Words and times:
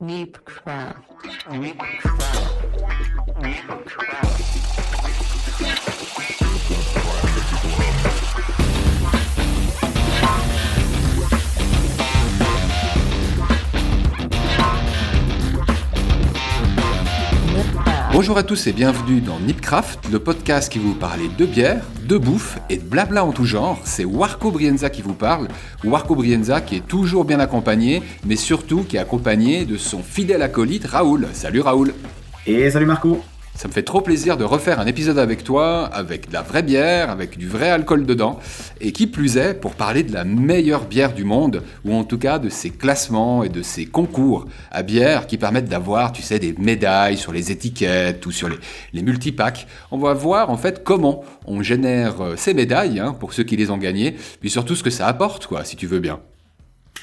Weep 0.00 0.42
craft. 0.46 0.98
Weep 1.50 1.78
craft. 1.78 3.36
Weep. 3.42 4.09
Bonjour 18.20 18.36
à 18.36 18.42
tous 18.42 18.66
et 18.66 18.74
bienvenue 18.74 19.22
dans 19.22 19.40
Nipcraft, 19.40 20.10
le 20.12 20.18
podcast 20.18 20.70
qui 20.70 20.78
vous 20.78 20.92
parle 20.92 21.20
de 21.38 21.46
bière, 21.46 21.82
de 22.06 22.18
bouffe 22.18 22.58
et 22.68 22.76
de 22.76 22.82
blabla 22.82 23.24
en 23.24 23.32
tout 23.32 23.46
genre. 23.46 23.80
C'est 23.84 24.04
Warco 24.04 24.50
Brienza 24.50 24.90
qui 24.90 25.00
vous 25.00 25.14
parle. 25.14 25.48
Warco 25.84 26.14
Brienza 26.14 26.60
qui 26.60 26.76
est 26.76 26.86
toujours 26.86 27.24
bien 27.24 27.40
accompagné, 27.40 28.02
mais 28.26 28.36
surtout 28.36 28.82
qui 28.82 28.98
est 28.98 29.00
accompagné 29.00 29.64
de 29.64 29.78
son 29.78 30.02
fidèle 30.02 30.42
acolyte 30.42 30.84
Raoul. 30.84 31.28
Salut 31.32 31.62
Raoul 31.62 31.94
Et 32.46 32.70
salut 32.70 32.84
Marco 32.84 33.22
ça 33.60 33.68
me 33.68 33.74
fait 33.74 33.82
trop 33.82 34.00
plaisir 34.00 34.38
de 34.38 34.44
refaire 34.44 34.80
un 34.80 34.86
épisode 34.86 35.18
avec 35.18 35.44
toi, 35.44 35.84
avec 35.84 36.30
de 36.30 36.32
la 36.32 36.40
vraie 36.40 36.62
bière, 36.62 37.10
avec 37.10 37.36
du 37.36 37.46
vrai 37.46 37.68
alcool 37.68 38.06
dedans, 38.06 38.38
et 38.80 38.90
qui 38.90 39.06
plus 39.06 39.36
est, 39.36 39.52
pour 39.52 39.74
parler 39.74 40.02
de 40.02 40.14
la 40.14 40.24
meilleure 40.24 40.86
bière 40.86 41.12
du 41.12 41.24
monde, 41.24 41.62
ou 41.84 41.92
en 41.92 42.04
tout 42.04 42.16
cas 42.16 42.38
de 42.38 42.48
ses 42.48 42.70
classements 42.70 43.44
et 43.44 43.50
de 43.50 43.60
ses 43.60 43.84
concours 43.84 44.46
à 44.70 44.82
bière 44.82 45.26
qui 45.26 45.36
permettent 45.36 45.68
d'avoir, 45.68 46.12
tu 46.12 46.22
sais, 46.22 46.38
des 46.38 46.54
médailles 46.58 47.18
sur 47.18 47.32
les 47.32 47.52
étiquettes 47.52 48.24
ou 48.24 48.30
sur 48.30 48.48
les, 48.48 48.56
les 48.94 49.02
multipacks. 49.02 49.66
On 49.90 49.98
va 49.98 50.14
voir 50.14 50.48
en 50.48 50.56
fait 50.56 50.82
comment 50.82 51.22
on 51.44 51.60
génère 51.60 52.22
euh, 52.22 52.36
ces 52.36 52.54
médailles, 52.54 52.98
hein, 52.98 53.12
pour 53.12 53.34
ceux 53.34 53.42
qui 53.42 53.58
les 53.58 53.70
ont 53.70 53.76
gagnées, 53.76 54.16
puis 54.40 54.48
surtout 54.48 54.74
ce 54.74 54.82
que 54.82 54.88
ça 54.88 55.06
apporte, 55.06 55.46
quoi, 55.46 55.64
si 55.64 55.76
tu 55.76 55.86
veux 55.86 56.00
bien. 56.00 56.20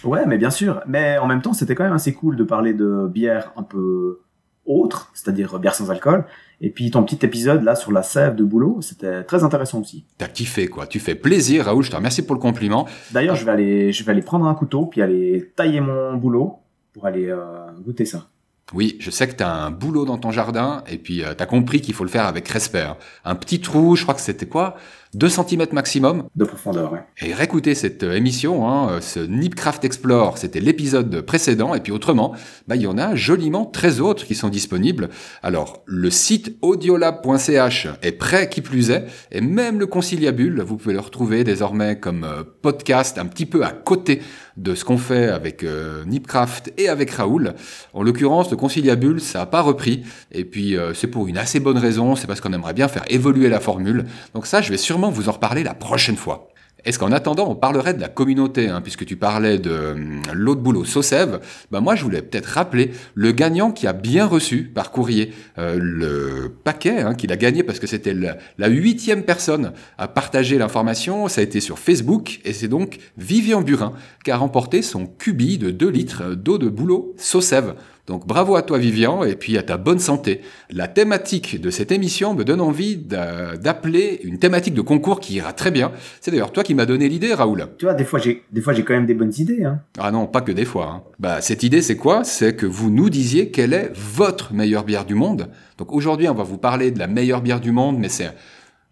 Ouais, 0.03 0.25
mais 0.25 0.39
bien 0.39 0.49
sûr. 0.49 0.81
Mais 0.87 1.19
en 1.19 1.27
même 1.27 1.43
temps, 1.43 1.53
c'était 1.53 1.75
quand 1.75 1.83
même 1.83 1.93
assez 1.93 2.15
cool 2.15 2.35
de 2.35 2.43
parler 2.43 2.73
de 2.73 3.07
bière 3.07 3.51
un 3.57 3.63
peu 3.63 4.21
autre, 4.65 5.09
c'est-à-dire 5.13 5.57
bière 5.59 5.73
sans 5.73 5.89
alcool, 5.91 6.25
et 6.61 6.69
puis 6.69 6.89
ton 6.91 7.03
petit 7.03 7.25
épisode 7.25 7.63
là 7.63 7.75
sur 7.75 7.91
la 7.91 8.03
sève 8.03 8.35
de 8.35 8.43
boulot, 8.43 8.79
c'était 8.81 9.23
très 9.23 9.43
intéressant 9.43 9.81
aussi. 9.81 10.05
T'as 10.17 10.27
kiffé 10.27 10.67
quoi, 10.67 10.87
tu 10.87 10.99
fais 10.99 11.15
plaisir 11.15 11.65
Raoul, 11.65 11.83
je 11.83 11.91
te 11.91 11.95
remercie 11.95 12.23
pour 12.23 12.35
le 12.35 12.41
compliment. 12.41 12.87
D'ailleurs, 13.11 13.35
je 13.35 13.45
vais 13.45 13.51
aller, 13.51 13.91
je 13.91 14.03
vais 14.03 14.11
aller 14.11 14.21
prendre 14.21 14.45
un 14.45 14.55
couteau 14.55 14.85
puis 14.85 15.01
aller 15.01 15.51
tailler 15.55 15.81
mon 15.81 16.15
boulot 16.15 16.59
pour 16.93 17.05
aller 17.05 17.27
euh, 17.27 17.71
goûter 17.83 18.05
ça. 18.05 18.27
Oui, 18.73 18.97
je 18.99 19.11
sais 19.11 19.27
que 19.29 19.35
tu 19.35 19.43
as 19.43 19.53
un 19.53 19.71
boulot 19.71 20.03
dans 20.03 20.17
ton 20.17 20.31
jardin 20.31 20.83
et 20.89 20.97
puis 20.97 21.23
euh, 21.23 21.33
tu 21.33 21.41
as 21.41 21.45
compris 21.45 21.79
qu'il 21.79 21.93
faut 21.93 22.03
le 22.03 22.09
faire 22.09 22.25
avec 22.25 22.47
respect. 22.49 22.81
Hein. 22.81 22.97
Un 23.23 23.35
petit 23.35 23.61
trou, 23.61 23.95
je 23.95 24.03
crois 24.03 24.13
que 24.13 24.19
c'était 24.19 24.45
quoi? 24.45 24.75
2 25.13 25.29
cm 25.29 25.65
maximum. 25.71 26.23
De 26.35 26.45
profondeur, 26.45 26.91
ouais. 26.91 26.99
Et 27.21 27.33
réécoutez 27.33 27.75
cette 27.75 28.03
euh, 28.03 28.13
émission, 28.13 28.67
hein, 28.67 28.89
euh, 28.91 29.01
ce 29.01 29.19
Nipcraft 29.19 29.85
Explore, 29.85 30.37
c'était 30.37 30.59
l'épisode 30.59 31.21
précédent, 31.21 31.73
et 31.73 31.79
puis 31.79 31.91
autrement, 31.91 32.33
bah, 32.67 32.75
il 32.75 32.81
y 32.81 32.87
en 32.87 32.97
a 32.97 33.15
joliment 33.15 33.65
13 33.65 34.01
autres 34.01 34.25
qui 34.25 34.35
sont 34.35 34.49
disponibles. 34.49 35.09
Alors, 35.43 35.83
le 35.85 36.09
site 36.09 36.57
audiolab.ch 36.61 37.87
est 38.01 38.11
prêt 38.11 38.49
qui 38.49 38.61
plus 38.61 38.91
est, 38.91 39.05
et 39.31 39.41
même 39.41 39.79
le 39.79 39.87
conciliabule, 39.87 40.61
vous 40.61 40.77
pouvez 40.77 40.93
le 40.93 40.99
retrouver 40.99 41.43
désormais 41.43 41.99
comme 41.99 42.23
euh, 42.23 42.43
podcast 42.61 43.17
un 43.17 43.25
petit 43.25 43.45
peu 43.45 43.63
à 43.63 43.71
côté 43.71 44.21
de 44.57 44.73
ce 44.73 44.83
qu'on 44.83 44.97
fait 44.97 45.27
avec 45.27 45.63
Nipcraft 46.07 46.73
et 46.79 46.89
avec 46.89 47.11
Raoul. 47.11 47.53
En 47.93 48.01
l'occurrence, 48.01 48.49
le 48.49 48.57
conciliabule, 48.57 49.21
ça 49.21 49.39
n'a 49.39 49.45
pas 49.45 49.61
repris, 49.61 50.03
et 50.31 50.45
puis 50.45 50.75
c'est 50.95 51.05
pour 51.05 51.27
une 51.27 51.37
assez 51.37 51.59
bonne 51.59 51.77
raison, 51.77 52.15
c'est 52.15 52.25
parce 52.25 52.41
qu'on 52.41 52.53
aimerait 52.53 52.73
bien 52.73 52.87
faire 52.87 53.03
évoluer 53.07 53.49
la 53.49 53.59
formule. 53.59 54.05
Donc 54.33 54.47
ça, 54.47 54.61
je 54.61 54.71
vais 54.71 54.77
sûrement 54.77 54.96
vous 55.11 55.29
en 55.29 55.33
reparler 55.33 55.63
la 55.63 55.73
prochaine 55.73 56.17
fois. 56.17 56.49
Est-ce 56.85 56.99
qu'en 56.99 57.11
attendant, 57.11 57.49
on 57.49 57.55
parlerait 57.55 57.93
de 57.93 57.99
la 57.99 58.07
communauté, 58.07 58.69
hein, 58.69 58.81
puisque 58.81 59.05
tu 59.05 59.17
parlais 59.17 59.57
de 59.57 59.91
hum, 59.91 60.21
l'autre 60.33 60.61
boulot 60.61 60.85
Saucev 60.85 61.39
ben 61.71 61.81
moi, 61.81 61.95
je 61.95 62.03
voulais 62.03 62.21
peut-être 62.21 62.45
rappeler 62.45 62.91
le 63.13 63.31
gagnant 63.31 63.71
qui 63.71 63.87
a 63.87 63.93
bien 63.93 64.25
reçu 64.25 64.63
par 64.63 64.91
courrier 64.91 65.33
euh, 65.57 65.77
le 65.77 66.49
paquet 66.63 67.01
hein, 67.01 67.13
qu'il 67.13 67.31
a 67.31 67.35
gagné 67.35 67.63
parce 67.63 67.79
que 67.79 67.87
c'était 67.87 68.13
la 68.13 68.67
huitième 68.67 69.23
personne 69.23 69.73
à 69.97 70.07
partager 70.07 70.57
l'information. 70.57 71.27
Ça 71.27 71.41
a 71.41 71.43
été 71.43 71.59
sur 71.59 71.79
Facebook 71.79 72.39
et 72.45 72.53
c'est 72.53 72.67
donc 72.67 72.99
Vivian 73.17 73.61
Burin 73.61 73.93
qui 74.23 74.31
a 74.31 74.37
remporté 74.37 74.81
son 74.81 75.07
cubi 75.07 75.57
de 75.57 75.71
2 75.71 75.89
litres 75.89 76.35
d'eau 76.35 76.57
de 76.57 76.69
boulot 76.69 77.15
Saucev. 77.17 77.73
Donc 78.07 78.25
bravo 78.25 78.55
à 78.55 78.61
toi 78.61 78.77
Vivian 78.77 79.25
et 79.25 79.35
puis 79.35 79.57
à 79.57 79.63
ta 79.63 79.75
bonne 79.75 79.99
santé. 79.99 80.39
La 80.69 80.87
thématique 80.87 81.59
de 81.59 81.69
cette 81.69 81.91
émission 81.91 82.33
me 82.33 82.45
donne 82.45 82.61
envie 82.61 82.95
d'appeler 82.95 84.21
une 84.23 84.39
thématique 84.39 84.73
de 84.73 84.81
concours 84.81 85.19
qui 85.19 85.35
ira 85.35 85.51
très 85.51 85.71
bien. 85.71 85.91
C'est 86.21 86.31
d'ailleurs 86.31 86.53
toi 86.53 86.63
qui 86.63 86.73
m'as 86.73 86.85
donné 86.85 87.09
l'idée 87.09 87.33
Raoul. 87.33 87.67
Tu 87.77 87.83
vois, 87.83 87.93
des 87.93 88.05
fois 88.05 88.19
j'ai 88.19 88.43
des 88.49 88.61
fois 88.61 88.71
j'ai 88.71 88.83
quand 88.83 88.93
même 88.93 89.05
des 89.05 89.13
bonnes 89.13 89.33
idées 89.37 89.65
hein. 89.65 89.81
Ah 89.99 90.11
non, 90.11 90.25
pas 90.25 90.39
que 90.39 90.53
des 90.53 90.63
fois. 90.63 90.89
Hein. 90.89 91.03
Bah 91.19 91.41
cette 91.41 91.63
idée 91.63 91.81
c'est 91.81 91.97
quoi? 91.97 92.23
C'est 92.23 92.55
que 92.55 92.65
vous 92.65 92.89
nous 92.89 93.09
disiez 93.09 93.51
quelle 93.51 93.73
est 93.73 93.91
votre 93.93 94.53
meilleure 94.53 94.85
bière 94.85 95.03
du 95.03 95.15
monde. 95.15 95.49
Donc 95.77 95.91
aujourd'hui, 95.91 96.29
on 96.29 96.33
va 96.33 96.43
vous 96.43 96.57
parler 96.57 96.91
de 96.91 96.99
la 96.99 97.07
meilleure 97.07 97.41
bière 97.41 97.59
du 97.59 97.71
monde 97.71 97.97
mais 97.99 98.09
c'est 98.09 98.31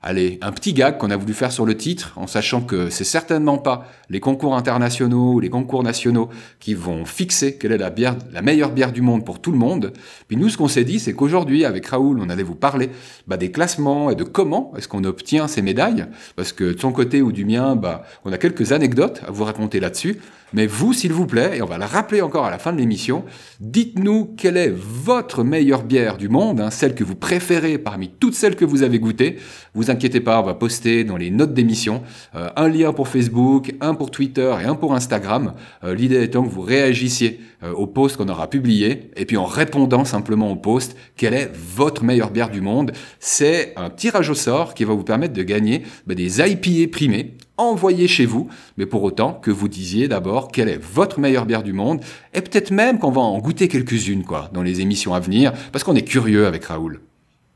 allez, 0.06 0.38
un 0.42 0.52
petit 0.52 0.74
gag 0.74 0.98
qu'on 0.98 1.10
a 1.10 1.18
voulu 1.18 1.34
faire 1.34 1.52
sur 1.52 1.66
le 1.66 1.76
titre, 1.76 2.14
en 2.16 2.28
sachant 2.28 2.62
que 2.62 2.90
c'est 2.92 3.04
certainement 3.04 3.58
pas 3.58 3.88
les 4.10 4.20
concours 4.20 4.56
internationaux 4.56 5.34
ou 5.34 5.40
les 5.40 5.50
concours 5.50 5.84
nationaux 5.84 6.30
qui 6.60 6.76
vont 6.76 7.06
fixer 7.06 7.58
quelle 7.58 7.72
est 7.72 7.78
la 7.78 8.42
meilleure 8.42 8.72
bière 8.72 8.92
du 8.92 9.02
monde 9.02 9.26
pour 9.26 9.42
tout 9.42 9.52
le 9.52 9.58
monde. 9.58 9.94
Puis 10.28 10.38
nous, 10.38 10.50
ce 10.50 10.58
qu'on 10.58 10.68
s'est 10.68 10.84
dit, 10.84 11.00
c'est 11.00 11.14
qu'aujourd'hui, 11.14 11.66
avec 11.66 11.88
Raoul, 11.88 12.20
on 12.22 12.30
allait 12.30 12.44
vous 12.44 12.56
parler 12.56 12.92
bah, 13.28 13.36
des 13.36 13.52
classements 13.52 14.12
et 14.12 14.16
de 14.16 14.24
comment 14.24 14.74
est-ce 14.78 14.88
qu'on 14.88 15.04
obtient 15.04 15.48
ces 15.48 15.64
médailles, 15.64 16.06
parce 16.36 16.54
que 16.54 16.74
de 16.74 16.80
son 16.80 16.92
côté 16.92 17.24
ou 17.24 17.32
du 17.32 17.44
mien, 17.44 17.76
bah, 17.76 18.04
on 18.26 18.32
a 18.32 18.38
quelques 18.38 18.72
anecdotes 18.72 19.22
à 19.28 19.32
vous 19.32 19.44
raconter 19.44 19.80
là-dessus. 19.80 20.20
Mais 20.54 20.68
vous, 20.68 20.94
s'il 20.94 21.12
vous 21.12 21.26
plaît, 21.26 21.58
et 21.58 21.62
on 21.62 21.66
va 21.66 21.78
le 21.78 21.86
rappeler 21.86 22.22
encore 22.22 22.46
à 22.46 22.52
la 22.52 22.60
fin 22.60 22.72
de 22.72 22.78
l'émission, 22.78 23.26
dites-nous 23.60 24.36
quelle 24.38 24.58
est 24.58 24.74
votre 24.74 25.44
meilleure 25.44 25.84
bière 25.84 26.18
du 26.18 26.30
monde, 26.30 26.62
hein, 26.62 26.70
celle 26.70 26.96
que 26.96 27.04
vous 27.04 27.16
préférez 27.16 27.78
parmi 27.78 28.10
toutes 28.10 28.36
celles 28.36 28.56
que 28.56 28.66
vous 28.66 28.84
avez 28.84 29.00
goûtées. 29.00 29.38
Vous 29.74 29.90
inquiétez 29.90 30.22
pas, 30.22 30.40
on 30.40 30.44
va 30.44 30.54
poster 30.54 31.04
dans 31.04 31.18
les 31.18 31.32
notes 31.32 31.54
d'émission 31.54 32.04
euh, 32.36 32.50
un 32.56 32.70
lien 32.70 32.94
pour 32.94 33.08
Facebook, 33.08 33.74
un 33.82 33.96
pour 33.96 34.12
Twitter 34.12 34.54
et 34.62 34.66
un 34.66 34.76
pour 34.76 34.94
Instagram. 34.94 35.54
Euh, 35.84 35.96
l'idée 35.96 36.24
étant 36.24 36.44
que 36.44 36.50
vous 36.50 36.62
réagissiez 36.62 37.40
euh, 37.64 37.74
au 37.74 37.88
post 37.88 38.18
qu'on 38.18 38.30
aura 38.30 38.50
publié, 38.50 39.12
et 39.16 39.26
puis 39.26 39.38
en 39.38 39.46
répondant 39.46 40.06
simplement 40.06 40.52
au 40.52 40.56
post, 40.56 40.96
quelle 41.18 41.34
est 41.34 41.52
votre 41.54 42.04
meilleure 42.04 42.32
bière 42.32 42.50
du 42.50 42.62
monde 42.62 42.92
C'est 43.20 43.74
un 43.76 43.90
tirage 43.90 44.30
au 44.30 44.36
sort 44.36 44.74
qui 44.74 44.84
va 44.84 44.94
vous 44.94 45.04
permettre 45.04 45.34
de 45.34 45.44
gagner 45.44 45.84
bah, 46.06 46.16
des 46.16 46.40
IPA 46.40 46.92
primés 46.92 47.36
envoyés 47.58 48.08
chez 48.08 48.26
vous, 48.26 48.50
mais 48.78 48.86
pour 48.86 49.04
autant 49.04 49.34
que 49.34 49.52
vous 49.52 49.68
disiez 49.68 50.08
d'abord 50.08 50.52
quelle 50.52 50.70
est 50.70 50.82
votre 50.82 51.20
meilleure 51.20 51.46
bière 51.46 51.64
du 51.64 51.74
monde, 51.74 52.02
et 52.34 52.42
peut-être 52.42 52.72
même 52.72 53.00
qu'on 53.00 53.12
va 53.12 53.22
en 53.22 53.40
goûter 53.40 53.68
quelques-unes 53.68 54.24
quoi 54.24 54.50
dans 54.54 54.64
les 54.64 54.82
émissions 54.82 55.14
à 55.14 55.20
venir, 55.20 55.54
parce 55.72 55.84
qu'on 55.84 55.96
est 55.96 56.04
curieux 56.04 56.48
avec 56.48 56.66
Raoul. 56.66 57.02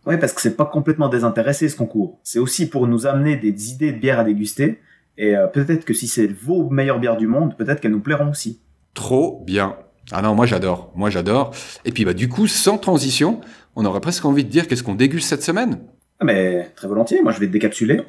Oui, 0.06 0.18
parce 0.18 0.34
que 0.34 0.42
c'est 0.42 0.56
pas 0.56 0.66
complètement 0.66 1.10
désintéressé 1.10 1.70
ce 1.70 1.76
concours. 1.76 2.20
C'est 2.24 2.40
aussi 2.40 2.70
pour 2.70 2.88
nous 2.88 3.06
amener 3.06 3.36
des 3.36 3.72
idées 3.72 3.92
de 3.92 4.00
bières 4.00 4.20
à 4.20 4.24
déguster, 4.24 4.80
et 5.18 5.36
euh, 5.36 5.48
peut-être 5.48 5.84
que 5.84 5.94
si 5.94 6.08
c'est 6.08 6.28
vos 6.28 6.70
meilleures 6.70 7.00
bières 7.00 7.18
du 7.18 7.28
monde, 7.28 7.56
peut-être 7.58 7.82
qu'elles 7.82 7.92
nous 7.92 8.00
plairont 8.00 8.30
aussi. 8.30 8.62
Trop 8.94 9.44
bien. 9.46 9.76
Ah 10.12 10.22
non, 10.22 10.34
moi 10.34 10.46
j'adore, 10.46 10.92
moi 10.96 11.10
j'adore. 11.10 11.52
Et 11.86 11.92
puis 11.92 12.06
bah 12.06 12.14
du 12.14 12.30
coup, 12.30 12.48
sans 12.48 12.78
transition, 12.78 13.42
on 13.76 13.86
aurait 13.86 14.00
presque 14.00 14.26
envie 14.26 14.44
de 14.44 14.50
dire 14.50 14.68
qu'est-ce 14.68 14.82
qu'on 14.82 14.96
déguste 14.96 15.28
cette 15.28 15.44
semaine? 15.44 15.80
Ah 16.20 16.26
mais 16.26 16.72
très 16.76 16.88
volontiers, 16.88 17.22
moi 17.22 17.32
je 17.32 17.40
vais 17.40 17.48
décapsuler. 17.48 18.02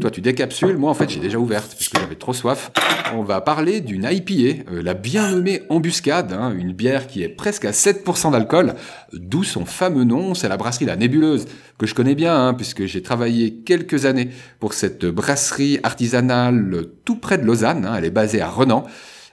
Toi, 0.00 0.10
tu 0.10 0.20
décapsules. 0.20 0.76
Moi, 0.76 0.90
en 0.90 0.94
fait, 0.94 1.08
j'ai 1.08 1.20
déjà 1.20 1.38
ouverte 1.38 1.74
puisque 1.74 1.98
j'avais 1.98 2.16
trop 2.16 2.32
soif. 2.32 2.72
On 3.14 3.22
va 3.22 3.40
parler 3.40 3.80
d'une 3.80 4.04
IPA, 4.10 4.64
euh, 4.72 4.82
la 4.82 4.94
bien 4.94 5.30
nommée 5.30 5.62
Embuscade, 5.68 6.32
hein, 6.32 6.52
une 6.58 6.72
bière 6.72 7.06
qui 7.06 7.22
est 7.22 7.28
presque 7.28 7.64
à 7.64 7.70
7% 7.70 8.32
d'alcool, 8.32 8.74
d'où 9.12 9.44
son 9.44 9.64
fameux 9.64 10.02
nom, 10.02 10.34
c'est 10.34 10.48
la 10.48 10.56
brasserie 10.56 10.86
La 10.86 10.96
Nébuleuse, 10.96 11.46
que 11.78 11.86
je 11.86 11.94
connais 11.94 12.16
bien, 12.16 12.48
hein, 12.48 12.54
puisque 12.54 12.84
j'ai 12.84 13.00
travaillé 13.00 13.54
quelques 13.64 14.06
années 14.06 14.30
pour 14.58 14.74
cette 14.74 15.06
brasserie 15.06 15.78
artisanale 15.84 16.86
tout 17.04 17.16
près 17.16 17.38
de 17.38 17.44
Lausanne. 17.44 17.86
Hein, 17.86 17.94
elle 17.96 18.04
est 18.04 18.10
basée 18.10 18.40
à 18.40 18.48
Renan. 18.48 18.84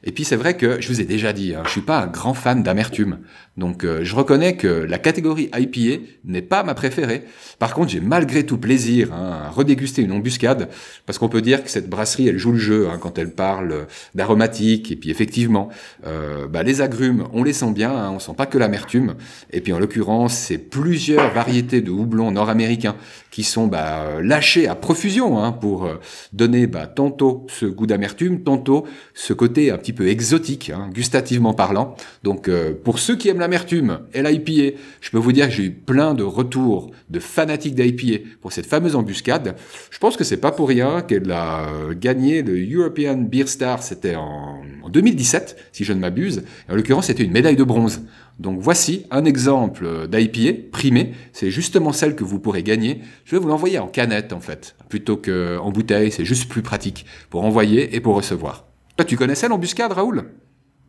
Et 0.03 0.11
puis 0.11 0.25
c'est 0.25 0.35
vrai 0.35 0.57
que 0.57 0.81
je 0.81 0.87
vous 0.89 0.99
ai 0.99 1.05
déjà 1.05 1.31
dit, 1.31 1.55
hein, 1.55 1.63
je 1.65 1.69
suis 1.69 1.81
pas 1.81 2.01
un 2.01 2.07
grand 2.07 2.33
fan 2.33 2.61
d'amertume. 2.61 3.19
Donc 3.55 3.83
euh, 3.83 4.03
je 4.03 4.15
reconnais 4.15 4.57
que 4.57 4.67
la 4.67 4.97
catégorie 4.97 5.49
IPA 5.55 6.03
n'est 6.25 6.41
pas 6.41 6.63
ma 6.63 6.73
préférée. 6.73 7.23
Par 7.59 7.73
contre, 7.73 7.91
j'ai 7.91 8.01
malgré 8.01 8.45
tout 8.45 8.57
plaisir 8.57 9.13
hein, 9.13 9.43
à 9.45 9.49
redéguster 9.49 10.01
une 10.01 10.11
embuscade, 10.11 10.69
parce 11.05 11.19
qu'on 11.19 11.29
peut 11.29 11.41
dire 11.41 11.63
que 11.63 11.69
cette 11.69 11.89
brasserie, 11.89 12.27
elle 12.27 12.37
joue 12.37 12.51
le 12.51 12.57
jeu 12.57 12.89
hein, 12.89 12.97
quand 12.99 13.17
elle 13.17 13.31
parle 13.31 13.87
d'aromatique. 14.15 14.91
Et 14.91 14.95
puis 14.95 15.09
effectivement, 15.09 15.69
euh, 16.05 16.47
bah, 16.47 16.63
les 16.63 16.81
agrumes, 16.81 17.27
on 17.31 17.43
les 17.43 17.53
sent 17.53 17.71
bien, 17.71 17.91
hein, 17.91 18.11
on 18.11 18.19
sent 18.19 18.33
pas 18.35 18.45
que 18.45 18.57
l'amertume. 18.57 19.15
Et 19.51 19.61
puis 19.61 19.71
en 19.71 19.79
l'occurrence, 19.79 20.33
c'est 20.33 20.57
plusieurs 20.57 21.33
variétés 21.33 21.81
de 21.81 21.91
houblons 21.91 22.31
nord-américains 22.31 22.95
qui 23.31 23.43
sont 23.43 23.67
bah, 23.67 24.21
lâchés 24.21 24.67
à 24.67 24.75
profusion 24.75 25.43
hein, 25.43 25.51
pour 25.51 25.85
euh, 25.85 25.99
donner 26.33 26.67
bah, 26.67 26.87
tantôt 26.87 27.47
ce 27.49 27.65
goût 27.65 27.87
d'amertume, 27.87 28.43
tantôt 28.43 28.85
ce 29.13 29.33
côté 29.33 29.71
un 29.71 29.77
petit 29.77 29.92
peu 29.93 30.07
exotique, 30.07 30.69
hein, 30.69 30.89
gustativement 30.93 31.53
parlant. 31.53 31.95
Donc 32.23 32.47
euh, 32.47 32.73
pour 32.73 32.99
ceux 32.99 33.15
qui 33.15 33.29
aiment 33.29 33.39
l'amertume 33.39 33.99
et 34.13 34.21
l'IPA, 34.21 34.77
je 35.01 35.09
peux 35.09 35.17
vous 35.17 35.31
dire 35.31 35.47
que 35.47 35.53
j'ai 35.53 35.65
eu 35.65 35.71
plein 35.71 36.13
de 36.13 36.23
retours 36.23 36.91
de 37.09 37.19
fanatiques 37.19 37.75
d'IPA 37.75 38.23
pour 38.41 38.51
cette 38.51 38.65
fameuse 38.65 38.95
embuscade. 38.95 39.55
Je 39.91 39.97
pense 39.99 40.17
que 40.17 40.23
c'est 40.23 40.37
pas 40.37 40.51
pour 40.51 40.67
rien 40.67 41.01
qu'elle 41.01 41.31
a 41.31 41.67
euh, 41.67 41.93
gagné 41.93 42.41
le 42.41 42.53
European 42.73 43.17
Beer 43.17 43.47
Star, 43.47 43.83
c'était 43.83 44.15
en, 44.15 44.63
2017, 44.89 45.57
si 45.71 45.83
je 45.83 45.93
ne 45.93 45.99
m'abuse. 45.99 46.43
En 46.69 46.75
l'occurrence, 46.75 47.07
c'était 47.07 47.23
une 47.23 47.31
médaille 47.31 47.55
de 47.55 47.63
bronze. 47.63 48.01
Donc 48.39 48.59
voici 48.59 49.05
un 49.11 49.25
exemple 49.25 50.07
d'IPA 50.07 50.69
primé. 50.71 51.13
C'est 51.31 51.51
justement 51.51 51.93
celle 51.93 52.15
que 52.15 52.23
vous 52.23 52.39
pourrez 52.39 52.63
gagner. 52.63 53.01
Je 53.25 53.35
vais 53.35 53.41
vous 53.41 53.47
l'envoyer 53.47 53.79
en 53.79 53.87
canette 53.87 54.33
en 54.33 54.39
fait, 54.39 54.75
plutôt 54.89 55.17
qu'en 55.17 55.71
bouteille. 55.71 56.11
C'est 56.11 56.25
juste 56.25 56.49
plus 56.49 56.61
pratique 56.61 57.05
pour 57.29 57.43
envoyer 57.43 57.95
et 57.95 57.99
pour 57.99 58.15
recevoir. 58.15 58.72
Toi, 58.95 59.05
tu 59.05 59.17
connaissais 59.17 59.47
l'embuscade, 59.47 59.91
Raoul? 59.91 60.23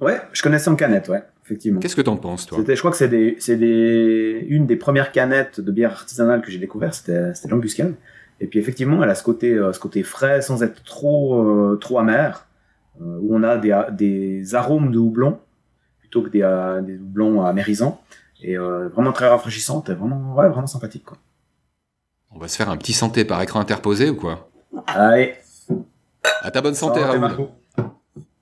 Ouais, 0.01 0.21
je 0.33 0.43
connaissais 0.43 0.69
en 0.69 0.77
canette, 0.77 1.09
ouais, 1.09 1.23
effectivement. 1.45 1.81
Qu'est-ce 1.81 1.97
que 1.97 2.03
t'en 2.03 2.17
penses, 2.17 2.47
toi? 2.47 2.59
Je 2.67 2.79
crois 2.79 2.91
que 2.91 2.97
c'est 2.97 3.09
des, 3.09 3.37
c'est 3.39 3.57
des, 3.57 4.45
une 4.49 4.67
des 4.67 4.77
premières 4.77 5.13
canettes 5.13 5.61
de 5.61 5.73
bière 5.73 5.93
artisanale 5.93 6.43
que 6.43 6.51
j'ai 6.51 6.59
découvert. 6.59 6.95
C'était, 6.95 7.33
c'était 7.33 7.49
l'embuscade. 7.49 7.95
Et 8.41 8.47
puis 8.47 8.59
effectivement, 8.59 9.03
elle 9.03 9.09
a 9.09 9.15
ce 9.15 9.23
côté, 9.23 9.55
euh, 9.55 9.73
ce 9.73 9.79
côté 9.79 10.03
frais 10.03 10.43
sans 10.43 10.63
être 10.63 10.83
trop, 10.83 11.41
euh, 11.41 11.77
trop 11.77 11.99
amer, 11.99 12.47
euh, 13.01 13.19
où 13.23 13.37
on 13.37 13.43
a 13.43 13.57
des, 13.57 13.75
des 13.93 14.55
arômes 14.55 14.91
de 14.91 14.99
houblon 14.99 15.39
plutôt 16.01 16.23
que 16.23 16.29
des, 16.29 16.41
des 16.85 16.99
houblons 16.99 17.43
amérisants 17.43 18.03
et 18.43 18.57
vraiment 18.57 19.13
très 19.13 19.29
rafraîchissante 19.29 19.89
et 19.89 19.95
vraiment, 19.95 20.35
ouais, 20.35 20.49
vraiment 20.51 20.67
sympathique. 20.67 21.05
Quoi. 21.05 21.17
On 22.31 22.39
va 22.39 22.49
se 22.49 22.57
faire 22.57 22.69
un 22.69 22.77
petit 22.77 22.93
santé 22.93 23.25
par 23.25 23.41
écran 23.41 23.61
interposé 23.61 24.11
ou 24.11 24.17
quoi? 24.17 24.51
Allez. 24.89 25.35
À 26.43 26.51
ta 26.51 26.61
bonne 26.61 26.75
santé, 26.75 27.01
Raoul. 27.01 27.49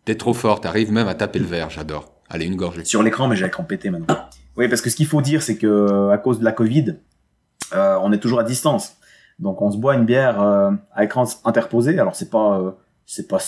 T'es 0.05 0.17
trop 0.17 0.35
fort, 0.35 0.61
t'arrives 0.61 0.93
même 0.93 1.09
à 1.09 1.15
taper 1.15 1.39
le 1.39 1.47
verre, 1.47 1.71
j'adore. 1.71 2.13
Allez, 2.29 2.47
une 2.47 2.57
gorgée. 2.57 2.85
Sur 2.85 3.03
l'écran, 3.03 3.29
mais 3.29 3.37
j'ai 3.37 3.45
l'écran 3.45 3.65
pété 3.65 3.91
maintenant. 3.91 4.17
Oui, 4.57 4.69
parce 4.69 4.81
que 4.83 4.91
ce 4.91 4.97
qu'il 4.97 5.07
faut 5.07 5.23
dire, 5.23 5.43
c'est 5.43 5.57
que 5.57 6.11
à 6.11 6.19
cause 6.19 6.39
de 6.41 6.45
la 6.45 6.53
Covid, 6.53 6.97
on 7.73 8.13
est 8.13 8.19
toujours 8.19 8.41
à 8.41 8.45
distance. 8.45 8.97
Donc 9.39 9.61
on 9.61 9.71
se 9.71 9.77
boit 9.77 9.95
une 9.95 10.05
bière 10.05 10.41
euh, 10.41 10.71
à 10.95 11.05
écran 11.05 11.25
interposé. 11.45 11.99
Alors 11.99 12.15
c'est 12.15 12.31
pas 12.31 12.59
euh, 12.59 12.71
c'est 13.07 13.29
pas 13.29 13.39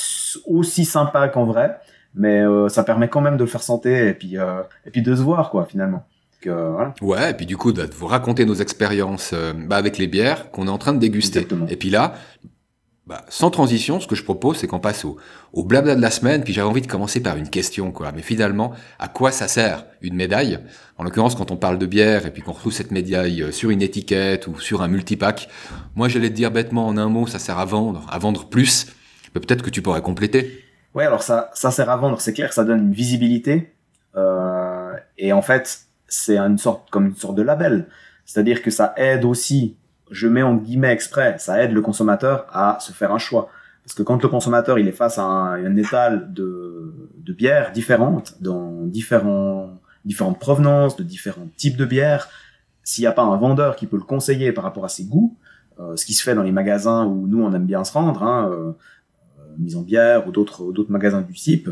aussi 0.47 0.85
sympa 0.85 1.29
qu'en 1.29 1.45
vrai, 1.45 1.79
mais 2.15 2.41
euh, 2.41 2.69
ça 2.69 2.83
permet 2.83 3.09
quand 3.09 3.21
même 3.21 3.37
de 3.37 3.45
le 3.45 3.49
faire 3.49 3.63
santé 3.63 4.09
et 4.09 4.15
puis 4.15 4.37
et 4.37 4.91
puis 4.91 5.03
de 5.03 5.15
se 5.15 5.23
voir 5.23 5.51
quoi 5.51 5.65
finalement. 5.65 6.05
voilà. 6.45 6.95
Ouais, 7.01 7.31
et 7.31 7.35
puis 7.35 7.47
du 7.47 7.57
coup 7.57 7.73
de 7.73 7.89
vous 7.97 8.07
raconter 8.07 8.45
nos 8.45 8.55
expériences 8.55 9.35
bah, 9.67 9.77
avec 9.77 9.99
les 9.99 10.09
bières 10.09 10.51
qu'on 10.51 10.67
est 10.67 10.71
en 10.71 10.79
train 10.79 10.93
de 10.93 10.99
déguster. 10.99 11.41
Exactement. 11.41 11.67
Et 11.69 11.77
puis 11.77 11.91
là, 11.91 12.15
bah, 13.07 13.25
sans 13.29 13.51
transition, 13.51 14.01
ce 14.01 14.07
que 14.07 14.15
je 14.15 14.25
propose, 14.25 14.57
c'est 14.57 14.67
qu'on 14.67 14.81
passe 14.81 15.05
au, 15.05 15.19
au 15.53 15.63
blabla 15.63 15.95
de 15.95 16.01
la 16.01 16.11
semaine. 16.11 16.43
Puis 16.43 16.55
j'avais 16.55 16.69
envie 16.69 16.81
de 16.81 16.87
commencer 16.87 17.21
par 17.21 17.37
une 17.37 17.51
question, 17.51 17.93
quoi. 17.93 18.13
Mais 18.13 18.23
finalement, 18.23 18.73
à 18.99 19.09
quoi 19.09 19.31
ça 19.31 19.47
sert 19.47 19.85
une 20.01 20.15
médaille? 20.15 20.59
En 20.97 21.05
l'occurrence, 21.05 21.35
quand 21.35 21.51
on 21.51 21.57
parle 21.57 21.79
de 21.79 21.87
bière 21.87 22.25
et 22.25 22.31
puis 22.31 22.43
qu'on 22.43 22.53
retrouve 22.53 22.73
cette 22.73 22.91
médaille 22.91 23.43
euh, 23.43 23.53
sur 23.53 23.71
une 23.71 23.83
étiquette 23.83 24.47
ou 24.47 24.59
sur 24.59 24.81
un 24.81 24.89
multipack, 24.89 25.49
moi 25.97 26.09
j'allais 26.09 26.31
te 26.31 26.35
dire 26.35 26.51
bêtement 26.51 26.87
en 26.87 26.97
un 26.97 27.09
mot, 27.09 27.27
ça 27.27 27.39
sert 27.39 27.59
à 27.59 27.65
vendre, 27.65 28.07
à 28.11 28.19
vendre 28.19 28.49
plus. 28.49 28.87
Mais 29.35 29.41
peut-être 29.41 29.63
que 29.63 29.71
tu 29.71 29.83
pourrais 29.83 30.03
compléter. 30.03 30.65
Ouais, 30.95 31.05
alors 31.05 31.23
ça, 31.23 31.51
ça 31.55 31.71
sert 31.71 31.91
à 31.91 31.97
vendre. 31.97 32.21
C'est 32.21 32.33
clair, 32.33 32.53
ça 32.53 32.65
donne 32.65 32.79
une 32.79 32.93
visibilité. 32.93 33.75
Euh, 34.17 34.93
et 35.19 35.33
en 35.33 35.43
fait, 35.43 35.81
c'est 36.07 36.39
une 36.39 36.57
sorte 36.57 36.89
comme 36.91 37.07
une 37.07 37.17
sorte 37.17 37.35
de 37.35 37.43
label. 37.43 37.89
C'est-à-dire 38.25 38.63
que 38.63 38.71
ça 38.71 38.95
aide 38.97 39.25
aussi 39.25 39.77
je 40.11 40.29
mets 40.29 40.43
en 40.43 40.57
guillemets 40.57 40.93
exprès, 40.93 41.37
ça 41.39 41.63
aide 41.63 41.73
le 41.73 41.81
consommateur 41.81 42.47
à 42.53 42.79
se 42.81 42.93
faire 42.93 43.13
un 43.13 43.19
choix. 43.19 43.49
Parce 43.85 43.95
que 43.95 44.03
quand 44.03 44.23
le 44.23 44.29
consommateur 44.29 44.79
il 44.79 44.89
est 44.89 44.93
face 44.93 45.19
à 45.19 45.25
un, 45.25 45.77
étal 45.77 46.33
de, 46.33 46.95
de 47.19 47.33
bières 47.33 47.73
différentes, 47.73 48.41
dans 48.41 48.83
différents, 48.87 49.79
différentes 50.05 50.39
provenances, 50.39 50.97
de 50.97 51.03
différents 51.03 51.49
types 51.57 51.77
de 51.77 51.85
bières, 51.85 52.29
s'il 52.83 53.03
n'y 53.03 53.09
a 53.09 53.13
pas 53.13 53.23
un 53.23 53.37
vendeur 53.37 53.77
qui 53.77 53.87
peut 53.87 53.97
le 53.97 54.03
conseiller 54.03 54.53
par 54.53 54.65
rapport 54.65 54.85
à 54.85 54.89
ses 54.89 55.05
goûts, 55.05 55.37
euh, 55.81 55.97
ce 55.97 56.07
qui 56.07 56.15
se 56.15 56.23
fait 56.23 56.35
dans 56.35 56.43
les 56.43 56.53
magasins 56.53 57.05
où 57.05 57.27
nous 57.27 57.43
on 57.43 57.53
aime 57.53 57.67
bien 57.67 57.85
se 57.85 57.93
rendre, 57.93 58.23
hein, 58.23 58.51
euh, 58.51 58.73
mise 59.59 59.77
en 59.77 59.83
bière 59.83 60.27
ou 60.27 60.33
d'autres 60.33 60.73
d'autres 60.73 60.91
magasins 60.91 61.23
du 61.23 61.33
type, 61.33 61.71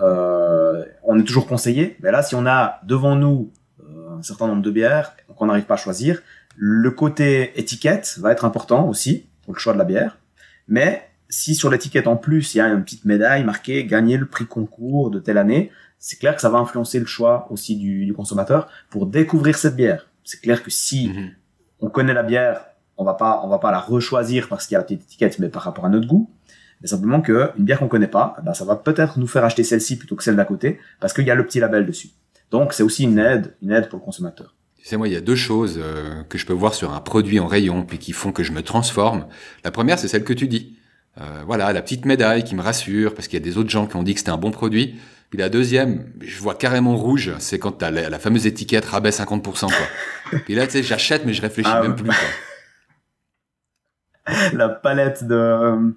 euh, 0.00 0.84
on 1.04 1.18
est 1.18 1.24
toujours 1.24 1.46
conseillé. 1.46 1.96
Mais 2.00 2.10
là, 2.10 2.22
si 2.22 2.34
on 2.34 2.46
a 2.46 2.80
devant 2.84 3.16
nous 3.16 3.52
euh, 3.80 4.18
un 4.18 4.22
certain 4.22 4.46
nombre 4.46 4.62
de 4.62 4.70
bières 4.70 5.14
qu'on 5.36 5.46
n'arrive 5.46 5.64
pas 5.64 5.74
à 5.74 5.78
choisir, 5.78 6.20
le 6.60 6.90
côté 6.90 7.52
étiquette 7.58 8.18
va 8.18 8.32
être 8.32 8.44
important 8.44 8.88
aussi 8.88 9.26
pour 9.42 9.54
le 9.54 9.60
choix 9.60 9.72
de 9.72 9.78
la 9.78 9.84
bière. 9.84 10.18
Mais 10.66 11.08
si 11.28 11.54
sur 11.54 11.70
l'étiquette 11.70 12.08
en 12.08 12.16
plus 12.16 12.54
il 12.54 12.58
y 12.58 12.60
a 12.60 12.66
une 12.66 12.82
petite 12.82 13.04
médaille 13.04 13.44
marquée 13.44 13.84
gagner 13.84 14.16
le 14.16 14.26
prix 14.26 14.46
concours 14.46 15.10
de 15.10 15.20
telle 15.20 15.38
année, 15.38 15.70
c'est 16.00 16.18
clair 16.18 16.34
que 16.34 16.40
ça 16.40 16.50
va 16.50 16.58
influencer 16.58 16.98
le 16.98 17.06
choix 17.06 17.46
aussi 17.50 17.76
du, 17.76 18.12
consommateur 18.12 18.68
pour 18.90 19.06
découvrir 19.06 19.56
cette 19.56 19.76
bière. 19.76 20.08
C'est 20.24 20.40
clair 20.40 20.62
que 20.62 20.70
si 20.70 21.10
mhm. 21.10 21.30
on 21.80 21.90
connaît 21.90 22.12
la 22.12 22.24
bière, 22.24 22.66
on 22.96 23.04
va 23.04 23.14
pas 23.14 23.40
on 23.44 23.48
va 23.48 23.58
pas 23.58 23.70
la 23.70 23.78
rechoisir 23.78 24.48
parce 24.48 24.66
qu'il 24.66 24.74
y 24.74 24.76
a 24.76 24.80
la 24.80 24.84
petite 24.84 25.02
étiquette, 25.02 25.38
mais 25.38 25.48
par 25.48 25.62
rapport 25.62 25.84
à 25.84 25.88
notre 25.88 26.08
goût. 26.08 26.28
Mais 26.80 26.88
simplement 26.88 27.20
que 27.20 27.52
une 27.56 27.64
bière 27.64 27.78
qu'on 27.78 27.88
connaît 27.88 28.08
pas, 28.08 28.36
eh 28.40 28.42
ben 28.44 28.54
ça 28.54 28.64
va 28.64 28.74
peut-être 28.74 29.20
nous 29.20 29.28
faire 29.28 29.44
acheter 29.44 29.62
celle-ci 29.62 29.96
plutôt 29.96 30.16
que 30.16 30.24
celle 30.24 30.36
d'à 30.36 30.44
côté 30.44 30.80
parce 30.98 31.12
qu'il 31.12 31.26
y 31.26 31.30
a 31.30 31.36
le 31.36 31.46
petit 31.46 31.60
label 31.60 31.86
dessus. 31.86 32.10
Donc 32.50 32.72
c'est 32.72 32.82
aussi 32.82 33.04
une 33.04 33.18
aide, 33.20 33.54
une 33.62 33.70
aide 33.70 33.88
pour 33.88 34.00
le 34.00 34.04
consommateur. 34.04 34.56
Tu 34.88 34.92
sais, 34.92 34.96
moi, 34.96 35.06
il 35.06 35.12
y 35.12 35.18
a 35.18 35.20
deux 35.20 35.36
choses 35.36 35.78
euh, 35.78 36.22
que 36.30 36.38
je 36.38 36.46
peux 36.46 36.54
voir 36.54 36.72
sur 36.72 36.94
un 36.94 37.00
produit 37.00 37.38
en 37.40 37.46
rayon, 37.46 37.84
puis 37.84 37.98
qui 37.98 38.12
font 38.12 38.32
que 38.32 38.42
je 38.42 38.52
me 38.52 38.62
transforme. 38.62 39.26
La 39.62 39.70
première, 39.70 39.98
c'est 39.98 40.08
celle 40.08 40.24
que 40.24 40.32
tu 40.32 40.48
dis. 40.48 40.78
Euh, 41.20 41.42
voilà, 41.46 41.74
la 41.74 41.82
petite 41.82 42.06
médaille 42.06 42.42
qui 42.42 42.54
me 42.54 42.62
rassure, 42.62 43.14
parce 43.14 43.28
qu'il 43.28 43.38
y 43.38 43.42
a 43.42 43.44
des 43.44 43.58
autres 43.58 43.68
gens 43.68 43.86
qui 43.86 43.96
ont 43.96 44.02
dit 44.02 44.14
que 44.14 44.20
c'était 44.20 44.30
un 44.30 44.38
bon 44.38 44.50
produit. 44.50 44.98
Puis 45.28 45.38
la 45.38 45.50
deuxième, 45.50 46.06
je 46.22 46.40
vois 46.40 46.54
carrément 46.54 46.96
rouge, 46.96 47.34
c'est 47.38 47.58
quand 47.58 47.72
t'as 47.72 47.90
la, 47.90 48.08
la 48.08 48.18
fameuse 48.18 48.46
étiquette 48.46 48.86
rabais 48.86 49.10
50%, 49.10 49.42
quoi. 49.66 50.38
Puis 50.46 50.54
là, 50.54 50.64
tu 50.64 50.72
sais, 50.72 50.82
j'achète, 50.82 51.26
mais 51.26 51.34
je 51.34 51.42
réfléchis 51.42 51.68
ah 51.70 51.82
même 51.82 51.94
plus, 51.94 52.08
quoi. 52.08 52.16
la 54.54 54.70
palette 54.70 55.22
de 55.22 55.92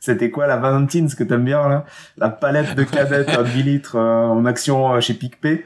c'était 0.00 0.30
quoi 0.30 0.46
la 0.46 0.58
Valentine 0.58 1.08
ce 1.08 1.16
que 1.16 1.24
t'aimes 1.24 1.46
bien 1.46 1.66
là? 1.66 1.86
La 2.18 2.28
palette 2.28 2.74
de 2.74 2.84
cadettes 2.84 3.30
à 3.30 3.42
10 3.42 3.62
litres 3.62 3.96
euh, 3.96 4.26
en 4.26 4.44
action 4.44 5.00
chez 5.00 5.14
PicPay 5.14 5.64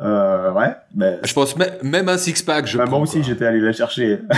euh, 0.00 0.52
ouais. 0.52 0.74
Mais... 0.94 1.18
Je 1.22 1.32
pense 1.32 1.56
même 1.56 2.08
un 2.08 2.18
six-pack, 2.18 2.66
je 2.66 2.78
bah, 2.78 2.86
Moi 2.86 3.00
aussi, 3.00 3.22
j'étais 3.22 3.44
allé 3.44 3.60
la 3.60 3.72
chercher. 3.72 4.20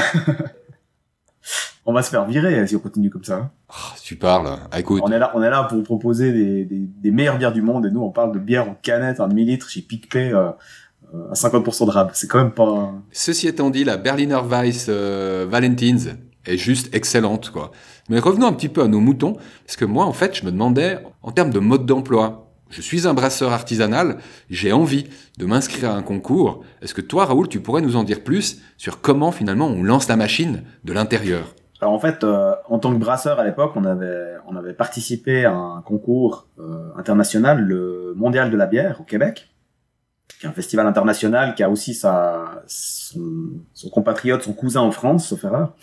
on 1.86 1.92
va 1.92 2.02
se 2.02 2.10
faire 2.10 2.24
virer 2.24 2.66
si 2.66 2.76
on 2.76 2.80
continue 2.80 3.10
comme 3.10 3.24
ça. 3.24 3.50
Oh, 3.70 3.94
tu 4.02 4.16
parles. 4.16 4.58
Ah, 4.70 4.80
écoute. 4.80 5.02
On 5.04 5.12
est 5.12 5.18
là, 5.18 5.32
on 5.34 5.42
est 5.42 5.50
là 5.50 5.64
pour 5.64 5.82
proposer 5.82 6.32
des, 6.32 6.64
des, 6.64 6.86
des, 6.86 7.10
meilleures 7.10 7.38
bières 7.38 7.52
du 7.52 7.62
monde 7.62 7.86
et 7.86 7.90
nous, 7.90 8.02
on 8.02 8.10
parle 8.10 8.32
de 8.32 8.38
bière 8.38 8.68
en 8.68 8.74
canette, 8.74 9.20
en 9.20 9.28
demi-litre 9.28 9.68
chez 9.68 9.82
PicPay. 9.82 10.32
Euh, 10.32 10.50
euh 11.14 11.30
à 11.30 11.34
50% 11.34 11.86
de 11.86 11.90
rab, 11.90 12.10
c'est 12.14 12.26
quand 12.26 12.38
même 12.38 12.52
pas. 12.52 12.92
Ceci 13.12 13.46
étant 13.46 13.70
dit, 13.70 13.84
la 13.84 13.96
Berliner 13.96 14.40
Weiss 14.44 14.86
euh, 14.88 15.46
Valentins 15.48 16.16
est 16.44 16.56
juste 16.56 16.94
excellente, 16.94 17.50
quoi. 17.50 17.70
Mais 18.08 18.18
revenons 18.18 18.46
un 18.46 18.52
petit 18.52 18.68
peu 18.68 18.82
à 18.82 18.88
nos 18.88 19.00
moutons, 19.00 19.36
parce 19.64 19.76
que 19.76 19.84
moi, 19.84 20.06
en 20.06 20.12
fait, 20.12 20.36
je 20.36 20.44
me 20.44 20.50
demandais, 20.50 20.98
en 21.22 21.30
termes 21.30 21.50
de 21.50 21.58
mode 21.58 21.86
d'emploi, 21.86 22.44
je 22.74 22.82
suis 22.82 23.06
un 23.06 23.14
brasseur 23.14 23.52
artisanal, 23.52 24.16
j'ai 24.50 24.72
envie 24.72 25.06
de 25.38 25.46
m'inscrire 25.46 25.90
à 25.90 25.94
un 25.94 26.02
concours. 26.02 26.64
Est-ce 26.82 26.92
que 26.92 27.00
toi, 27.00 27.24
Raoul, 27.24 27.48
tu 27.48 27.60
pourrais 27.60 27.82
nous 27.82 27.94
en 27.94 28.02
dire 28.02 28.24
plus 28.24 28.60
sur 28.76 29.00
comment 29.00 29.31
finalement 29.31 29.69
on 29.69 29.84
lance 29.84 30.08
la 30.08 30.16
machine 30.16 30.64
de 30.82 30.93
l'intérieur? 30.93 31.54
Alors 31.81 31.94
en 31.94 32.00
fait, 32.00 32.24
euh, 32.24 32.52
en 32.69 32.81
tant 32.81 32.93
que 32.93 32.98
brasseur 32.98 33.38
à 33.38 33.44
l'époque, 33.44 33.72
on 33.76 33.84
avait, 33.84 34.34
on 34.48 34.56
avait 34.56 34.72
participé 34.72 35.44
à 35.44 35.54
un 35.54 35.82
concours 35.82 36.48
euh, 36.58 36.90
international, 36.96 37.60
le 37.60 38.12
Mondial 38.16 38.50
de 38.50 38.56
la 38.56 38.66
bière 38.66 39.00
au 39.00 39.04
Québec, 39.04 39.54
qui 40.40 40.46
est 40.46 40.48
un 40.48 40.52
festival 40.52 40.86
international 40.86 41.54
qui 41.54 41.62
a 41.62 41.70
aussi 41.70 41.94
sa, 41.94 42.62
son, 42.66 43.20
son 43.72 43.88
compatriote, 43.88 44.43
son 44.43 44.52
cousin 44.52 44.81
en 44.81 44.90
France, 44.90 45.28
sauf 45.28 45.44
erreur. 45.44 45.74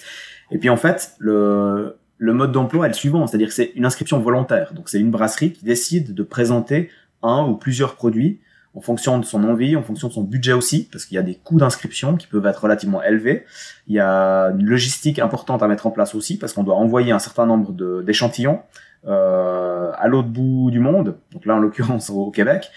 Et 0.49 0.57
puis 0.57 0.69
en 0.69 0.77
fait, 0.77 1.13
le, 1.19 1.97
le 2.21 2.33
mode 2.33 2.51
d'emploi 2.51 2.85
est 2.85 2.89
le 2.89 2.93
suivant, 2.93 3.25
c'est-à-dire 3.25 3.47
que 3.47 3.53
c'est 3.55 3.71
une 3.73 3.83
inscription 3.83 4.19
volontaire. 4.19 4.73
Donc 4.75 4.89
c'est 4.89 4.99
une 4.99 5.09
brasserie 5.09 5.53
qui 5.53 5.65
décide 5.65 6.13
de 6.13 6.21
présenter 6.21 6.91
un 7.23 7.47
ou 7.47 7.55
plusieurs 7.55 7.95
produits 7.95 8.39
en 8.75 8.79
fonction 8.79 9.17
de 9.17 9.25
son 9.25 9.43
envie, 9.43 9.75
en 9.75 9.81
fonction 9.81 10.07
de 10.07 10.13
son 10.13 10.21
budget 10.21 10.53
aussi, 10.53 10.87
parce 10.91 11.05
qu'il 11.05 11.15
y 11.15 11.17
a 11.17 11.23
des 11.23 11.33
coûts 11.33 11.57
d'inscription 11.57 12.17
qui 12.17 12.27
peuvent 12.27 12.45
être 12.45 12.61
relativement 12.61 13.01
élevés. 13.01 13.43
Il 13.87 13.95
y 13.95 13.99
a 13.99 14.51
une 14.51 14.67
logistique 14.67 15.17
importante 15.17 15.63
à 15.63 15.67
mettre 15.67 15.87
en 15.87 15.91
place 15.91 16.13
aussi, 16.13 16.37
parce 16.37 16.53
qu'on 16.53 16.63
doit 16.63 16.75
envoyer 16.75 17.11
un 17.11 17.17
certain 17.17 17.47
nombre 17.47 17.73
d'échantillons 18.03 18.59
euh, 19.07 19.91
à 19.97 20.07
l'autre 20.07 20.29
bout 20.29 20.69
du 20.69 20.79
monde, 20.79 21.17
donc 21.33 21.47
là 21.47 21.55
en 21.55 21.59
l'occurrence 21.59 22.11
au 22.11 22.29
Québec. 22.29 22.69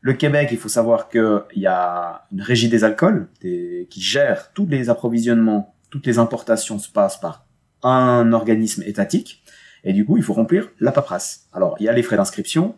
Le 0.00 0.12
Québec, 0.12 0.50
il 0.52 0.58
faut 0.58 0.68
savoir 0.68 1.08
qu'il 1.08 1.42
y 1.56 1.66
a 1.66 2.24
une 2.30 2.40
régie 2.40 2.68
des 2.68 2.84
alcools 2.84 3.26
qui 3.40 4.00
gère 4.00 4.52
tous 4.52 4.68
les 4.68 4.90
approvisionnements, 4.90 5.74
toutes 5.90 6.06
les 6.06 6.20
importations 6.20 6.78
se 6.78 6.88
passent 6.88 7.18
par 7.18 7.46
un 7.82 8.32
organisme 8.32 8.82
étatique, 8.84 9.42
et 9.84 9.92
du 9.92 10.04
coup, 10.04 10.16
il 10.16 10.22
faut 10.22 10.32
remplir 10.32 10.68
la 10.80 10.92
paperasse. 10.92 11.46
Alors, 11.52 11.76
il 11.80 11.84
y 11.84 11.88
a 11.88 11.92
les 11.92 12.02
frais 12.02 12.16
d'inscription, 12.16 12.76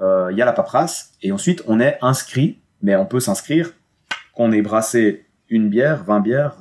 euh, 0.00 0.28
il 0.30 0.38
y 0.38 0.42
a 0.42 0.44
la 0.44 0.52
paperasse, 0.52 1.12
et 1.22 1.32
ensuite, 1.32 1.62
on 1.66 1.80
est 1.80 1.98
inscrit, 2.02 2.58
mais 2.82 2.96
on 2.96 3.06
peut 3.06 3.20
s'inscrire 3.20 3.72
qu'on 4.34 4.52
ait 4.52 4.62
brassé 4.62 5.26
une 5.48 5.68
bière, 5.68 6.04
20 6.04 6.20
bières, 6.20 6.56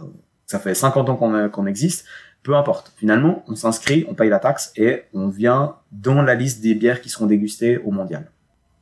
ça 0.46 0.60
fait 0.60 0.75
50 0.75 1.10
ans 1.10 1.16
qu'on 1.16 1.50
qu'on 1.50 1.66
existe, 1.66 2.06
peu 2.44 2.56
importe. 2.56 2.94
Finalement, 2.98 3.44
on 3.48 3.56
s'inscrit, 3.56 4.06
on 4.08 4.14
paye 4.14 4.30
la 4.30 4.40
taxe, 4.40 4.72
et 4.75 5.04
on 5.14 5.30
vient 5.30 5.75
dans 5.92 6.22
la 6.22 6.36
liste 6.36 6.62
des 6.62 6.75
bières 6.75 7.02
qui 7.02 7.10
seront 7.10 7.25
dégustées 7.25 7.78
au 7.80 7.92
mondial. 7.92 8.32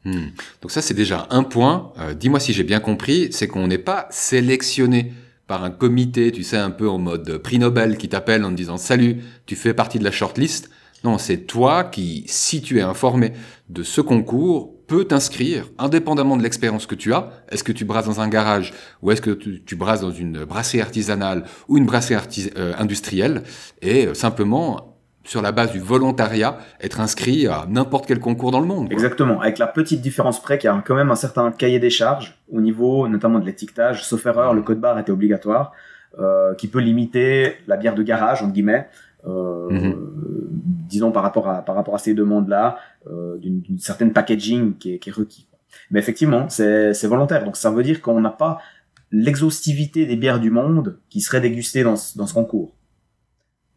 Hmm. 0.06 0.28
Donc 0.62 0.72
ça, 0.72 0.82
c'est 0.82 0.94
déjà 0.94 1.28
un 1.30 1.44
point. 1.44 1.94
Euh, 2.00 2.14
dis-moi 2.14 2.40
si 2.40 2.52
j'ai 2.52 2.64
bien 2.64 2.82
compris, 2.82 3.30
c'est 3.32 3.48
qu'on 3.48 3.68
n'est 3.68 3.78
pas 3.78 4.08
sélectionné 4.10 5.14
un 5.62 5.70
comité, 5.70 6.32
tu 6.32 6.44
sais, 6.44 6.58
un 6.58 6.72
peu 6.72 6.90
en 6.90 6.98
mode 6.98 7.38
prix 7.38 7.60
Nobel 7.60 7.98
qui 7.98 8.10
t'appelle 8.10 8.44
en 8.44 8.50
te 8.50 8.56
disant 8.56 8.78
salut, 8.78 9.22
tu 9.46 9.56
fais 9.56 9.74
partie 9.74 10.00
de 10.00 10.04
la 10.04 10.12
shortlist. 10.12 10.70
Non, 11.04 11.18
c'est 11.18 11.40
toi 11.40 11.84
qui, 11.84 12.24
si 12.28 12.62
tu 12.62 12.80
es 12.80 12.82
informé 12.82 13.34
de 13.70 13.84
ce 13.84 14.00
concours, 14.00 14.74
peut 14.88 15.06
t'inscrire, 15.06 15.70
indépendamment 15.78 16.38
de 16.38 16.44
l'expérience 16.44 16.86
que 16.86 16.96
tu 16.96 17.14
as. 17.14 17.30
Est-ce 17.50 17.64
que 17.64 17.72
tu 17.72 17.84
brasses 17.84 18.06
dans 18.06 18.22
un 18.22 18.30
garage 18.30 18.74
ou 19.02 19.12
est-ce 19.12 19.22
que 19.22 19.32
tu, 19.32 19.76
brasses 19.76 20.02
dans 20.02 20.12
une 20.12 20.46
brasserie 20.46 20.82
artisanale 20.82 21.44
ou 21.68 21.78
une 21.78 21.86
brasserie 21.86 22.18
euh, 22.58 22.74
industrielle? 22.78 23.44
Et 23.82 24.08
euh, 24.08 24.14
simplement 24.14 24.93
sur 25.24 25.42
la 25.42 25.52
base 25.52 25.72
du 25.72 25.80
volontariat, 25.80 26.58
être 26.82 27.00
inscrit 27.00 27.48
à 27.48 27.66
n'importe 27.70 28.06
quel 28.06 28.20
concours 28.20 28.52
dans 28.52 28.60
le 28.60 28.66
monde. 28.66 28.92
Exactement, 28.92 29.42
avec 29.42 29.58
la 29.58 29.68
petite 29.68 30.02
différence 30.02 30.42
près 30.42 30.58
qu'il 30.58 30.70
y 30.70 30.74
a 30.74 30.84
quand 30.86 30.96
même 30.96 31.12
un 31.12 31.16
certain 31.16 31.52
cahier 31.52 31.80
des 31.80 31.90
charges 31.90 32.38
au 32.52 32.60
niveau 32.60 33.08
notamment 33.08 33.40
de 33.40 33.46
l'étiquetage. 33.46 34.04
Sauf 34.04 34.26
erreur, 34.26 34.54
le 34.54 34.62
code 34.62 34.80
barre 34.80 35.00
était 35.00 35.12
obligatoire, 35.12 35.72
euh, 36.20 36.54
qui 36.56 36.68
peut 36.68 36.80
limiter 36.80 37.54
la 37.68 37.78
bière 37.78 37.96
de 37.96 38.04
garage, 38.04 38.44
entre 38.44 38.54
guillemets, 38.54 38.88
euh, 39.26 39.70
mhm. 39.70 39.96
disons 40.90 41.12
par 41.12 41.24
rapport 41.24 41.48
à, 41.48 41.64
par 41.64 41.76
rapport 41.76 41.96
à 41.96 42.00
ces 42.00 42.14
demandes-là, 42.14 42.78
euh, 43.10 43.38
d'une 43.38 43.80
certaine 43.80 44.12
packaging 44.12 44.78
qui 44.78 44.96
est, 44.96 45.00
qui 45.00 45.10
est 45.10 45.14
requis. 45.14 45.48
Mais 45.90 46.00
effectivement, 46.00 46.50
c'est 46.50 47.08
volontaire, 47.08 47.46
donc 47.46 47.56
ça 47.56 47.72
veut 47.72 47.84
dire 47.84 48.02
qu'on 48.02 48.20
n'a 48.20 48.30
pas 48.30 48.60
l'exhaustivité 49.12 50.06
des 50.06 50.16
bières 50.16 50.40
du 50.40 50.52
monde 50.52 51.00
qui 51.10 51.22
seraient 51.22 51.42
dégustées 51.42 51.84
dans, 51.84 51.96
dans 52.16 52.28
ce 52.28 52.34
concours 52.34 52.74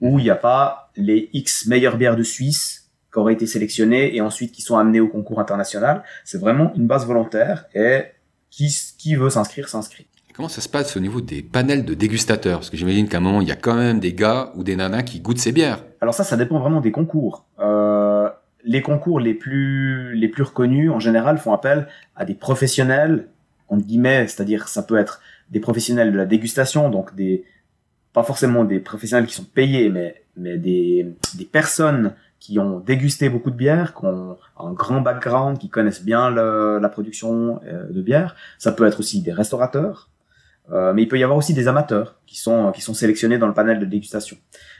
où 0.00 0.18
il 0.18 0.24
n'y 0.24 0.30
a 0.30 0.36
pas 0.36 0.90
les 0.96 1.30
X 1.32 1.66
meilleures 1.66 1.96
bières 1.96 2.16
de 2.16 2.22
Suisse 2.22 2.90
qui 3.12 3.18
auraient 3.18 3.34
été 3.34 3.46
sélectionnées 3.46 4.14
et 4.14 4.20
ensuite 4.20 4.52
qui 4.52 4.62
sont 4.62 4.76
amenées 4.76 5.00
au 5.00 5.08
concours 5.08 5.40
international. 5.40 6.02
C'est 6.24 6.38
vraiment 6.38 6.72
une 6.74 6.86
base 6.86 7.06
volontaire 7.06 7.66
et 7.74 8.04
qui, 8.50 8.74
qui 8.98 9.14
veut 9.14 9.30
s'inscrire 9.30 9.68
s'inscrit. 9.68 10.06
Comment 10.34 10.48
ça 10.50 10.60
se 10.60 10.68
passe 10.68 10.98
au 10.98 11.00
niveau 11.00 11.22
des 11.22 11.40
panels 11.40 11.86
de 11.86 11.94
dégustateurs? 11.94 12.58
Parce 12.58 12.68
que 12.68 12.76
j'imagine 12.76 13.08
qu'à 13.08 13.16
un 13.16 13.20
moment, 13.20 13.40
il 13.40 13.48
y 13.48 13.52
a 13.52 13.56
quand 13.56 13.74
même 13.74 14.00
des 14.00 14.12
gars 14.12 14.52
ou 14.54 14.64
des 14.64 14.76
nanas 14.76 15.02
qui 15.02 15.20
goûtent 15.20 15.38
ces 15.38 15.50
bières. 15.50 15.82
Alors 16.02 16.12
ça, 16.12 16.24
ça 16.24 16.36
dépend 16.36 16.58
vraiment 16.58 16.82
des 16.82 16.92
concours. 16.92 17.46
Euh, 17.58 18.28
les 18.62 18.82
concours 18.82 19.18
les 19.18 19.32
plus, 19.32 20.14
les 20.14 20.28
plus 20.28 20.42
reconnus, 20.42 20.90
en 20.90 21.00
général, 21.00 21.38
font 21.38 21.54
appel 21.54 21.88
à 22.16 22.26
des 22.26 22.34
professionnels, 22.34 23.28
en 23.68 23.78
guillemets, 23.78 24.26
c'est-à-dire 24.28 24.68
ça 24.68 24.82
peut 24.82 24.98
être 24.98 25.22
des 25.50 25.60
professionnels 25.60 26.12
de 26.12 26.18
la 26.18 26.26
dégustation, 26.26 26.90
donc 26.90 27.14
des, 27.14 27.44
pas 28.16 28.22
forcément 28.22 28.64
des 28.64 28.80
professionnels 28.80 29.26
qui 29.26 29.34
sont 29.34 29.44
payés, 29.44 29.90
mais, 29.90 30.24
mais 30.38 30.56
des, 30.56 31.14
des 31.34 31.44
personnes 31.44 32.14
qui 32.38 32.58
ont 32.58 32.80
dégusté 32.80 33.28
beaucoup 33.28 33.50
de 33.50 33.56
bière, 33.56 33.92
qui 33.94 34.06
ont 34.06 34.38
un 34.58 34.72
grand 34.72 35.02
background, 35.02 35.58
qui 35.58 35.68
connaissent 35.68 36.02
bien 36.02 36.30
la 36.30 36.88
production 36.88 37.60
euh, 37.66 37.92
de 37.92 38.00
bière. 38.00 38.34
Ça 38.56 38.72
peut 38.72 38.86
être 38.86 39.00
aussi 39.00 39.20
des 39.20 39.34
restaurateurs, 39.34 40.08
euh, 40.72 40.94
mais 40.94 41.02
il 41.02 41.08
peut 41.08 41.18
y 41.18 41.24
avoir 41.24 41.36
aussi 41.36 41.52
des 41.52 41.68
amateurs 41.68 42.18
qui 42.26 42.38
sont 42.40 42.72
qui 42.72 42.80
sont 42.80 42.94
sélectionnés 42.94 43.36
dans 43.36 43.48
le 43.48 43.52
panel 43.52 43.78
de 43.78 43.84
dégustation. 43.84 44.38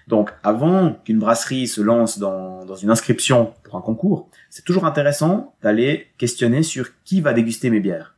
Donc, 0.08 0.32
avant 0.42 0.94
qu'une 1.04 1.18
brasserie 1.18 1.66
se 1.66 1.82
lance 1.82 2.18
dans, 2.18 2.64
dans 2.64 2.76
une 2.76 2.90
inscription 2.90 3.52
pour 3.64 3.76
un 3.76 3.82
concours, 3.82 4.30
c'est 4.48 4.64
toujours 4.64 4.86
intéressant 4.86 5.54
d'aller 5.62 6.06
questionner 6.16 6.62
sur 6.62 6.86
qui 7.04 7.20
va 7.20 7.34
déguster 7.34 7.68
mes 7.68 7.80
bières. 7.80 8.16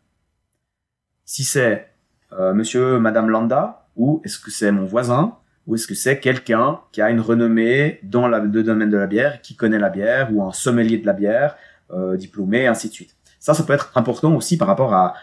Si 1.25 1.43
c'est 1.43 1.89
euh, 2.35 2.55
Monsieur, 2.55 3.01
Madame 3.01 3.31
Landa, 3.31 3.88
ou 3.99 4.23
est-ce 4.25 4.39
que 4.39 4.51
c'est 4.51 4.73
mon 4.73 4.87
voisin? 4.87 5.37
Ou 5.67 5.75
est-ce 5.75 5.87
que 5.87 5.95
c'est 5.95 6.19
quelqu'un 6.19 6.81
qui 6.93 7.03
a 7.03 7.11
une 7.11 7.21
renommée 7.21 8.01
dans 8.03 8.27
le 8.27 8.63
domaine 8.63 8.89
de 8.89 8.97
la 8.97 9.07
bière, 9.07 9.43
qui 9.43 9.55
connaît 9.55 9.79
la 9.79 9.91
bière, 9.91 10.33
ou 10.33 10.43
un 10.43 10.53
sommelier 10.53 10.97
de 10.97 11.05
la 11.05 11.13
bière, 11.13 11.57
euh, 11.91 12.17
diplômé, 12.17 12.67
ainsi 12.67 12.89
de 12.89 12.95
suite. 12.95 13.17
Ça, 13.39 13.53
ça 13.53 13.65
peut 13.65 13.75
être 13.75 13.93
important 13.97 14.35
aussi 14.35 14.57
par 14.57 14.69
rapport 14.69 14.95
à, 14.95 15.15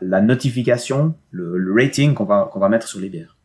la 0.00 0.20
notification, 0.20 1.14
le, 1.30 1.72
rating 1.74 2.14
qu'on 2.14 2.24
va, 2.24 2.48
qu'on 2.52 2.60
va 2.60 2.68
mettre 2.68 2.86
sur 2.86 3.00
les 3.00 3.08
bières. 3.08 3.36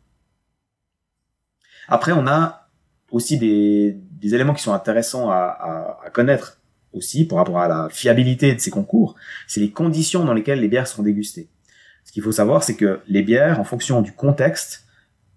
Après, 1.87 2.11
on 2.11 2.27
a 2.27 2.69
aussi 3.11 3.37
des, 3.37 3.99
éléments 4.21 4.53
qui 4.53 4.63
sont 4.63 4.73
intéressants 4.73 5.29
à, 5.29 5.97
à, 6.05 6.09
connaître 6.11 6.59
aussi 6.93 7.25
par 7.25 7.39
rapport 7.39 7.59
à 7.59 7.67
la 7.67 7.87
fiabilité 7.89 8.53
de 8.53 8.59
ces 8.59 8.71
concours. 8.71 9.15
C'est 9.47 9.59
les 9.59 9.71
conditions 9.71 10.25
dans 10.25 10.33
lesquelles 10.33 10.59
les 10.59 10.67
bières 10.67 10.87
sont 10.87 11.03
dégustées. 11.03 11.49
Ce 12.03 12.11
qu'il 12.11 12.23
faut 12.23 12.31
savoir, 12.31 12.63
c'est 12.63 12.75
que 12.75 12.99
les 13.07 13.21
bières, 13.21 13.59
en 13.59 13.63
fonction 13.63 14.01
du 14.01 14.11
contexte, 14.11 14.85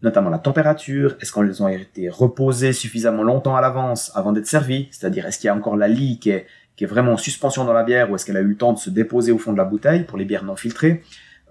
notamment 0.02 0.30
la 0.30 0.38
température, 0.38 1.16
est-ce 1.20 1.32
qu'elles 1.32 1.62
ont 1.62 1.68
été 1.68 2.08
reposées 2.08 2.72
suffisamment 2.72 3.22
longtemps 3.22 3.56
à 3.56 3.60
l'avance 3.60 4.12
avant 4.14 4.32
d'être 4.32 4.46
servies, 4.46 4.88
c'est-à-dire 4.90 5.26
est-ce 5.26 5.38
qu'il 5.38 5.48
y 5.48 5.50
a 5.50 5.54
encore 5.54 5.76
la 5.76 5.88
lie 5.88 6.18
qui 6.18 6.30
est, 6.30 6.46
vraiment 6.82 7.12
en 7.12 7.16
suspension 7.16 7.64
dans 7.64 7.72
la 7.72 7.84
bière 7.84 8.10
ou 8.10 8.14
est-ce 8.14 8.26
qu'elle 8.26 8.36
a 8.36 8.40
eu 8.40 8.48
le 8.48 8.56
temps 8.56 8.72
de 8.72 8.78
se 8.78 8.90
déposer 8.90 9.32
au 9.32 9.38
fond 9.38 9.52
de 9.52 9.56
la 9.56 9.64
bouteille 9.64 10.04
pour 10.04 10.18
les 10.18 10.24
bières 10.24 10.44
non 10.44 10.56
filtrées, 10.56 11.02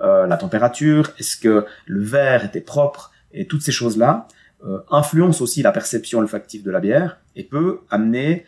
euh, 0.02 0.28
la 0.28 0.38
température, 0.38 1.12
est-ce 1.18 1.38
que 1.38 1.66
le 1.86 2.02
verre 2.02 2.46
était 2.46 2.62
propre? 2.62 3.12
Et 3.32 3.48
toutes 3.48 3.62
ces 3.62 3.72
choses-là 3.72 4.28
euh, 4.66 4.80
influencent 4.92 5.42
aussi 5.42 5.62
la 5.62 5.72
perception 5.72 6.20
olfactive 6.20 6.64
de 6.64 6.72
la 6.72 6.80
bière 6.80 7.20
et 7.36 7.44
peut 7.44 7.80
amener 7.90 8.46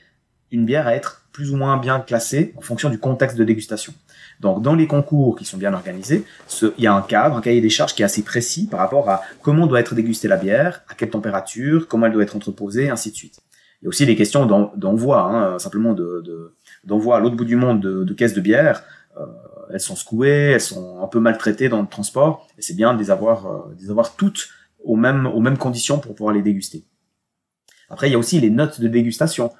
une 0.51 0.65
bière 0.65 0.87
à 0.87 0.95
être 0.95 1.23
plus 1.31 1.51
ou 1.51 1.57
moins 1.57 1.77
bien 1.77 1.99
classée 1.99 2.53
en 2.57 2.61
fonction 2.61 2.89
du 2.89 2.97
contexte 2.97 3.37
de 3.37 3.43
dégustation. 3.43 3.93
Donc, 4.39 4.61
dans 4.61 4.75
les 4.75 4.87
concours 4.87 5.35
qui 5.35 5.45
sont 5.45 5.57
bien 5.57 5.73
organisés, 5.73 6.25
il 6.77 6.83
y 6.83 6.87
a 6.87 6.93
un 6.93 7.01
cadre, 7.01 7.37
un 7.37 7.41
cahier 7.41 7.61
des 7.61 7.69
charges 7.69 7.93
qui 7.93 8.01
est 8.01 8.05
assez 8.05 8.23
précis 8.23 8.67
par 8.67 8.79
rapport 8.79 9.09
à 9.09 9.21
comment 9.41 9.67
doit 9.67 9.79
être 9.79 9.95
dégustée 9.95 10.27
la 10.27 10.37
bière, 10.37 10.81
à 10.89 10.93
quelle 10.93 11.09
température, 11.09 11.87
comment 11.87 12.05
elle 12.05 12.13
doit 12.13 12.23
être 12.23 12.35
entreposée, 12.35 12.89
ainsi 12.89 13.11
de 13.11 13.15
suite. 13.15 13.39
Il 13.81 13.85
y 13.85 13.87
a 13.87 13.89
aussi 13.89 14.05
des 14.05 14.15
questions 14.15 14.45
d'envoi, 14.75 15.21
hein, 15.21 15.59
simplement 15.59 15.93
d'envoi 15.93 17.15
de, 17.15 17.19
à 17.19 17.23
l'autre 17.23 17.35
bout 17.35 17.45
du 17.45 17.55
monde 17.55 17.81
de, 17.81 18.13
caisses 18.13 18.33
de 18.33 18.41
bière. 18.41 18.83
Euh, 19.17 19.25
elles 19.73 19.79
sont 19.79 19.95
secouées, 19.95 20.51
elles 20.53 20.61
sont 20.61 21.01
un 21.01 21.07
peu 21.07 21.19
maltraitées 21.19 21.69
dans 21.69 21.81
le 21.81 21.87
transport, 21.87 22.47
et 22.57 22.61
c'est 22.61 22.75
bien 22.75 22.93
de 22.93 22.99
les 22.99 23.11
avoir, 23.11 23.45
euh, 23.45 23.75
les 23.79 23.87
toutes 24.17 24.49
aux 24.83 24.95
mêmes, 24.95 25.25
aux 25.25 25.39
mêmes 25.39 25.57
conditions 25.57 25.99
pour 25.99 26.15
pouvoir 26.15 26.33
les 26.33 26.41
déguster. 26.41 26.85
Après, 27.89 28.09
il 28.09 28.11
y 28.11 28.15
a 28.15 28.17
aussi 28.17 28.39
les 28.39 28.49
notes 28.49 28.81
de 28.81 28.87
dégustation. 28.87 29.51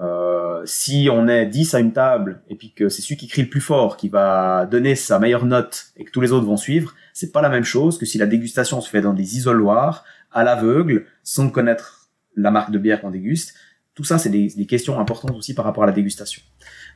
Euh, 0.00 0.27
si 0.64 1.08
on 1.10 1.28
est 1.28 1.46
10 1.46 1.74
à 1.74 1.80
une 1.80 1.92
table 1.92 2.42
et 2.48 2.54
puis 2.54 2.72
que 2.72 2.88
c'est 2.88 3.02
celui 3.02 3.16
qui 3.16 3.28
crie 3.28 3.42
le 3.42 3.48
plus 3.48 3.60
fort 3.60 3.96
qui 3.96 4.08
va 4.08 4.66
donner 4.66 4.94
sa 4.94 5.18
meilleure 5.18 5.44
note 5.44 5.86
et 5.96 6.04
que 6.04 6.10
tous 6.10 6.20
les 6.20 6.32
autres 6.32 6.46
vont 6.46 6.56
suivre, 6.56 6.94
c'est 7.12 7.32
pas 7.32 7.42
la 7.42 7.48
même 7.48 7.64
chose 7.64 7.98
que 7.98 8.06
si 8.06 8.18
la 8.18 8.26
dégustation 8.26 8.80
se 8.80 8.88
fait 8.88 9.00
dans 9.00 9.12
des 9.12 9.36
isoloirs, 9.36 10.04
à 10.32 10.44
l'aveugle, 10.44 11.06
sans 11.22 11.50
connaître 11.50 12.08
la 12.36 12.50
marque 12.50 12.70
de 12.70 12.78
bière 12.78 13.00
qu'on 13.00 13.10
déguste. 13.10 13.54
Tout 13.94 14.04
ça, 14.04 14.18
c'est 14.18 14.28
des, 14.28 14.66
questions 14.66 15.00
importantes 15.00 15.36
aussi 15.36 15.54
par 15.54 15.64
rapport 15.64 15.82
à 15.82 15.86
la 15.86 15.92
dégustation. 15.92 16.40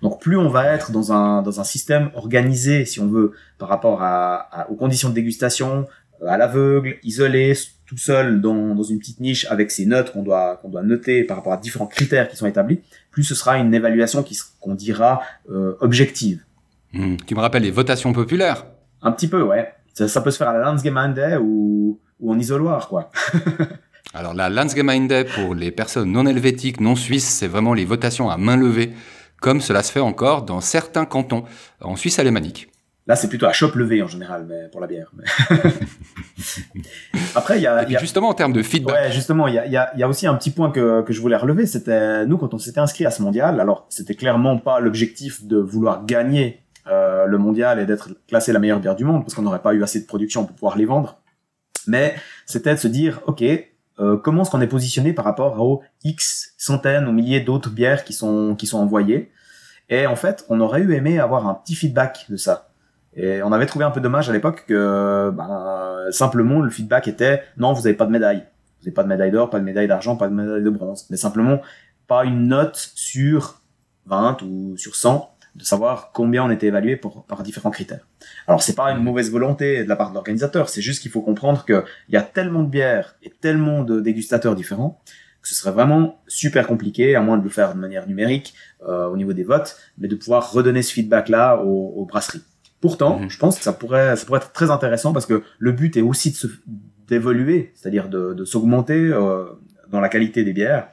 Donc 0.03 0.21
plus 0.21 0.37
on 0.37 0.49
va 0.49 0.67
être 0.67 0.93
dans 0.93 1.13
un, 1.13 1.43
dans 1.43 1.61
un 1.61 1.65
système 1.65 2.11
organisé, 2.15 2.85
si 2.85 3.01
on 3.01 3.09
veut, 3.09 3.33
par 3.59 3.69
rapport 3.69 4.03
aux 4.69 4.77
conditions 4.77 5.09
de 5.09 5.15
dégustation, 5.15 5.87
à 6.27 6.37
l'aveugle, 6.37 6.99
isolé, 7.03 7.55
tout 7.93 7.99
seul 7.99 8.41
dans, 8.41 8.75
dans 8.75 8.83
une 8.83 8.99
petite 8.99 9.21
niche 9.21 9.47
avec 9.51 9.71
ses 9.71 9.85
notes 9.85 10.15
qu'on 10.15 10.23
doit, 10.23 10.57
qu'on 10.63 10.71
doit 10.71 10.83
noter 10.83 11.25
par 11.25 11.37
rapport 11.37 11.53
à 11.53 11.59
différents 11.59 11.87
critères 11.87 12.27
qui 12.27 12.37
sont 12.37 12.47
établis, 12.47 12.81
plus 13.11 13.23
ce 13.23 13.35
sera 13.35 13.59
une 13.59 13.75
évaluation 13.75 14.23
qui 14.23 14.39
qu'on 14.61 14.75
dira 14.75 15.21
euh, 15.51 15.75
objective. 15.81 16.43
Hmm. 16.95 17.17
Tu 17.27 17.35
me 17.35 17.41
rappelles 17.41 17.65
les 17.65 17.71
votations 17.71 18.15
populaires? 18.15 18.65
Un 19.03 19.13
petit 19.13 19.29
peu, 19.29 19.43
ouais. 19.43 19.75
Ça, 19.93 20.23
peut 20.23 20.31
se 20.31 20.39
faire 20.39 20.49
à 20.49 20.55
la 20.55 20.65
Landsgemeinde 20.65 21.39
ou, 21.43 22.01
ou 22.19 22.33
en 22.33 22.39
isoloir, 22.39 22.89
quoi. 22.89 23.11
Alors 24.15 24.33
la 24.33 24.49
Landsgemeinde, 24.49 25.27
pour 25.35 25.55
les 25.55 25.71
personnes 25.71 26.13
non 26.13 26.25
helvétiques, 26.25 26.81
non 26.81 26.97
suisses, 26.97 27.29
c'est 27.29 27.47
vraiment 27.47 27.75
les 27.75 27.85
votations 27.85 28.31
à 28.31 28.39
main 28.39 28.57
levée, 28.57 28.95
comme 29.39 29.61
cela 29.61 29.83
se 29.83 29.93
fait 29.93 30.01
encore 30.01 30.45
dans 30.45 30.63
certains 30.63 31.05
cantons 31.05 31.45
en 31.83 31.97
Suisse 31.97 32.19
alémanique. 32.19 32.72
Là, 33.07 33.17
c'est 33.17 33.29
plutôt 33.29 33.47
à 33.47 33.53
chope 33.53 33.75
levée 33.75 34.01
en 34.01 34.07
général, 34.07 34.47
mais 34.49 34.69
pour 34.71 34.81
la 34.81 34.87
bière. 34.87 35.11
Après, 37.35 37.59
il 37.59 37.63
y 37.63 37.67
a, 37.67 37.85
justement 37.99 38.29
en 38.29 38.35
termes 38.35 38.53
de 38.53 38.63
feedback. 38.63 38.95
Ouais, 38.95 39.11
justement, 39.11 39.49
il 39.49 39.55
y 39.55 39.59
a, 39.59 39.67
y, 39.67 39.77
a, 39.77 39.93
y 39.97 40.03
a, 40.05 40.09
aussi 40.09 40.27
un 40.29 40.35
petit 40.37 40.51
point 40.51 40.71
que, 40.71 41.03
que 41.03 41.13
je 41.13 41.21
voulais 41.21 41.37
relever. 41.37 41.67
C'était 41.67 42.25
nous 42.27 42.39
quand 42.39 42.55
on 42.55 42.59
s'était 42.59 42.79
inscrit 42.79 43.05
à 43.05 43.11
ce 43.11 43.21
mondial. 43.21 43.61
Alors, 43.61 43.87
c'était 43.89 44.15
clairement 44.15 44.57
pas 44.57 44.79
l'objectif 44.79 45.45
de 45.45 45.57
vouloir 45.57 46.05
gagner 46.05 46.63
euh, 46.87 47.27
le 47.27 47.39
mondial 47.39 47.79
et 47.79 47.87
d'être 47.87 48.11
classé 48.27 48.53
la 48.53 48.59
meilleure 48.59 48.81
bière 48.81 48.97
du 48.97 49.05
monde, 49.05 49.23
parce 49.23 49.35
qu'on 49.35 49.43
n'aurait 49.43 49.63
pas 49.63 49.73
eu 49.73 49.83
assez 49.83 50.01
de 50.01 50.07
production 50.07 50.45
pour 50.45 50.55
pouvoir 50.55 50.77
les 50.77 50.85
vendre. 50.85 51.21
Mais 51.87 52.15
c'était 52.47 52.75
de 52.75 52.79
se 52.79 52.89
dire, 52.89 53.21
ok, 53.27 53.43
euh, 54.01 54.17
comment 54.17 54.43
est-ce 54.43 54.51
qu'on 54.51 54.61
est 54.61 54.67
positionné 54.67 55.13
par 55.13 55.25
rapport 55.25 55.61
aux 55.61 55.83
X 56.05 56.55
centaines 56.57 57.07
ou 57.07 57.13
milliers 57.13 57.41
d'autres 57.41 57.71
bières 57.71 58.05
qui 58.05 58.13
sont 58.13 58.55
qui 58.57 58.67
sont 58.67 58.79
envoyées? 58.79 59.31
Et 59.89 60.07
en 60.07 60.17
fait, 60.17 60.45
on 60.49 60.61
aurait 60.61 60.81
eu 60.81 60.95
aimé 60.95 61.19
avoir 61.19 61.47
un 61.47 61.55
petit 61.55 61.75
feedback 61.75 62.27
de 62.29 62.37
ça. 62.37 62.72
Et 63.15 63.43
on 63.43 63.53
avait 63.53 63.67
trouvé 63.67 63.85
un 63.85 63.91
peu 63.91 64.01
dommage 64.01 64.31
à 64.31 64.33
l'époque 64.33 64.65
que 64.67 65.31
ben, 65.31 66.11
simplement 66.11 66.61
le 66.61 66.71
feedback 66.71 67.09
était 67.09 67.43
non, 67.59 67.73
vous 67.73 67.83
n'avez 67.83 67.95
pas 67.95 68.07
de 68.07 68.11
médaille. 68.11 68.39
Vous 68.79 68.87
n'avez 68.87 68.95
pas 68.95 69.03
de 69.03 69.09
médaille 69.09 69.31
d'or, 69.31 69.51
pas 69.51 69.61
de 69.61 69.65
médaille 69.65 69.89
d'argent, 69.89 70.17
pas 70.17 70.29
de 70.29 70.35
médaille 70.35 70.63
de 70.63 70.71
bronze. 70.71 71.07
Mais 71.11 71.17
simplement 71.17 71.61
pas 72.07 72.25
une 72.25 72.49
note 72.49 72.93
sur 72.95 73.61
20 74.07 74.43
ou 74.43 74.77
sur 74.77 74.97
100 74.97 75.29
de 75.55 75.65
savoir 75.65 76.13
combien 76.13 76.45
on 76.45 76.51
était 76.51 76.69
évalué 76.69 76.97
par 77.29 77.43
différents 77.43 77.71
critères. 77.71 78.07
Alors 78.47 78.63
c'est 78.63 78.75
pas 78.75 78.91
une 78.91 79.03
mauvaise 79.03 79.31
volonté 79.31 79.85
de 79.85 79.89
la 79.89 79.97
part 79.97 80.09
de 80.09 80.15
l'organisateur, 80.15 80.71
c'est 80.71 80.81
juste 80.81 81.03
qu'il 81.03 81.11
faut 81.11 81.21
comprendre 81.21 81.67
qu'il 81.67 81.85
y 82.09 82.17
a 82.17 82.23
tellement 82.23 82.63
de 82.63 82.71
bières 82.71 83.17
et 83.23 83.29
tellement 83.29 83.83
de 83.83 84.01
dégustateurs 84.01 84.55
différents 84.55 85.03
que 85.43 85.49
ce 85.49 85.55
serait 85.55 85.73
vraiment 85.73 86.23
super 86.29 86.69
compliqué, 86.69 87.17
à 87.17 87.21
moins 87.21 87.37
de 87.37 87.43
le 87.43 87.49
faire 87.51 87.75
de 87.75 87.81
manière 87.81 88.07
numérique 88.07 88.55
euh, 88.89 89.09
au 89.09 89.17
niveau 89.17 89.33
des 89.33 89.43
votes, 89.43 89.77
mais 89.99 90.07
de 90.07 90.15
pouvoir 90.15 90.53
redonner 90.53 90.83
ce 90.83 90.93
feedback-là 90.93 91.57
aux 91.57 92.07
brasseries. 92.07 92.45
Pourtant, 92.83 93.21
mhm. 93.21 93.31
je 93.31 93.39
pense 93.39 93.57
que 93.57 93.65
ça 93.65 93.73
pourrait, 93.73 94.17
ça 94.17 94.27
pourrait 94.27 94.41
être 94.41 94.53
très 94.53 94.71
intéressant 94.71 95.13
parce 95.13 95.25
que 95.25 95.45
le 95.61 95.73
but 95.73 95.97
est 95.97 96.03
aussi 96.03 96.37
d'évoluer, 97.07 97.73
c'est-à-dire 97.77 98.09
de, 98.09 98.35
de 98.35 98.45
s'augmenter 98.45 98.99
euh, 98.99 99.45
dans 99.91 100.01
la 100.01 100.09
qualité 100.09 100.43
des 100.43 100.53
bières. 100.53 100.89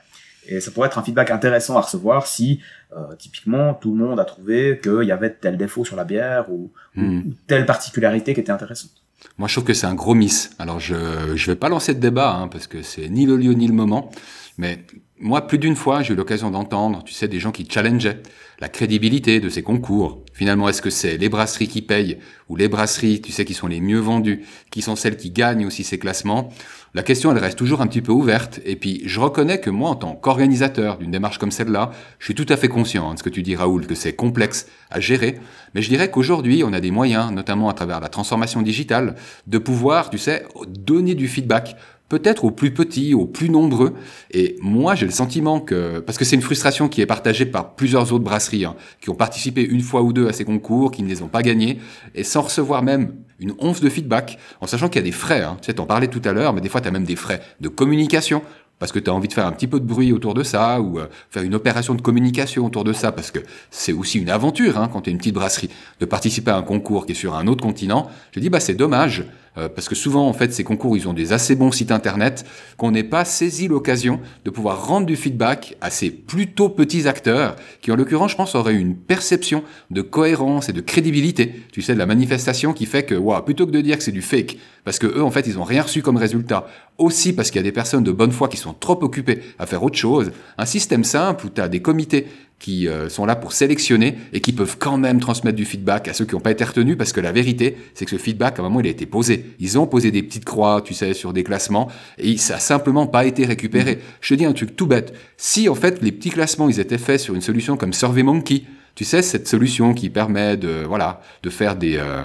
Et 0.45 0.61
ça 0.61 0.69
pourrait 0.69 0.87
être 0.87 0.99
un 0.99 1.03
feedback 1.03 1.31
intéressant 1.31 1.77
à 1.77 1.81
recevoir 1.81 2.27
si, 2.27 2.59
euh, 2.95 3.15
typiquement, 3.17 3.73
tout 3.73 3.91
le 3.95 4.05
monde 4.05 4.19
a 4.19 4.25
trouvé 4.25 4.79
qu'il 4.81 5.03
y 5.03 5.11
avait 5.11 5.31
tel 5.31 5.57
défaut 5.57 5.83
sur 5.83 5.95
la 5.95 6.03
bière 6.03 6.51
ou, 6.51 6.71
ou 6.95 7.33
telle 7.47 7.65
particularité 7.65 8.35
qui 8.35 8.39
était 8.39 8.51
intéressante. 8.51 8.91
Moi, 9.39 9.47
je 9.47 9.55
trouve 9.55 9.65
que 9.65 9.73
c'est 9.73 9.87
un 9.87 9.95
gros 9.95 10.13
miss. 10.13 10.51
Alors, 10.59 10.79
je 10.79 10.95
je 11.35 11.51
vais 11.51 11.55
pas 11.55 11.69
lancer 11.69 11.95
de 11.95 11.99
débat 11.99 12.35
hein, 12.35 12.47
parce 12.47 12.67
que 12.67 12.83
c'est 12.83 13.09
ni 13.09 13.25
le 13.25 13.35
lieu 13.35 13.53
ni 13.53 13.67
le 13.67 13.73
moment. 13.73 14.11
Mais 14.59 14.85
moi, 15.21 15.47
plus 15.47 15.57
d'une 15.57 15.75
fois, 15.75 16.01
j'ai 16.01 16.13
eu 16.13 16.15
l'occasion 16.15 16.49
d'entendre, 16.49 17.03
tu 17.03 17.13
sais, 17.13 17.27
des 17.27 17.39
gens 17.39 17.51
qui 17.51 17.67
challengeaient 17.69 18.23
la 18.61 18.69
crédibilité 18.69 19.39
de 19.39 19.49
ces 19.49 19.63
concours. 19.63 20.23
Finalement, 20.33 20.69
est-ce 20.69 20.81
que 20.81 20.89
c'est 20.89 21.17
les 21.17 21.27
brasseries 21.27 21.67
qui 21.67 21.81
payent 21.81 22.19
ou 22.47 22.55
les 22.55 22.69
brasseries, 22.69 23.21
tu 23.21 23.33
sais, 23.33 23.43
qui 23.43 23.53
sont 23.53 23.67
les 23.67 23.81
mieux 23.81 23.99
vendues, 23.99 24.45
qui 24.71 24.81
sont 24.81 24.95
celles 24.95 25.17
qui 25.17 25.31
gagnent 25.31 25.65
aussi 25.65 25.83
ces 25.83 25.99
classements? 25.99 26.49
La 26.93 27.03
question, 27.03 27.31
elle 27.31 27.37
reste 27.37 27.57
toujours 27.57 27.81
un 27.81 27.87
petit 27.87 28.01
peu 28.01 28.13
ouverte. 28.13 28.61
Et 28.65 28.77
puis, 28.77 29.01
je 29.05 29.19
reconnais 29.19 29.59
que 29.59 29.69
moi, 29.69 29.89
en 29.89 29.95
tant 29.95 30.15
qu'organisateur 30.15 30.97
d'une 30.97 31.11
démarche 31.11 31.37
comme 31.37 31.51
celle-là, 31.51 31.91
je 32.17 32.25
suis 32.25 32.35
tout 32.35 32.47
à 32.47 32.55
fait 32.55 32.69
conscient 32.69 33.09
hein, 33.09 33.13
de 33.13 33.19
ce 33.19 33.23
que 33.23 33.29
tu 33.29 33.43
dis, 33.43 33.57
Raoul, 33.57 33.87
que 33.87 33.95
c'est 33.95 34.13
complexe 34.13 34.67
à 34.89 35.01
gérer. 35.01 35.37
Mais 35.75 35.81
je 35.81 35.89
dirais 35.89 36.09
qu'aujourd'hui, 36.09 36.63
on 36.63 36.71
a 36.71 36.79
des 36.79 36.91
moyens, 36.91 37.31
notamment 37.31 37.69
à 37.69 37.73
travers 37.73 37.99
la 37.99 38.09
transformation 38.09 38.61
digitale, 38.61 39.15
de 39.47 39.57
pouvoir, 39.57 40.09
tu 40.09 40.17
sais, 40.17 40.45
donner 40.67 41.13
du 41.13 41.27
feedback 41.27 41.75
peut-être 42.09 42.43
aux 42.43 42.51
plus 42.51 42.73
petits, 42.73 43.13
aux 43.13 43.25
plus 43.25 43.49
nombreux. 43.49 43.93
Et 44.31 44.57
moi, 44.61 44.95
j'ai 44.95 45.05
le 45.05 45.11
sentiment 45.11 45.59
que, 45.59 45.99
parce 45.99 46.17
que 46.17 46.25
c'est 46.25 46.35
une 46.35 46.41
frustration 46.41 46.89
qui 46.89 47.01
est 47.01 47.05
partagée 47.05 47.45
par 47.45 47.75
plusieurs 47.75 48.11
autres 48.11 48.23
brasseries, 48.23 48.65
hein, 48.65 48.75
qui 48.99 49.09
ont 49.09 49.15
participé 49.15 49.63
une 49.63 49.81
fois 49.81 50.01
ou 50.01 50.11
deux 50.11 50.27
à 50.27 50.33
ces 50.33 50.43
concours, 50.43 50.91
qui 50.91 51.03
ne 51.03 51.07
les 51.07 51.21
ont 51.21 51.27
pas 51.27 51.43
gagnés, 51.43 51.79
et 52.15 52.23
sans 52.23 52.41
recevoir 52.41 52.81
même 52.83 53.13
une 53.39 53.53
once 53.59 53.79
de 53.79 53.89
feedback, 53.89 54.37
en 54.59 54.67
sachant 54.67 54.89
qu'il 54.89 54.99
y 54.99 55.03
a 55.03 55.05
des 55.05 55.11
frais. 55.11 55.43
Hein. 55.43 55.57
Tu 55.61 55.67
sais, 55.67 55.73
t'en 55.75 55.85
parlais 55.85 56.07
tout 56.07 56.21
à 56.25 56.33
l'heure, 56.33 56.53
mais 56.53 56.61
des 56.61 56.69
fois, 56.69 56.81
tu 56.81 56.87
as 56.87 56.91
même 56.91 57.05
des 57.05 57.15
frais 57.15 57.41
de 57.61 57.69
communication 57.69 58.41
parce 58.79 58.93
que 58.93 58.99
tu 58.99 59.09
as 59.09 59.13
envie 59.13 59.27
de 59.27 59.33
faire 59.33 59.45
un 59.45 59.51
petit 59.51 59.67
peu 59.67 59.79
de 59.79 59.85
bruit 59.85 60.13
autour 60.13 60.33
de 60.33 60.41
ça, 60.41 60.81
ou 60.81 60.99
euh, 60.99 61.07
faire 61.29 61.43
une 61.43 61.53
opération 61.53 61.93
de 61.93 62.01
communication 62.01 62.65
autour 62.65 62.85
de 62.85 62.93
ça, 62.93 63.11
parce 63.11 63.29
que 63.29 63.39
c'est 63.69 63.93
aussi 63.93 64.19
une 64.19 64.29
aventure, 64.29 64.77
hein, 64.77 64.89
quand 64.91 65.01
tu 65.01 65.09
es 65.09 65.11
une 65.11 65.19
petite 65.19 65.35
brasserie, 65.35 65.69
de 65.99 66.05
participer 66.05 66.51
à 66.51 66.57
un 66.57 66.63
concours 66.63 67.05
qui 67.05 67.11
est 67.11 67.15
sur 67.15 67.35
un 67.35 67.45
autre 67.47 67.61
continent. 67.61 68.09
Je 68.31 68.39
dis, 68.39 68.49
bah 68.49 68.61
c'est 68.61 68.75
dommage, 68.75 69.25
euh, 69.59 69.69
parce 69.69 69.89
que 69.89 69.95
souvent, 69.95 70.27
en 70.27 70.33
fait, 70.33 70.53
ces 70.53 70.63
concours, 70.63 70.95
ils 70.95 71.07
ont 71.07 71.13
des 71.13 71.33
assez 71.33 71.55
bons 71.55 71.71
sites 71.71 71.91
internet, 71.91 72.45
qu'on 72.77 72.91
n'ait 72.91 73.03
pas 73.03 73.25
saisi 73.25 73.67
l'occasion 73.67 74.19
de 74.45 74.49
pouvoir 74.49 74.87
rendre 74.87 75.05
du 75.05 75.15
feedback 75.15 75.75
à 75.81 75.89
ces 75.89 76.09
plutôt 76.09 76.69
petits 76.69 77.07
acteurs, 77.07 77.55
qui 77.81 77.91
en 77.91 77.95
l'occurrence, 77.95 78.31
je 78.31 78.37
pense, 78.37 78.55
auraient 78.55 78.75
une 78.75 78.95
perception 78.95 79.63
de 79.91 80.01
cohérence 80.01 80.69
et 80.69 80.73
de 80.73 80.81
crédibilité, 80.81 81.53
tu 81.71 81.81
sais, 81.81 81.93
de 81.93 81.99
la 81.99 82.05
manifestation 82.05 82.73
qui 82.73 82.85
fait 82.85 83.03
que, 83.03 83.15
waouh, 83.15 83.41
plutôt 83.43 83.65
que 83.65 83.71
de 83.71 83.81
dire 83.81 83.97
que 83.97 84.03
c'est 84.03 84.11
du 84.11 84.21
fake, 84.21 84.57
parce 84.83 84.99
que 84.99 85.07
eux, 85.07 85.23
en 85.23 85.31
fait, 85.31 85.45
ils 85.47 85.59
ont 85.59 85.63
rien 85.63 85.83
reçu 85.83 86.01
comme 86.01 86.17
résultat, 86.17 86.67
aussi 86.97 87.33
parce 87.33 87.51
qu'il 87.51 87.59
y 87.59 87.63
a 87.63 87.63
des 87.63 87.71
personnes 87.71 88.03
de 88.03 88.11
bonne 88.11 88.31
foi 88.31 88.47
qui 88.47 88.57
sont 88.57 88.73
trop 88.73 88.99
occupées 89.03 89.41
à 89.57 89.65
faire 89.65 89.83
autre 89.83 89.97
chose, 89.97 90.31
un 90.57 90.65
système 90.65 91.03
simple 91.03 91.47
où 91.47 91.49
tu 91.49 91.61
as 91.61 91.67
des 91.67 91.81
comités 91.81 92.27
qui 92.59 92.87
euh, 92.87 93.09
sont 93.09 93.25
là 93.25 93.35
pour 93.35 93.53
sélectionner 93.53 94.17
et 94.33 94.41
qui 94.41 94.51
peuvent 94.51 94.77
quand 94.77 94.97
même 94.97 95.19
transmettre 95.19 95.55
du 95.55 95.65
feedback 95.65 96.07
à 96.09 96.13
ceux 96.13 96.25
qui 96.25 96.35
n'ont 96.35 96.41
pas 96.41 96.51
été 96.51 96.63
retenus 96.63 96.97
parce 96.97 97.13
que 97.13 97.21
la 97.21 97.31
vérité, 97.31 97.77
c'est 97.93 98.05
que 98.05 98.11
ce 98.11 98.17
feedback, 98.17 98.59
à 98.59 98.61
un 98.61 98.65
moment, 98.65 98.81
il 98.81 98.87
a 98.87 98.89
été 98.89 99.05
posé. 99.05 99.45
Ils 99.59 99.79
ont 99.79 99.87
posé 99.87 100.11
des 100.11 100.21
petites 100.21 100.45
croix, 100.45 100.81
tu 100.83 100.93
sais, 100.93 101.13
sur 101.13 101.33
des 101.33 101.43
classements 101.43 101.89
et 102.17 102.37
ça 102.37 102.55
a 102.55 102.59
simplement 102.59 103.07
pas 103.07 103.25
été 103.25 103.45
récupéré. 103.45 103.99
Je 104.21 104.33
te 104.33 104.37
dis 104.37 104.45
un 104.45 104.53
truc 104.53 104.75
tout 104.75 104.87
bête. 104.87 105.13
Si, 105.37 105.69
en 105.69 105.75
fait, 105.75 106.01
les 106.01 106.11
petits 106.11 106.31
classements, 106.31 106.69
ils 106.69 106.79
étaient 106.79 106.97
faits 106.97 107.21
sur 107.21 107.33
une 107.33 107.41
solution 107.41 107.77
comme 107.77 107.93
SurveyMonkey, 107.93 108.63
tu 108.95 109.05
sais, 109.05 109.21
cette 109.21 109.47
solution 109.47 109.93
qui 109.93 110.09
permet 110.09 110.57
de, 110.57 110.83
voilà, 110.85 111.21
de 111.43 111.49
faire 111.49 111.77
des, 111.77 111.95
euh, 111.95 112.23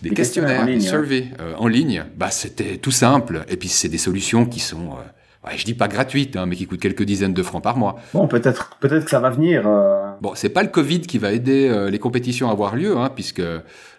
des, 0.00 0.08
Des 0.08 0.14
questionnaires, 0.14 0.16
questionnaires 0.16 0.62
en 0.62 0.64
des 0.64 0.72
ligne, 0.72 0.86
hein. 0.86 0.90
surveys 0.90 1.26
euh, 1.40 1.54
en 1.58 1.68
ligne, 1.68 2.04
bah, 2.16 2.30
c'était 2.30 2.78
tout 2.78 2.90
simple. 2.90 3.44
Et 3.48 3.56
puis, 3.58 3.68
c'est 3.68 3.88
des 3.88 3.98
solutions 3.98 4.46
qui 4.46 4.60
sont, 4.60 4.92
euh, 4.92 5.02
ouais, 5.44 5.52
je 5.56 5.64
dis 5.64 5.74
pas 5.74 5.88
gratuites, 5.88 6.36
hein, 6.36 6.46
mais 6.46 6.56
qui 6.56 6.66
coûtent 6.66 6.80
quelques 6.80 7.02
dizaines 7.04 7.34
de 7.34 7.42
francs 7.42 7.62
par 7.62 7.76
mois. 7.76 7.96
Bon, 8.12 8.26
peut-être 8.26 8.76
peut-être 8.80 9.04
que 9.04 9.10
ça 9.10 9.20
va 9.20 9.30
venir. 9.30 9.64
euh, 9.66 10.10
Bon, 10.20 10.32
c'est 10.34 10.48
pas 10.48 10.62
le 10.62 10.68
Covid 10.68 11.00
qui 11.02 11.18
va 11.18 11.32
aider 11.32 11.68
euh, 11.68 11.90
les 11.90 11.98
compétitions 11.98 12.48
à 12.48 12.52
avoir 12.52 12.76
lieu, 12.76 12.96
hein, 12.96 13.10
puisque 13.14 13.42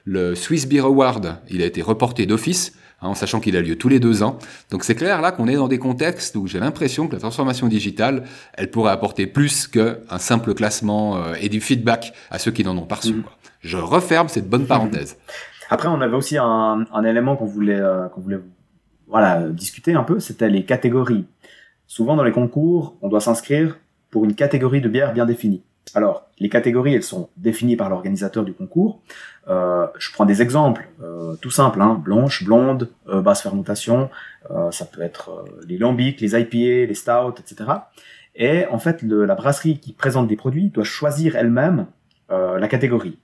le 0.06 0.36
Swiss 0.36 0.68
Beer 0.68 0.82
Award, 0.86 1.38
il 1.50 1.62
a 1.62 1.66
été 1.66 1.82
reporté 1.82 2.26
d'office, 2.26 2.74
hein, 3.02 3.10
en 3.10 3.16
sachant 3.16 3.40
qu'il 3.40 3.56
a 3.58 3.62
lieu 3.62 3.76
tous 3.78 3.90
les 3.90 4.00
deux 4.00 4.24
ans. 4.24 4.38
Donc 4.72 4.84
c'est 4.84 4.96
clair 4.96 5.22
là 5.22 5.32
qu'on 5.32 5.48
est 5.48 5.56
dans 5.56 5.68
des 5.68 5.80
contextes 5.80 6.36
où 6.36 6.48
j'ai 6.48 6.60
l'impression 6.60 7.08
que 7.08 7.14
la 7.14 7.20
transformation 7.20 7.68
digitale, 7.68 8.24
elle 8.54 8.72
pourrait 8.72 8.92
apporter 8.92 9.28
plus 9.28 9.68
qu'un 9.68 10.18
simple 10.20 10.54
classement 10.54 11.18
euh, 11.18 11.34
et 11.42 11.50
du 11.50 11.60
feedback 11.62 12.14
à 12.32 12.40
ceux 12.40 12.52
qui 12.52 12.64
n'en 12.64 12.78
ont 12.78 12.86
pas 12.86 12.96
reçu. 12.96 13.14
Mhm. 13.14 13.24
quoi. 13.24 13.34
Je 13.62 13.78
referme 13.78 14.28
cette 14.28 14.48
bonne 14.48 14.68
parenthèse. 14.68 15.18
Après, 15.72 15.88
on 15.88 16.00
avait 16.02 16.16
aussi 16.16 16.38
un, 16.38 16.86
un 16.94 17.04
élément 17.04 17.36
qu'on 17.36 17.46
voulait, 17.46 17.80
euh, 17.80 18.08
qu'on 18.10 18.22
voulait 18.22 18.40
voilà, 19.08 19.42
discuter 19.50 19.96
un 19.96 20.04
peu, 20.04 20.20
c'était 20.20 20.50
les 20.50 20.64
catégories. 20.66 21.26
Souvent, 21.88 22.16
dans 22.16 22.24
les 22.24 22.32
concours, 22.32 22.98
on 23.02 23.10
doit 23.10 23.22
s'inscrire 23.22 23.78
pour 24.10 24.26
une 24.26 24.36
catégorie 24.36 24.82
de 24.82 24.90
bière 24.90 25.14
bien 25.14 25.26
définie. 25.26 25.64
Alors, 25.94 26.26
les 26.40 26.50
catégories, 26.50 26.96
elles 26.96 27.04
sont 27.04 27.30
définies 27.38 27.76
par 27.76 27.90
l'organisateur 27.90 28.44
du 28.44 28.54
concours. 28.54 29.02
Euh, 29.48 29.88
je 29.98 30.12
prends 30.12 30.26
des 30.26 30.42
exemples 30.42 30.90
euh, 31.04 31.36
tout 31.36 31.52
simples, 31.52 31.82
hein, 31.82 32.02
blanche, 32.04 32.44
blonde, 32.44 32.90
euh, 33.08 33.22
basse 33.22 33.42
fermentation, 33.42 34.10
ça 34.70 34.86
peut 34.86 35.02
être 35.02 35.46
les 35.68 35.80
lambics, 35.80 36.22
les 36.22 36.40
IPA, 36.40 36.88
les 36.88 36.94
stouts, 36.94 37.34
etc. 37.40 37.72
Et 38.36 38.68
en 38.68 38.78
fait, 38.78 39.02
la 39.02 39.34
brasserie 39.34 39.80
qui 39.80 39.92
présente 39.92 40.28
des 40.28 40.36
produits 40.36 40.70
doit 40.70 40.84
choisir 40.84 41.36
elle-même 41.36 41.88
la 42.30 42.68
catégorie. 42.68 43.18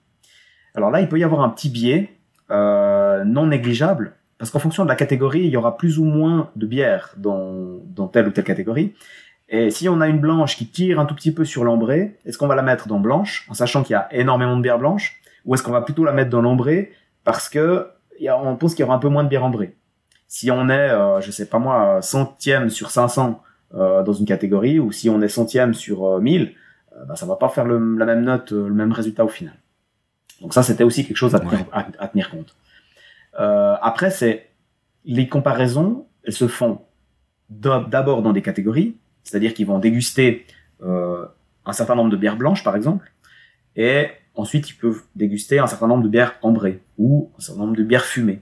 Alors 0.73 0.89
là, 0.89 0.99
il 0.99 1.07
peut 1.07 1.19
y 1.19 1.23
avoir 1.23 1.41
un 1.41 1.49
petit 1.49 1.69
biais 1.69 2.17
non 2.49 3.45
négligeable, 3.45 4.15
parce 4.41 4.49
qu'en 4.49 4.57
fonction 4.57 4.83
de 4.85 4.89
la 4.89 4.95
catégorie, 4.95 5.41
il 5.41 5.51
y 5.51 5.55
aura 5.55 5.77
plus 5.77 5.99
ou 5.99 6.03
moins 6.03 6.49
de 6.55 6.65
bières 6.65 7.13
dans, 7.15 7.77
dans 7.85 8.07
telle 8.07 8.27
ou 8.27 8.31
telle 8.31 8.43
catégorie. 8.43 8.95
Et 9.49 9.69
si 9.69 9.87
on 9.87 10.01
a 10.01 10.07
une 10.07 10.17
blanche 10.19 10.57
qui 10.57 10.65
tire 10.65 10.99
un 10.99 11.05
tout 11.05 11.13
petit 11.13 11.31
peu 11.31 11.45
sur 11.45 11.63
l'ambré, 11.63 12.17
est-ce 12.25 12.39
qu'on 12.39 12.47
va 12.47 12.55
la 12.55 12.63
mettre 12.63 12.87
dans 12.87 12.99
blanche, 12.99 13.45
en 13.51 13.53
sachant 13.53 13.83
qu'il 13.83 13.93
y 13.93 13.95
a 13.97 14.07
énormément 14.11 14.57
de 14.57 14.63
bières 14.63 14.79
blanches, 14.79 15.21
ou 15.45 15.53
est-ce 15.53 15.61
qu'on 15.61 15.71
va 15.71 15.81
plutôt 15.81 16.03
la 16.05 16.11
mettre 16.11 16.31
dans 16.31 16.41
l'ambré, 16.41 16.91
parce 17.23 17.49
que 17.49 17.85
on 18.27 18.55
pense 18.55 18.73
qu'il 18.73 18.81
y 18.81 18.83
aura 18.83 18.95
un 18.95 18.99
peu 18.99 19.09
moins 19.09 19.23
de 19.23 19.29
bière 19.29 19.43
ambrée 19.45 19.75
Si 20.27 20.49
on 20.49 20.69
est, 20.69 20.89
euh, 20.89 21.21
je 21.21 21.29
sais 21.29 21.45
pas 21.47 21.59
moi, 21.59 22.01
centième 22.01 22.71
sur 22.71 22.89
500 22.89 23.43
euh, 23.75 24.01
dans 24.01 24.13
une 24.13 24.25
catégorie, 24.25 24.79
ou 24.79 24.91
si 24.91 25.07
on 25.07 25.21
est 25.21 25.27
centième 25.27 25.75
sur 25.75 26.03
euh, 26.05 26.19
1000, 26.19 26.53
euh, 26.97 27.05
bah, 27.05 27.15
ça 27.15 27.27
va 27.27 27.35
pas 27.35 27.49
faire 27.49 27.65
le- 27.65 27.95
la 27.95 28.05
même 28.05 28.23
note, 28.23 28.53
euh, 28.53 28.67
le 28.67 28.73
même 28.73 28.91
résultat 28.91 29.23
au 29.23 29.27
final. 29.29 29.53
Donc 30.41 30.55
ça, 30.55 30.63
c'était 30.63 30.83
aussi 30.83 31.05
quelque 31.05 31.17
chose 31.17 31.35
à 31.35 31.39
tenir, 31.39 31.53
Ouais. 31.53 31.65
à, 31.71 31.85
à 31.99 32.07
tenir 32.07 32.31
compte. 32.31 32.55
Euh, 33.39 33.75
après, 33.81 34.11
c'est 34.11 34.49
les 35.05 35.27
comparaisons, 35.27 36.07
elles 36.23 36.33
se 36.33 36.47
font 36.47 36.81
d'ab- 37.49 37.89
d'abord 37.89 38.21
dans 38.21 38.33
des 38.33 38.41
catégories, 38.41 38.97
c'est-à-dire 39.23 39.53
qu'ils 39.53 39.67
vont 39.67 39.79
déguster 39.79 40.45
euh, 40.83 41.25
un 41.65 41.73
certain 41.73 41.95
nombre 41.95 42.09
de 42.09 42.17
bières 42.17 42.37
blanches, 42.37 42.63
par 42.63 42.75
exemple, 42.75 43.11
et 43.75 44.07
ensuite 44.35 44.69
ils 44.69 44.75
peuvent 44.75 45.03
déguster 45.15 45.59
un 45.59 45.67
certain 45.67 45.87
nombre 45.87 46.03
de 46.03 46.09
bières 46.09 46.35
ambrées 46.41 46.81
ou 46.97 47.31
un 47.37 47.41
certain 47.41 47.61
nombre 47.61 47.75
de 47.75 47.83
bières 47.83 48.05
fumées. 48.05 48.41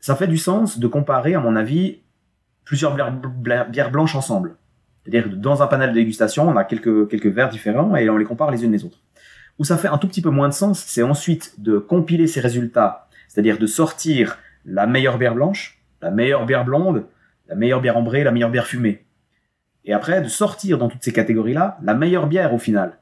Ça 0.00 0.14
fait 0.16 0.28
du 0.28 0.38
sens 0.38 0.78
de 0.78 0.86
comparer, 0.86 1.34
à 1.34 1.40
mon 1.40 1.56
avis, 1.56 1.98
plusieurs 2.64 2.94
bières 2.94 3.90
blanches 3.90 4.14
ensemble. 4.14 4.56
C'est-à-dire 5.02 5.24
que 5.24 5.34
dans 5.36 5.62
un 5.62 5.66
panel 5.66 5.90
de 5.90 5.94
dégustation, 5.94 6.48
on 6.48 6.56
a 6.56 6.64
quelques, 6.64 7.08
quelques 7.08 7.26
verres 7.26 7.48
différents 7.48 7.96
et 7.96 8.08
on 8.10 8.16
les 8.16 8.24
compare 8.24 8.50
les 8.50 8.64
unes 8.64 8.72
les 8.72 8.84
autres. 8.84 9.00
Où 9.58 9.64
ça 9.64 9.76
fait 9.76 9.88
un 9.88 9.98
tout 9.98 10.06
petit 10.06 10.22
peu 10.22 10.30
moins 10.30 10.48
de 10.48 10.54
sens, 10.54 10.78
c'est 10.80 11.02
ensuite 11.02 11.60
de 11.60 11.78
compiler 11.78 12.26
ces 12.26 12.40
résultats, 12.40 13.07
c'est-à-dire 13.28 13.58
de 13.58 13.66
sortir 13.66 14.38
la 14.64 14.86
meilleure 14.86 15.18
bière 15.18 15.34
blanche, 15.34 15.80
la 16.02 16.10
meilleure 16.10 16.44
bière 16.46 16.64
blonde, 16.64 17.06
la 17.48 17.54
meilleure 17.54 17.80
bière 17.80 17.96
ambrée, 17.96 18.24
la 18.24 18.32
meilleure 18.32 18.50
bière 18.50 18.66
fumée. 18.66 19.04
Et 19.84 19.92
après, 19.92 20.20
de 20.20 20.28
sortir 20.28 20.76
dans 20.78 20.88
toutes 20.88 21.02
ces 21.02 21.12
catégories-là, 21.12 21.78
la 21.82 21.94
meilleure 21.94 22.26
bière 22.26 22.52
au 22.52 22.58
final. 22.58 22.98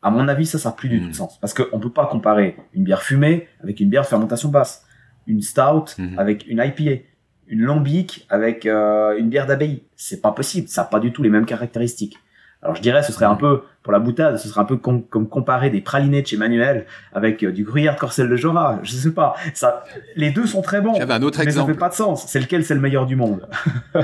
À 0.00 0.10
mon 0.10 0.26
avis, 0.28 0.46
ça, 0.46 0.58
ça 0.58 0.70
n'a 0.70 0.74
plus 0.74 0.88
du 0.88 0.98
tout 0.98 1.04
Mhm. 1.04 1.10
de 1.10 1.14
sens. 1.16 1.38
Parce 1.40 1.52
qu'on 1.54 1.76
ne 1.76 1.82
peut 1.82 1.90
pas 1.92 2.06
comparer 2.06 2.56
une 2.72 2.84
bière 2.84 3.02
fumée 3.02 3.48
avec 3.62 3.80
une 3.80 3.88
bière 3.90 4.02
de 4.02 4.06
fermentation 4.08 4.48
basse, 4.48 4.84
une 5.26 5.42
stout 5.42 5.84
Mhm. 5.98 6.18
avec 6.18 6.46
une 6.48 6.58
IPA, 6.58 7.02
une 7.48 7.60
lambic 7.62 8.26
avec 8.30 8.66
euh, 8.66 9.16
une 9.18 9.28
bière 9.28 9.46
d'abbaye. 9.46 9.82
C'est 9.94 10.20
pas 10.22 10.32
possible, 10.32 10.68
ça 10.68 10.82
n'a 10.82 10.88
pas 10.88 11.00
du 11.00 11.12
tout 11.12 11.22
les 11.22 11.28
mêmes 11.30 11.44
caractéristiques. 11.46 12.16
Alors 12.62 12.76
je 12.76 12.82
dirais, 12.82 13.02
ce 13.02 13.12
serait 13.12 13.24
un 13.24 13.34
peu, 13.34 13.62
pour 13.82 13.92
la 13.92 13.98
boutade, 13.98 14.36
ce 14.38 14.46
serait 14.48 14.60
un 14.60 14.64
peu 14.64 14.76
com- 14.76 15.02
comme 15.10 15.28
comparer 15.28 15.68
des 15.70 15.80
pralinés 15.80 16.22
de 16.22 16.26
chez 16.28 16.36
Manuel 16.36 16.86
avec 17.12 17.42
euh, 17.42 17.50
du 17.50 17.64
gruyère 17.64 17.94
de 17.96 18.00
Corcel 18.00 18.28
de 18.28 18.36
Jora. 18.36 18.78
Je 18.84 18.92
sais 18.92 19.10
pas. 19.12 19.34
Ça, 19.54 19.82
les 20.16 20.30
deux 20.30 20.46
sont 20.46 20.62
très 20.62 20.80
bons. 20.80 20.94
J'avais 20.94 21.14
un 21.14 21.22
autre 21.22 21.38
Mais 21.38 21.44
ça 21.46 21.50
exemple. 21.50 21.72
fait 21.72 21.78
pas 21.78 21.88
de 21.88 21.94
sens. 21.94 22.24
C'est 22.28 22.38
lequel 22.40 22.64
c'est 22.64 22.74
le 22.74 22.80
meilleur 22.80 23.06
du 23.06 23.16
monde? 23.16 23.48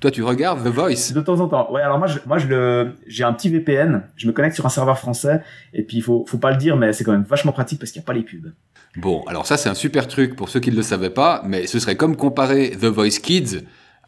Toi, 0.00 0.10
tu 0.10 0.22
regardes 0.22 0.64
The 0.64 0.68
Voice. 0.68 1.12
De 1.12 1.20
temps 1.20 1.40
en 1.40 1.48
temps. 1.48 1.70
Ouais, 1.72 1.82
alors 1.82 1.98
moi, 1.98 2.06
je, 2.06 2.18
moi, 2.26 2.38
je 2.38 2.46
le, 2.46 2.92
j'ai 3.06 3.22
un 3.22 3.34
petit 3.34 3.50
VPN. 3.50 4.02
Je 4.16 4.26
me 4.26 4.32
connecte 4.32 4.54
sur 4.54 4.64
un 4.64 4.70
serveur 4.70 4.98
français. 4.98 5.42
Et 5.74 5.82
puis, 5.82 5.98
il 5.98 6.02
faut, 6.02 6.24
faut 6.26 6.38
pas 6.38 6.52
le 6.52 6.56
dire, 6.56 6.76
mais 6.78 6.94
c'est 6.94 7.04
quand 7.04 7.12
même 7.12 7.26
vachement 7.28 7.52
pratique 7.52 7.78
parce 7.78 7.90
qu'il 7.92 8.00
n'y 8.00 8.04
a 8.04 8.06
pas 8.06 8.14
les 8.14 8.22
pubs. 8.22 8.50
Bon, 8.96 9.22
alors 9.26 9.46
ça, 9.46 9.58
c'est 9.58 9.68
un 9.68 9.74
super 9.74 10.08
truc 10.08 10.36
pour 10.36 10.48
ceux 10.48 10.58
qui 10.60 10.70
ne 10.70 10.76
le 10.76 10.82
savaient 10.82 11.10
pas, 11.10 11.42
mais 11.44 11.66
ce 11.66 11.78
serait 11.78 11.96
comme 11.96 12.16
comparer 12.16 12.70
The 12.70 12.86
Voice 12.86 13.18
Kids 13.22 13.58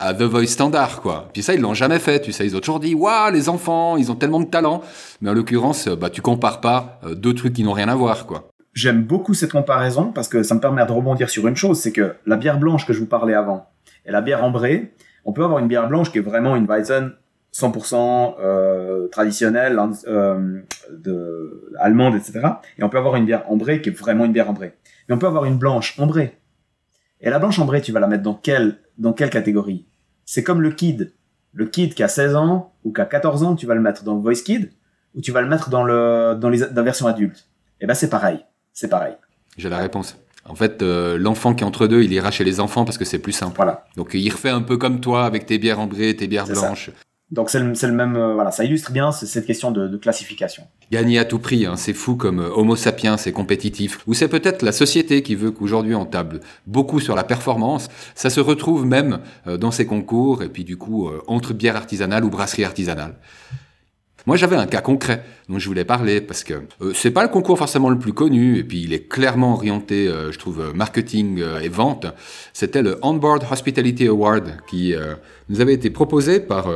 à 0.03 0.15
The 0.15 0.23
Voice 0.23 0.49
Standard, 0.49 1.01
quoi. 1.01 1.29
Puis 1.33 1.43
ça, 1.43 1.55
ils 1.55 1.61
l'ont 1.61 1.75
jamais 1.75 2.01
fait, 2.01 2.21
tu 2.21 2.33
sais. 2.33 2.45
Ils 2.45 2.57
ont 2.57 2.61
toujours 2.61 2.81
dit, 2.81 2.95
waouh, 2.95 3.33
les 3.33 3.49
enfants, 3.49 3.97
ils 3.97 4.11
ont 4.11 4.17
tellement 4.17 4.41
de 4.41 4.47
talent. 4.47 4.83
Mais 5.21 5.31
en 5.31 5.33
l'occurrence, 5.33 5.87
euh, 5.87 5.95
bah, 5.95 6.11
tu 6.11 6.21
compares 6.21 6.61
pas 6.61 6.99
euh, 7.05 7.15
deux 7.15 7.35
trucs 7.35 7.53
qui 7.53 7.62
n'ont 7.62 7.73
rien 7.73 7.88
à 7.88 7.95
voir, 7.95 8.27
quoi. 8.27 8.49
J'aime 8.75 9.03
beaucoup 9.05 9.35
cette 9.35 9.53
comparaison 9.53 10.12
parce 10.12 10.29
que 10.29 10.43
ça 10.43 10.55
me 10.55 10.61
permet 10.61 10.85
de 10.85 10.93
rebondir 10.93 11.31
sur 11.31 11.47
une 11.47 11.57
chose, 11.57 11.79
c'est 11.79 11.93
que 11.93 12.15
la 12.27 12.37
bière 12.37 12.59
blanche 12.59 12.87
que 12.87 12.93
je 12.93 13.01
vous 13.01 13.07
parlais 13.07 13.35
avant 13.35 13.67
et 14.07 14.11
la 14.11 14.23
bière 14.23 14.43
ambrée, 14.43 14.95
on 15.27 15.33
peut 15.33 15.45
avoir 15.45 15.59
une 15.59 15.69
bière 15.69 15.88
blanche 15.88 16.11
qui 16.11 16.19
est 16.19 16.23
vraiment 16.23 16.57
une 16.57 16.67
Weizen 16.67 17.12
100% 17.55 18.37
euh, 18.41 19.09
traditionnelle, 19.09 19.79
de, 20.91 21.71
allemande, 21.79 22.15
etc. 22.15 22.41
Et 22.79 22.83
on 22.83 22.88
peut 22.88 22.97
avoir 22.97 23.17
une 23.17 23.27
bière 23.27 23.45
ambrée 23.51 23.83
qui 23.83 23.91
est 23.91 23.93
vraiment 23.93 24.25
une 24.25 24.33
bière 24.33 24.49
ambrée. 24.49 24.73
Mais 25.07 25.15
on 25.15 25.19
peut 25.19 25.27
avoir 25.27 25.45
une 25.45 25.59
blanche 25.59 25.99
ambrée. 26.01 26.38
Et 27.21 27.29
la 27.29 27.38
blanche 27.38 27.59
ambrée, 27.59 27.83
tu 27.83 27.93
vas 27.93 28.01
la 28.01 28.07
mettre 28.07 28.23
dans 28.23 28.35
quelle, 28.35 28.79
dans 28.97 29.12
quelle 29.12 29.31
catégorie? 29.31 29.87
C'est 30.25 30.43
comme 30.43 30.63
le 30.63 30.71
kid. 30.73 31.13
Le 31.53 31.67
kid 31.67 31.95
qui 31.95 32.03
a 32.03 32.09
16 32.09 32.35
ans 32.35 32.73
ou 32.85 32.93
qui 32.93 33.01
a 33.01 33.07
14 33.07 33.43
ans, 33.43 33.55
tu 33.55 33.67
vas 33.67 33.75
le 33.75 33.81
mettre 33.81 34.05
dans 34.05 34.15
le 34.15 34.21
voice 34.21 34.43
kid 34.45 34.71
ou 35.15 35.21
tu 35.21 35.33
vas 35.33 35.43
le 35.43 35.49
mettre 35.49 35.69
dans, 35.69 35.85
le, 35.85 36.37
dans, 36.41 36.49
les, 36.49 36.61
dans 36.61 36.75
la 36.75 36.83
version 36.83 37.07
adulte. 37.07 37.49
Et 37.81 37.85
eh 37.85 37.87
ben 37.87 37.95
c'est 37.95 38.09
pareil. 38.09 38.45
C'est 38.73 38.89
pareil. 38.89 39.15
J'ai 39.57 39.69
la 39.69 39.79
réponse. 39.79 40.17
En 40.45 40.55
fait, 40.55 40.83
euh, 40.83 41.19
l'enfant 41.19 41.55
qui 41.55 41.63
est 41.63 41.67
entre 41.67 41.87
deux, 41.87 42.03
il 42.03 42.13
ira 42.13 42.31
chez 42.31 42.45
les 42.45 42.59
enfants 42.59 42.85
parce 42.85 42.99
que 42.99 43.05
c'est 43.05 43.19
plus 43.19 43.33
simple. 43.33 43.57
Voilà. 43.57 43.85
Donc 43.97 44.11
il 44.15 44.29
refait 44.31 44.51
un 44.51 44.63
peu 44.63 44.77
comme 44.77 45.01
toi 45.01 45.25
avec 45.25 45.47
tes 45.47 45.59
bières 45.59 45.79
ambrées, 45.79 46.17
tes 46.17 46.27
bières 46.27 46.47
blanches. 46.47 46.91
Donc 47.31 47.49
c'est 47.49 47.61
le, 47.61 47.93
même, 47.93 48.17
euh, 48.17 48.35
voilà, 48.35 48.51
ça 48.51 48.65
illustre 48.65 48.93
bien 48.93 49.11
cette 49.11 49.47
question 49.47 49.71
de, 49.71 49.97
classification. 49.97 50.65
Gagner 50.93 51.19
à 51.19 51.25
tout 51.25 51.41
prix, 51.41 51.67
hein, 51.67 51.75
c'est 51.77 51.95
fou 51.95 52.15
comme 52.15 52.39
euh, 52.39 52.51
Homo 52.55 52.77
sapiens, 52.77 53.17
c'est 53.17 53.33
compétitif. 53.33 53.99
Ou 54.07 54.15
c'est 54.15 54.29
peut-être 54.29 54.63
la 54.63 54.73
société 54.73 55.23
qui 55.23 55.35
veut 55.35 55.51
qu'aujourd'hui 55.51 55.97
on 55.97 56.05
table 56.05 56.41
beaucoup 56.69 57.01
sur 57.01 57.17
la 57.17 57.25
performance. 57.25 57.89
Ça 58.15 58.31
se 58.31 58.41
retrouve 58.41 58.87
même 58.87 59.21
dans 59.47 59.71
ces 59.71 59.87
concours 59.87 60.43
et 60.43 60.49
puis 60.49 60.65
du 60.65 60.77
coup 60.77 61.09
entre 61.27 61.55
bières 61.55 61.77
artisanales 61.77 62.25
ou 62.25 62.31
brasseries 62.31 62.65
artisanales. 62.65 63.17
Moi, 64.27 64.37
j'avais 64.37 64.57
un 64.57 64.67
cas 64.67 64.81
concret 64.81 65.25
dont 65.49 65.59
je 65.59 65.67
voulais 65.67 65.85
parler 65.85 66.21
parce 66.21 66.45
que 66.45 66.55
euh, 66.81 66.93
c'est 66.95 67.11
pas 67.11 67.25
le 67.25 67.29
concours 67.29 67.59
forcément 67.59 67.91
le 67.91 67.99
plus 67.99 68.13
connu 68.13 68.57
et 68.59 68.65
puis 68.65 68.83
il 68.83 68.93
est 68.93 69.09
clairement 69.09 69.55
orienté, 69.55 70.07
euh, 70.07 70.31
je 70.31 70.39
trouve, 70.39 70.61
euh, 70.61 70.73
marketing 70.73 71.43
et 71.61 71.69
vente. 71.69 72.07
C'était 72.53 72.83
le 72.83 72.99
Onboard 73.03 73.45
Hospitality 73.51 74.07
Award 74.07 74.59
qui 74.69 74.95
nous 75.49 75.61
avait 75.61 75.75
été 75.75 75.91
proposé 75.91 76.41
par 76.41 76.69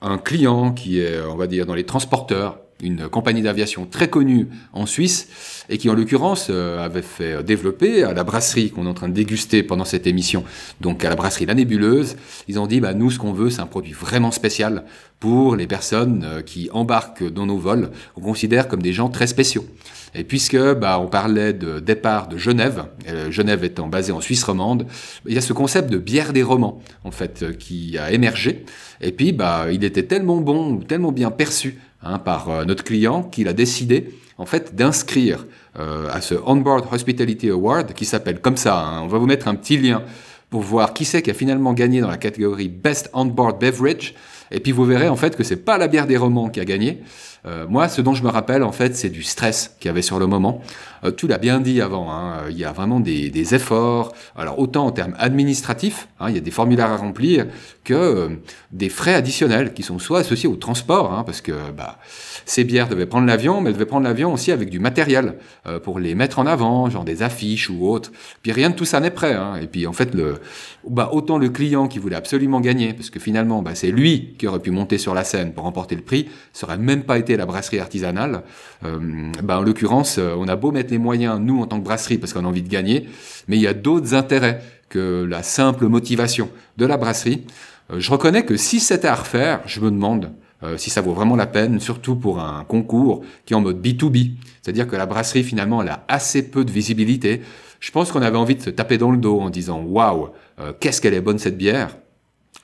un 0.00 0.18
client 0.18 0.72
qui 0.72 1.00
est, 1.00 1.20
on 1.20 1.36
va 1.36 1.46
dire, 1.46 1.66
dans 1.66 1.74
les 1.74 1.84
transporteurs 1.84 2.58
une 2.82 3.08
compagnie 3.08 3.42
d'aviation 3.42 3.86
très 3.86 4.08
connue 4.08 4.48
en 4.72 4.86
Suisse 4.86 5.28
et 5.68 5.78
qui 5.78 5.88
en 5.88 5.94
l'occurrence 5.94 6.48
euh, 6.50 6.84
avait 6.84 7.02
fait 7.02 7.42
développer 7.42 8.04
à 8.04 8.12
la 8.12 8.24
brasserie 8.24 8.70
qu'on 8.70 8.86
est 8.86 8.88
en 8.88 8.94
train 8.94 9.08
de 9.08 9.14
déguster 9.14 9.62
pendant 9.62 9.84
cette 9.84 10.06
émission, 10.06 10.44
donc 10.80 11.04
à 11.04 11.08
la 11.08 11.16
brasserie 11.16 11.46
La 11.46 11.54
Nébuleuse, 11.54 12.16
ils 12.48 12.58
ont 12.58 12.66
dit 12.66 12.80
bah 12.80 12.94
nous 12.94 13.10
ce 13.10 13.18
qu'on 13.18 13.32
veut 13.32 13.50
c'est 13.50 13.60
un 13.60 13.66
produit 13.66 13.92
vraiment 13.92 14.30
spécial 14.30 14.84
pour 15.20 15.56
les 15.56 15.66
personnes 15.66 16.24
euh, 16.24 16.42
qui 16.42 16.68
embarquent 16.72 17.30
dans 17.30 17.46
nos 17.46 17.58
vols, 17.58 17.90
on 18.16 18.20
considère 18.20 18.68
comme 18.68 18.82
des 18.82 18.92
gens 18.92 19.08
très 19.08 19.26
spéciaux. 19.26 19.66
Et 20.14 20.24
puisque 20.24 20.56
bah, 20.74 20.98
on 21.00 21.08
parlait 21.08 21.52
de 21.52 21.78
départ 21.80 22.28
de 22.28 22.38
Genève, 22.38 22.84
euh, 23.08 23.30
Genève 23.30 23.64
étant 23.64 23.88
basée 23.88 24.12
en 24.12 24.20
Suisse 24.20 24.42
romande, 24.44 24.86
il 25.26 25.34
y 25.34 25.38
a 25.38 25.42
ce 25.42 25.52
concept 25.52 25.90
de 25.90 25.98
bière 25.98 26.32
des 26.32 26.42
romans 26.42 26.80
en 27.04 27.10
fait 27.10 27.56
qui 27.58 27.98
a 27.98 28.12
émergé. 28.12 28.64
Et 29.00 29.12
puis 29.12 29.32
bah 29.32 29.66
il 29.70 29.84
était 29.84 30.04
tellement 30.04 30.40
bon 30.40 30.72
ou 30.72 30.84
tellement 30.84 31.12
bien 31.12 31.30
perçu 31.30 31.78
Hein, 32.08 32.18
par 32.18 32.48
euh, 32.50 32.64
notre 32.64 32.84
client 32.84 33.24
qu'il 33.24 33.48
a 33.48 33.52
décidé 33.52 34.10
en 34.38 34.46
fait 34.46 34.76
d'inscrire 34.76 35.44
euh, 35.78 36.08
à 36.12 36.20
ce 36.20 36.36
Onboard 36.46 36.86
Hospitality 36.92 37.50
Award 37.50 37.94
qui 37.94 38.04
s'appelle 38.04 38.40
comme 38.40 38.56
ça. 38.56 38.78
Hein. 38.78 39.02
on 39.02 39.08
va 39.08 39.18
vous 39.18 39.26
mettre 39.26 39.48
un 39.48 39.56
petit 39.56 39.76
lien 39.76 40.02
pour 40.48 40.60
voir 40.60 40.94
qui 40.94 41.04
c'est 41.04 41.20
qui 41.20 41.32
a 41.32 41.34
finalement 41.34 41.72
gagné 41.72 42.00
dans 42.00 42.10
la 42.10 42.16
catégorie 42.16 42.68
Best 42.68 43.10
Onboard 43.12 43.58
Beverage. 43.58 44.14
Et 44.52 44.60
puis 44.60 44.70
vous 44.70 44.84
verrez 44.84 45.08
en 45.08 45.16
fait 45.16 45.36
que 45.36 45.42
c'est 45.42 45.64
pas 45.64 45.78
la 45.78 45.88
bière 45.88 46.06
des 46.06 46.16
romans 46.16 46.48
qui 46.48 46.60
a 46.60 46.64
gagné. 46.64 47.02
Euh, 47.46 47.66
moi, 47.68 47.88
ce 47.88 48.00
dont 48.00 48.14
je 48.14 48.22
me 48.22 48.28
rappelle 48.28 48.62
en 48.62 48.72
fait, 48.72 48.96
c'est 48.96 49.10
du 49.10 49.22
stress 49.22 49.76
qu'il 49.78 49.88
y 49.88 49.90
avait 49.90 50.02
sur 50.02 50.18
le 50.18 50.26
moment. 50.26 50.62
Euh, 51.04 51.12
tu 51.12 51.26
l'as 51.26 51.38
bien 51.38 51.60
dit 51.60 51.80
avant, 51.80 52.10
hein, 52.10 52.44
il 52.50 52.58
y 52.58 52.64
a 52.64 52.72
vraiment 52.72 53.00
des, 53.00 53.30
des, 53.30 53.54
efforts. 53.54 54.12
Alors 54.36 54.58
autant 54.58 54.86
en 54.86 54.92
termes 54.92 55.14
administratifs, 55.18 56.08
hein, 56.20 56.26
il 56.28 56.34
y 56.34 56.38
a 56.38 56.40
des 56.40 56.50
formulaires 56.50 56.90
à 56.90 56.96
remplir, 56.96 57.46
que 57.84 57.94
euh, 57.94 58.28
des 58.72 58.88
frais 58.88 59.14
additionnels 59.14 59.72
qui 59.72 59.82
sont 59.82 59.98
soit 59.98 60.20
associés 60.20 60.48
au 60.48 60.56
transport, 60.56 61.12
hein, 61.12 61.22
parce 61.24 61.40
que 61.40 61.52
bah, 61.76 61.98
ces 62.44 62.64
bières 62.64 62.88
devaient 62.88 63.06
prendre 63.06 63.26
l'avion, 63.26 63.60
mais 63.60 63.70
elles 63.70 63.74
devaient 63.74 63.86
prendre 63.86 64.04
l'avion 64.04 64.32
aussi 64.32 64.52
avec 64.52 64.70
du 64.70 64.80
matériel 64.80 65.36
euh, 65.66 65.78
pour 65.78 65.98
les 65.98 66.14
mettre 66.14 66.38
en 66.38 66.46
avant, 66.46 66.90
genre 66.90 67.04
des 67.04 67.22
affiches 67.22 67.70
ou 67.70 67.88
autres. 67.88 68.10
Puis 68.42 68.52
rien 68.52 68.70
de 68.70 68.74
tout 68.74 68.84
ça 68.84 69.00
n'est 69.00 69.10
prêt. 69.10 69.36
Et 69.62 69.66
puis 69.66 69.86
en 69.86 69.92
fait, 69.92 70.14
le, 70.14 70.40
bah, 70.88 71.10
autant 71.12 71.38
le 71.38 71.48
client 71.48 71.86
qui 71.88 71.98
voulait 71.98 72.16
absolument 72.16 72.60
gagner, 72.60 72.92
parce 72.92 73.10
que 73.10 73.20
finalement, 73.20 73.62
bah, 73.62 73.74
c'est 73.74 73.90
lui 73.90 74.34
qui 74.38 74.46
aurait 74.46 74.60
pu 74.60 74.70
monter 74.70 74.98
sur 74.98 75.14
la 75.14 75.24
scène 75.24 75.52
pour 75.52 75.64
remporter 75.64 75.94
le 75.94 76.02
prix, 76.02 76.28
ça 76.52 76.66
aurait 76.66 76.78
même 76.78 77.04
pas 77.04 77.18
été 77.18 77.35
la 77.36 77.46
brasserie 77.46 77.78
artisanale. 77.78 78.42
Euh, 78.84 79.30
bah, 79.42 79.58
en 79.58 79.62
l'occurrence, 79.62 80.18
on 80.18 80.48
a 80.48 80.56
beau 80.56 80.72
mettre 80.72 80.90
les 80.90 80.98
moyens, 80.98 81.40
nous, 81.40 81.60
en 81.60 81.66
tant 81.66 81.78
que 81.78 81.84
brasserie, 81.84 82.18
parce 82.18 82.32
qu'on 82.32 82.44
a 82.44 82.48
envie 82.48 82.62
de 82.62 82.68
gagner, 82.68 83.08
mais 83.48 83.56
il 83.56 83.62
y 83.62 83.66
a 83.66 83.74
d'autres 83.74 84.14
intérêts 84.14 84.62
que 84.88 85.26
la 85.28 85.42
simple 85.42 85.86
motivation 85.86 86.50
de 86.76 86.86
la 86.86 86.96
brasserie. 86.96 87.44
Euh, 87.92 88.00
je 88.00 88.10
reconnais 88.10 88.44
que 88.44 88.56
si 88.56 88.80
c'était 88.80 89.08
à 89.08 89.14
refaire, 89.14 89.60
je 89.66 89.80
me 89.80 89.90
demande 89.90 90.32
euh, 90.62 90.76
si 90.76 90.90
ça 90.90 91.00
vaut 91.00 91.12
vraiment 91.12 91.36
la 91.36 91.46
peine, 91.46 91.80
surtout 91.80 92.16
pour 92.16 92.40
un 92.40 92.64
concours 92.64 93.22
qui 93.44 93.52
est 93.52 93.56
en 93.56 93.60
mode 93.60 93.84
B2B. 93.84 94.32
C'est-à-dire 94.62 94.86
que 94.86 94.96
la 94.96 95.06
brasserie, 95.06 95.44
finalement, 95.44 95.82
elle 95.82 95.88
a 95.88 96.04
assez 96.08 96.50
peu 96.50 96.64
de 96.64 96.70
visibilité. 96.70 97.42
Je 97.80 97.90
pense 97.90 98.10
qu'on 98.10 98.22
avait 98.22 98.38
envie 98.38 98.56
de 98.56 98.62
se 98.62 98.70
taper 98.70 98.98
dans 98.98 99.10
le 99.10 99.18
dos 99.18 99.40
en 99.40 99.50
disant 99.50 99.82
Waouh, 99.82 100.30
euh, 100.58 100.72
qu'est-ce 100.78 101.00
qu'elle 101.00 101.14
est 101.14 101.20
bonne 101.20 101.38
cette 101.38 101.58
bière? 101.58 101.96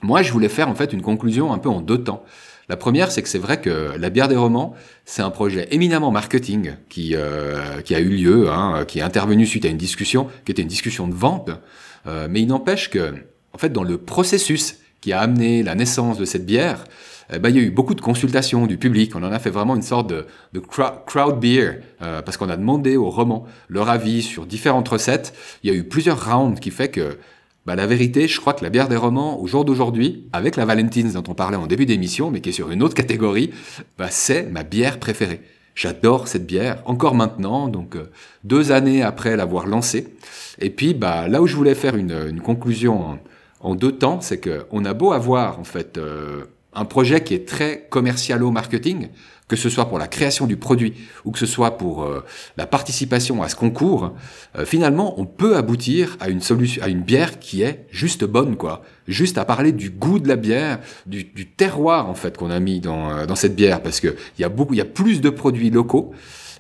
Moi, 0.03 0.23
je 0.23 0.33
voulais 0.33 0.49
faire 0.49 0.69
en 0.69 0.75
fait 0.75 0.93
une 0.93 1.03
conclusion 1.03 1.53
un 1.53 1.59
peu 1.59 1.69
en 1.69 1.81
deux 1.81 2.03
temps. 2.03 2.25
La 2.73 2.79
première, 2.79 3.13
c'est 3.13 3.21
que 3.21 3.29
c'est 3.29 3.39
vrai 3.39 3.61
que 3.61 3.99
la 3.99 4.09
bière 4.09 4.29
des 4.29 4.37
romans, 4.37 4.75
c'est 5.05 5.21
un 5.21 5.29
projet 5.29 5.69
éminemment 5.73 6.11
marketing 6.11 6.73
qui, 6.89 7.15
euh, 7.15 7.83
a 7.87 8.01
eu 8.01 8.09
lieu, 8.09 8.49
hein, 8.49 8.87
qui 8.89 9.01
est 9.01 9.03
intervenu 9.03 9.45
suite 9.45 9.67
à 9.67 9.69
une 9.69 9.77
discussion, 9.77 10.29
qui 10.47 10.53
était 10.53 10.63
une 10.63 10.69
discussion 10.69 11.07
de 11.07 11.13
vente. 11.13 11.51
Euh, 12.07 12.29
mais 12.31 12.41
il 12.41 12.47
n'empêche 12.47 12.89
que, 12.89 13.13
en 13.53 13.59
fait, 13.59 13.75
dans 13.75 13.83
le 13.83 13.99
processus 13.99 14.79
qui 15.03 15.13
a 15.13 15.21
amené 15.21 15.63
la 15.63 15.75
naissance 15.75 16.17
de 16.17 16.25
cette 16.25 16.47
bière, 16.47 16.85
eh 17.31 17.39
ben, 17.39 17.51
il 17.51 17.57
y 17.57 17.59
a 17.59 17.63
eu 17.63 17.71
beaucoup 17.71 17.95
de 17.95 18.01
consultations 18.01 18.67
du 18.67 18.79
public. 18.79 19.15
On 19.15 19.23
en 19.23 19.33
a 19.33 19.39
fait 19.39 19.51
vraiment 19.51 19.77
une 19.77 19.83
sorte 19.83 20.09
de, 20.09 20.25
de 20.55 20.61
crowd 20.61 21.41
beer, 21.41 21.83
euh, 22.01 22.23
parce 22.23 22.39
qu'on 22.39 22.49
a 22.49 22.57
demandé 22.57 22.97
aux 22.97 23.11
romans 23.11 23.45
leur 23.69 23.91
avis 23.91 24.23
sur 24.23 24.47
différentes 24.47 24.89
recettes. 24.89 25.35
Il 25.63 25.71
y 25.71 25.75
a 25.75 25.77
eu 25.77 25.85
plusieurs 25.85 26.25
rounds 26.25 26.59
qui 26.59 26.71
fait 26.71 26.89
que 26.89 27.19
bah, 27.67 27.77
la 27.77 27.87
vérité, 27.87 28.27
je 28.27 28.41
crois 28.41 28.55
que 28.55 28.65
la 28.65 28.71
bière 28.71 28.89
des 28.89 28.97
romans, 28.97 29.41
au 29.41 29.47
jour 29.47 29.65
d'aujourd'hui, 29.65 30.27
avec 30.33 30.57
la 30.57 30.65
Valentine 30.65 31.13
dont 31.13 31.23
on 31.29 31.35
parlait 31.35 31.57
en 31.57 31.67
début 31.67 31.87
d'émission, 31.87 32.31
mais 32.31 32.41
qui 32.41 32.49
est 32.49 32.53
sur 32.53 32.71
une 32.71 32.83
autre 32.83 32.95
catégorie, 32.95 33.51
bah, 33.99 34.09
c'est 34.11 34.45
ma 34.45 34.65
bière 34.65 34.99
préférée. 34.99 35.41
J'adore 35.75 36.29
cette 36.29 36.47
bière, 36.47 36.83
encore 36.85 37.15
maintenant, 37.15 37.69
donc 37.69 37.97
euh, 37.97 38.11
deux 38.45 38.73
années 38.73 39.03
après 39.03 39.37
l'avoir 39.37 39.67
lancée. 39.67 40.15
Et 40.59 40.71
puis, 40.71 40.93
bah, 40.93 41.29
là 41.29 41.41
où 41.41 41.47
je 41.47 41.57
voulais 41.57 41.75
faire 41.75 41.97
une, 41.97 42.27
une 42.29 42.41
conclusion 42.41 43.19
en, 43.61 43.75
deux 43.75 43.93
temps, 43.93 44.21
c'est 44.21 44.41
qu'on 44.41 44.85
a 44.85 44.93
beau 44.93 45.13
avoir, 45.13 45.61
en 45.61 45.65
fait, 45.65 45.97
euh, 45.99 46.45
un 46.75 46.85
projet 46.85 47.23
qui 47.23 47.35
est 47.35 47.47
très 47.47 47.87
commercial 47.91 48.43
au 48.43 48.51
marketing, 48.51 49.09
que 49.49 49.57
ce 49.57 49.69
soit 49.69 49.87
pour 49.87 49.99
la 49.99 50.09
création 50.09 50.47
du 50.47 50.57
produit 50.57 50.95
ou 51.25 51.31
que 51.31 51.39
ce 51.39 51.45
soit 51.45 51.77
pour 51.77 52.05
euh, 52.05 52.25
la 52.57 52.67
participation 52.67 53.43
à 53.43 53.51
ce 53.51 53.57
concours, 53.57 54.15
euh, 54.57 54.65
finalement, 54.65 55.21
on 55.21 55.27
peut 55.27 55.57
aboutir 55.57 56.17
à 56.21 56.31
une 56.31 56.41
solution, 56.41 56.83
à 56.83 56.89
une 56.89 57.03
bière 57.03 57.39
qui 57.39 57.61
est 57.63 57.87
juste 57.91 58.25
bonne, 58.25 58.57
quoi. 58.57 58.83
Juste 59.09 59.37
à 59.37 59.45
parler 59.45 59.73
du 59.73 59.91
goût 59.91 60.19
de 60.19 60.29
la 60.29 60.37
bière, 60.37 60.79
du, 61.05 61.25
du 61.25 61.47
terroir 61.47 62.09
en 62.09 62.15
fait 62.15 62.39
qu'on 62.39 62.51
a 62.51 62.61
mis 62.61 62.81
dans, 62.81 63.11
euh, 63.11 63.27
dans 63.27 63.37
cette 63.37 63.55
bière, 63.55 63.83
parce 63.83 64.01
que 64.01 64.17
il 64.39 64.43
y 64.43 64.45
a 64.45 64.49
beaucoup, 64.49 64.73
il 64.73 64.79
y 64.79 64.83
a 64.83 64.87
plus 64.87 65.21
de 65.21 65.29
produits 65.29 65.71
locaux. 65.71 66.15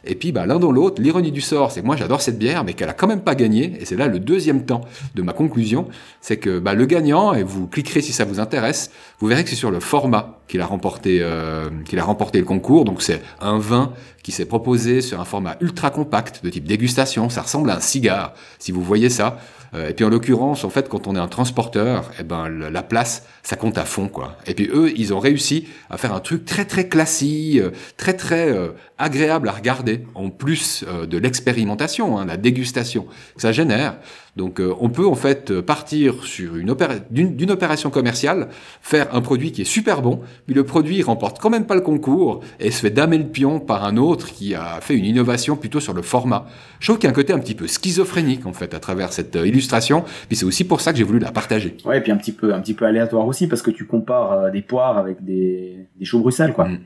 Et 0.04 0.14
puis, 0.14 0.32
bah, 0.32 0.46
l'un 0.46 0.58
dans 0.58 0.72
l'autre, 0.72 1.00
l'ironie 1.00 1.32
du 1.32 1.40
sort, 1.40 1.70
c'est 1.70 1.80
que 1.80 1.86
moi 1.86 1.96
j'adore 1.96 2.22
cette 2.22 2.38
bière, 2.38 2.64
mais 2.64 2.74
qu'elle 2.74 2.88
a 2.88 2.92
quand 2.92 3.06
même 3.06 3.22
pas 3.22 3.34
gagné. 3.34 3.76
Et 3.80 3.84
c'est 3.84 3.96
là 3.96 4.08
le 4.08 4.18
deuxième 4.18 4.64
temps 4.64 4.82
de 5.14 5.22
ma 5.22 5.32
conclusion, 5.32 5.88
c'est 6.20 6.36
que 6.36 6.58
bah, 6.58 6.74
le 6.74 6.86
gagnant, 6.86 7.34
et 7.34 7.42
vous 7.42 7.66
cliquerez 7.66 8.02
si 8.02 8.12
ça 8.12 8.24
vous 8.24 8.40
intéresse, 8.40 8.90
vous 9.20 9.26
verrez 9.26 9.44
que 9.44 9.50
c'est 9.50 9.56
sur 9.56 9.70
le 9.70 9.80
format 9.80 10.40
qu'il 10.48 10.60
a 10.60 10.66
remporté, 10.66 11.18
euh, 11.20 11.70
qu'il 11.86 11.98
a 11.98 12.04
remporté 12.04 12.38
le 12.38 12.44
concours. 12.44 12.84
Donc 12.84 13.02
c'est 13.02 13.22
un 13.40 13.58
vin 13.58 13.92
qui 14.22 14.32
s'est 14.32 14.44
proposé 14.44 15.00
sur 15.00 15.20
un 15.20 15.24
format 15.24 15.56
ultra 15.60 15.90
compact 15.90 16.44
de 16.44 16.50
type 16.50 16.64
dégustation. 16.64 17.28
Ça 17.30 17.42
ressemble 17.42 17.70
à 17.70 17.76
un 17.76 17.80
cigare, 17.80 18.34
si 18.58 18.72
vous 18.72 18.82
voyez 18.82 19.08
ça. 19.08 19.38
Euh, 19.74 19.88
et 19.88 19.94
puis 19.94 20.04
en 20.04 20.10
l'occurrence, 20.10 20.64
en 20.64 20.70
fait, 20.70 20.88
quand 20.88 21.06
on 21.06 21.16
est 21.16 21.20
un 21.20 21.28
transporteur, 21.28 22.10
eh 22.18 22.22
ben 22.22 22.48
la 22.48 22.82
place, 22.82 23.26
ça 23.42 23.56
compte 23.56 23.78
à 23.78 23.84
fond, 23.84 24.08
quoi. 24.08 24.36
Et 24.46 24.54
puis 24.54 24.68
eux, 24.72 24.92
ils 24.96 25.14
ont 25.14 25.18
réussi 25.18 25.68
à 25.90 25.96
faire 25.96 26.12
un 26.12 26.20
truc 26.20 26.44
très 26.44 26.64
très 26.64 26.88
classique, 26.88 27.58
euh, 27.58 27.70
très 27.96 28.14
très 28.14 28.50
euh, 28.50 28.72
agréable 28.98 29.48
à 29.48 29.52
regarder, 29.52 30.04
en 30.14 30.30
plus 30.30 30.84
de 30.84 31.18
l'expérimentation, 31.18 32.18
hein, 32.18 32.24
la 32.24 32.36
dégustation 32.36 33.06
que 33.34 33.42
ça 33.42 33.52
génère. 33.52 33.96
Donc 34.36 34.60
euh, 34.60 34.74
on 34.80 34.88
peut 34.88 35.06
en 35.06 35.14
fait 35.14 35.50
euh, 35.50 35.60
partir 35.60 36.24
sur 36.24 36.56
une 36.56 36.74
d'une 37.10 37.50
opération 37.50 37.90
commerciale, 37.90 38.48
faire 38.80 39.14
un 39.14 39.20
produit 39.20 39.52
qui 39.52 39.60
est 39.60 39.66
super 39.66 40.00
bon, 40.00 40.20
mais 40.48 40.54
le 40.54 40.64
produit 40.64 41.02
remporte 41.02 41.38
quand 41.38 41.50
même 41.50 41.66
pas 41.66 41.74
le 41.74 41.82
concours 41.82 42.40
et 42.58 42.70
se 42.70 42.80
fait 42.80 42.90
damer 42.90 43.18
le 43.18 43.26
pion 43.26 43.60
par 43.60 43.84
un 43.84 43.98
autre 43.98 44.32
qui 44.32 44.54
a 44.54 44.80
fait 44.80 44.96
une 44.96 45.04
innovation 45.04 45.54
plutôt 45.54 45.80
sur 45.80 45.92
le 45.92 46.00
format. 46.00 46.46
Je 46.80 46.86
trouve 46.86 46.98
qu'il 46.98 47.08
y 47.08 47.08
a 47.08 47.10
un 47.10 47.14
côté 47.14 47.34
un 47.34 47.38
petit 47.38 47.54
peu 47.54 47.66
schizophrénique 47.66 48.46
en 48.46 48.54
fait 48.54 48.72
à 48.72 48.80
travers 48.80 49.12
cette 49.12 49.36
euh, 49.36 49.46
illustration, 49.46 50.02
puis 50.28 50.36
c'est 50.36 50.46
aussi 50.46 50.64
pour 50.64 50.80
ça 50.80 50.92
que 50.92 50.98
j'ai 50.98 51.04
voulu 51.04 51.18
la 51.18 51.30
partager. 51.30 51.76
Ouais, 51.84 51.98
et 51.98 52.00
puis 52.00 52.10
un 52.10 52.16
petit 52.16 52.32
peu 52.32 52.54
un 52.54 52.60
petit 52.60 52.74
peu 52.74 52.86
aléatoire 52.86 53.26
aussi 53.26 53.48
parce 53.48 53.60
que 53.60 53.70
tu 53.70 53.84
compares 53.84 54.50
des 54.50 54.62
poires 54.62 54.96
avec 54.96 55.22
des 55.22 55.88
des 55.98 56.04
choux 56.06 56.20
Bruxelles 56.20 56.54
quoi. 56.54 56.68
Mm. 56.68 56.78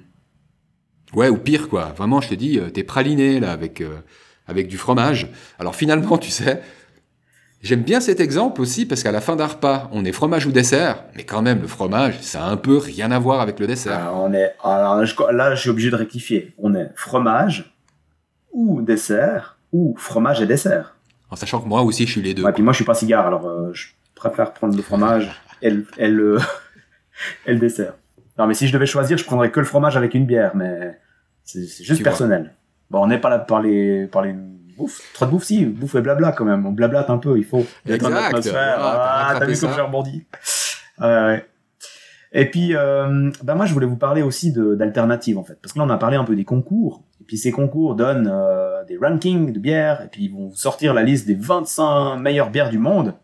Ouais, 1.15 1.29
ou 1.29 1.37
pire 1.37 1.69
quoi. 1.69 1.95
Vraiment, 1.97 2.21
je 2.21 2.31
te 2.31 2.35
dis, 2.35 2.59
t'es 2.75 2.83
praliné 2.83 3.39
là 3.39 3.53
avec 3.53 3.81
avec 4.49 4.67
du 4.67 4.77
fromage. 4.77 5.29
Alors 5.59 5.75
finalement, 5.77 6.19
tu 6.19 6.31
sais, 6.31 6.61
J'aime 7.63 7.83
bien 7.83 8.01
cet 8.01 8.21
exemple 8.21 8.61
aussi 8.61 8.87
parce 8.87 9.03
qu'à 9.03 9.13
la 9.13 9.21
fin 9.21 9.35
d'un 9.35 9.47
repas, 9.47 9.89
on 9.93 10.05
est 10.05 10.13
fromage 10.13 10.47
ou 10.47 10.53
dessert, 10.53 11.05
mais 11.17 11.25
quand 11.25 11.43
même 11.43 11.63
le 11.63 11.67
fromage, 11.67 12.21
ça 12.21 12.45
a 12.45 12.49
un 12.49 12.57
peu 12.57 12.77
rien 12.77 13.11
à 13.11 13.19
voir 13.19 13.41
avec 13.41 13.59
le 13.59 13.67
dessert. 13.67 13.99
Alors, 13.99 14.23
on 14.25 14.33
est, 14.33 14.55
alors, 14.63 15.05
je- 15.05 15.33
là, 15.33 15.55
je 15.55 15.61
suis 15.63 15.71
obligé 15.71 15.91
de 15.91 15.97
rectifier. 15.97 16.55
On 16.59 16.75
est 16.75 16.91
fromage 16.95 17.75
ou 18.53 18.83
dessert 18.83 19.59
ou 19.73 19.95
fromage 19.99 20.41
et 20.41 20.47
dessert. 20.47 20.97
En 21.31 21.35
sachant 21.37 21.61
que 21.61 21.67
moi 21.67 21.83
aussi, 21.83 22.07
je 22.07 22.13
suis 22.13 22.23
les 22.23 22.35
deux. 22.35 22.45
Ouais, 22.45 22.53
puis 22.53 22.63
moi, 22.63 22.73
je 22.73 22.77
suis 22.77 22.85
pas 22.85 22.95
cigare, 22.95 23.27
alors 23.27 23.47
euh, 23.47 23.71
je 23.73 23.89
préfère 24.15 24.53
prendre 24.53 24.77
le 24.77 24.83
fromage 24.83 25.31
et 25.63 25.71
le, 25.71 25.87
et 25.99 26.09
le, 26.09 26.39
et 27.47 27.53
le 27.53 27.59
dessert. 27.59 27.95
Non, 28.39 28.47
mais 28.47 28.55
si 28.55 28.69
je 28.69 28.73
devais 28.73 28.87
choisir, 28.87 29.17
je 29.19 29.25
prendrais 29.25 29.51
que 29.51 29.59
le 29.61 29.67
fromage 29.67 29.97
avec 29.97 30.15
une 30.15 30.27
bière, 30.27 30.55
mais 30.55 30.99
c'est 31.43 31.63
juste 31.67 31.87
Tu 31.89 31.95
vois. 31.95 32.05
personnel. 32.05 32.55
Bon, 32.91 33.03
on 33.03 33.07
n'est 33.09 33.19
pas 33.21 33.31
là 33.31 33.39
pour 33.39 33.47
parler, 33.49 34.07
parler 34.13 34.35
bouffe. 34.77 35.01
Trop 35.15 35.27
de 35.27 35.31
bouffe, 35.31 35.45
si, 35.45 35.65
bouffe 35.65 35.95
et 35.95 36.01
blabla 36.01 36.33
quand 36.33 36.45
même. 36.45 36.67
On 36.67 36.73
blablate 36.73 37.11
un 37.11 37.19
peu, 37.19 37.39
il 37.39 37.45
faut. 37.45 37.65
Exact. 37.87 38.11
l'atmosphère. 38.11 38.77
Ah, 38.79 39.29
t'as 39.31 39.37
Ah, 39.37 39.41
t'as 39.41 39.47
vu 39.47 39.59
comme 39.59 39.73
j'ai 39.75 39.81
rebondi. 39.81 40.27
Et 42.33 42.51
puis, 42.51 42.77
euh, 42.77 43.31
ben 43.43 43.55
moi, 43.55 43.65
je 43.65 43.73
voulais 43.73 43.87
vous 43.87 43.97
parler 43.97 44.21
aussi 44.21 44.53
d'alternatives, 44.53 45.39
en 45.39 45.45
fait. 45.45 45.59
Parce 45.63 45.73
que 45.73 45.79
là, 45.79 45.87
on 45.87 45.91
a 45.91 45.97
parlé 45.97 46.19
un 46.19 46.25
peu 46.25 46.37
des 46.37 46.45
concours. 46.45 47.03
Et 47.21 47.25
puis, 47.25 47.39
ces 47.39 47.51
concours 47.51 47.95
donnent 47.95 48.31
euh, 48.31 48.85
des 48.85 48.99
rankings 48.99 49.53
de 49.53 49.59
bières. 49.59 50.03
Et 50.03 50.09
puis, 50.09 50.25
ils 50.25 50.33
vont 50.33 50.49
vous 50.49 50.57
sortir 50.57 50.93
la 50.93 51.03
liste 51.03 51.27
des 51.27 51.35
25 51.35 52.19
meilleures 52.19 52.51
bières 52.51 52.69
du 52.69 52.79
monde. 52.79 53.15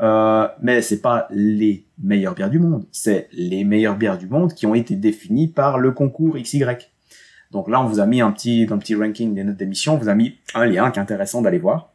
Euh, 0.00 0.48
mais 0.62 0.80
c'est 0.80 1.02
pas 1.02 1.26
les 1.30 1.86
meilleures 2.02 2.34
bières 2.34 2.48
du 2.48 2.58
monde. 2.58 2.86
C'est 2.92 3.28
les 3.32 3.62
meilleures 3.64 3.96
bières 3.96 4.18
du 4.18 4.26
monde 4.26 4.54
qui 4.54 4.66
ont 4.66 4.74
été 4.74 4.96
définies 4.96 5.48
par 5.48 5.78
le 5.78 5.92
concours 5.92 6.36
XY. 6.38 6.64
Donc 7.50 7.68
là, 7.68 7.80
on 7.80 7.86
vous 7.86 8.00
a 8.00 8.06
mis 8.06 8.20
un 8.20 8.32
petit, 8.32 8.66
le 8.66 8.78
petit 8.78 8.94
ranking 8.94 9.34
des 9.34 9.44
notes 9.44 9.56
d'émission, 9.56 9.94
on 9.94 9.98
vous 9.98 10.08
a 10.08 10.14
mis 10.14 10.36
un 10.54 10.66
lien 10.66 10.90
qui 10.90 10.98
est 10.98 11.02
intéressant 11.02 11.42
d'aller 11.42 11.58
voir. 11.58 11.92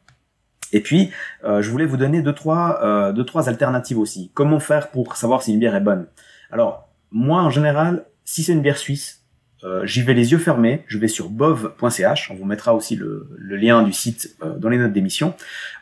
Et 0.73 0.81
puis, 0.81 1.11
euh, 1.43 1.61
je 1.61 1.69
voulais 1.69 1.85
vous 1.85 1.97
donner 1.97 2.21
deux 2.21 2.33
trois, 2.33 2.79
euh, 2.83 3.11
deux, 3.11 3.25
trois 3.25 3.49
alternatives 3.49 3.99
aussi. 3.99 4.31
Comment 4.33 4.59
faire 4.59 4.89
pour 4.89 5.17
savoir 5.17 5.43
si 5.43 5.53
une 5.53 5.59
bière 5.59 5.75
est 5.75 5.81
bonne? 5.81 6.07
Alors, 6.51 6.89
moi, 7.11 7.41
en 7.41 7.49
général, 7.49 8.05
si 8.23 8.43
c'est 8.43 8.53
une 8.53 8.61
bière 8.61 8.77
suisse, 8.77 9.21
euh, 9.63 9.85
j'y 9.85 10.01
vais 10.01 10.13
les 10.13 10.31
yeux 10.31 10.37
fermés. 10.37 10.83
Je 10.87 10.97
vais 10.97 11.07
sur 11.07 11.29
bov.ch. 11.29 12.31
On 12.31 12.35
vous 12.35 12.45
mettra 12.45 12.73
aussi 12.73 12.95
le, 12.95 13.29
le 13.37 13.55
lien 13.57 13.83
du 13.83 13.93
site 13.93 14.35
euh, 14.43 14.57
dans 14.57 14.69
les 14.69 14.77
notes 14.77 14.93
d'émission. 14.93 15.35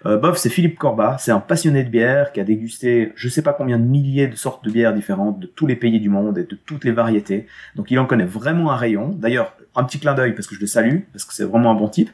Euh, 0.05 0.17
Bov, 0.17 0.37
c'est 0.37 0.49
Philippe 0.49 0.77
Corbat. 0.77 1.17
C'est 1.19 1.31
un 1.31 1.39
passionné 1.39 1.83
de 1.83 1.89
bière 1.89 2.31
qui 2.31 2.39
a 2.39 2.43
dégusté 2.43 3.13
je 3.15 3.29
sais 3.29 3.41
pas 3.41 3.53
combien 3.53 3.79
de 3.79 3.85
milliers 3.85 4.27
de 4.27 4.35
sortes 4.35 4.65
de 4.65 4.71
bières 4.71 4.93
différentes 4.93 5.39
de 5.39 5.47
tous 5.47 5.67
les 5.67 5.75
pays 5.75 5.99
du 5.99 6.09
monde 6.09 6.37
et 6.37 6.43
de 6.43 6.55
toutes 6.65 6.83
les 6.83 6.91
variétés. 6.91 7.47
Donc, 7.75 7.91
il 7.91 7.99
en 7.99 8.05
connaît 8.05 8.25
vraiment 8.25 8.71
un 8.71 8.75
rayon. 8.75 9.09
D'ailleurs, 9.09 9.55
un 9.79 9.83
petit 9.83 9.99
clin 9.99 10.13
d'œil 10.13 10.33
parce 10.33 10.47
que 10.47 10.55
je 10.55 10.59
le 10.59 10.67
salue, 10.67 10.99
parce 11.13 11.25
que 11.25 11.33
c'est 11.33 11.43
vraiment 11.43 11.71
un 11.71 11.75
bon 11.75 11.87
type. 11.89 12.09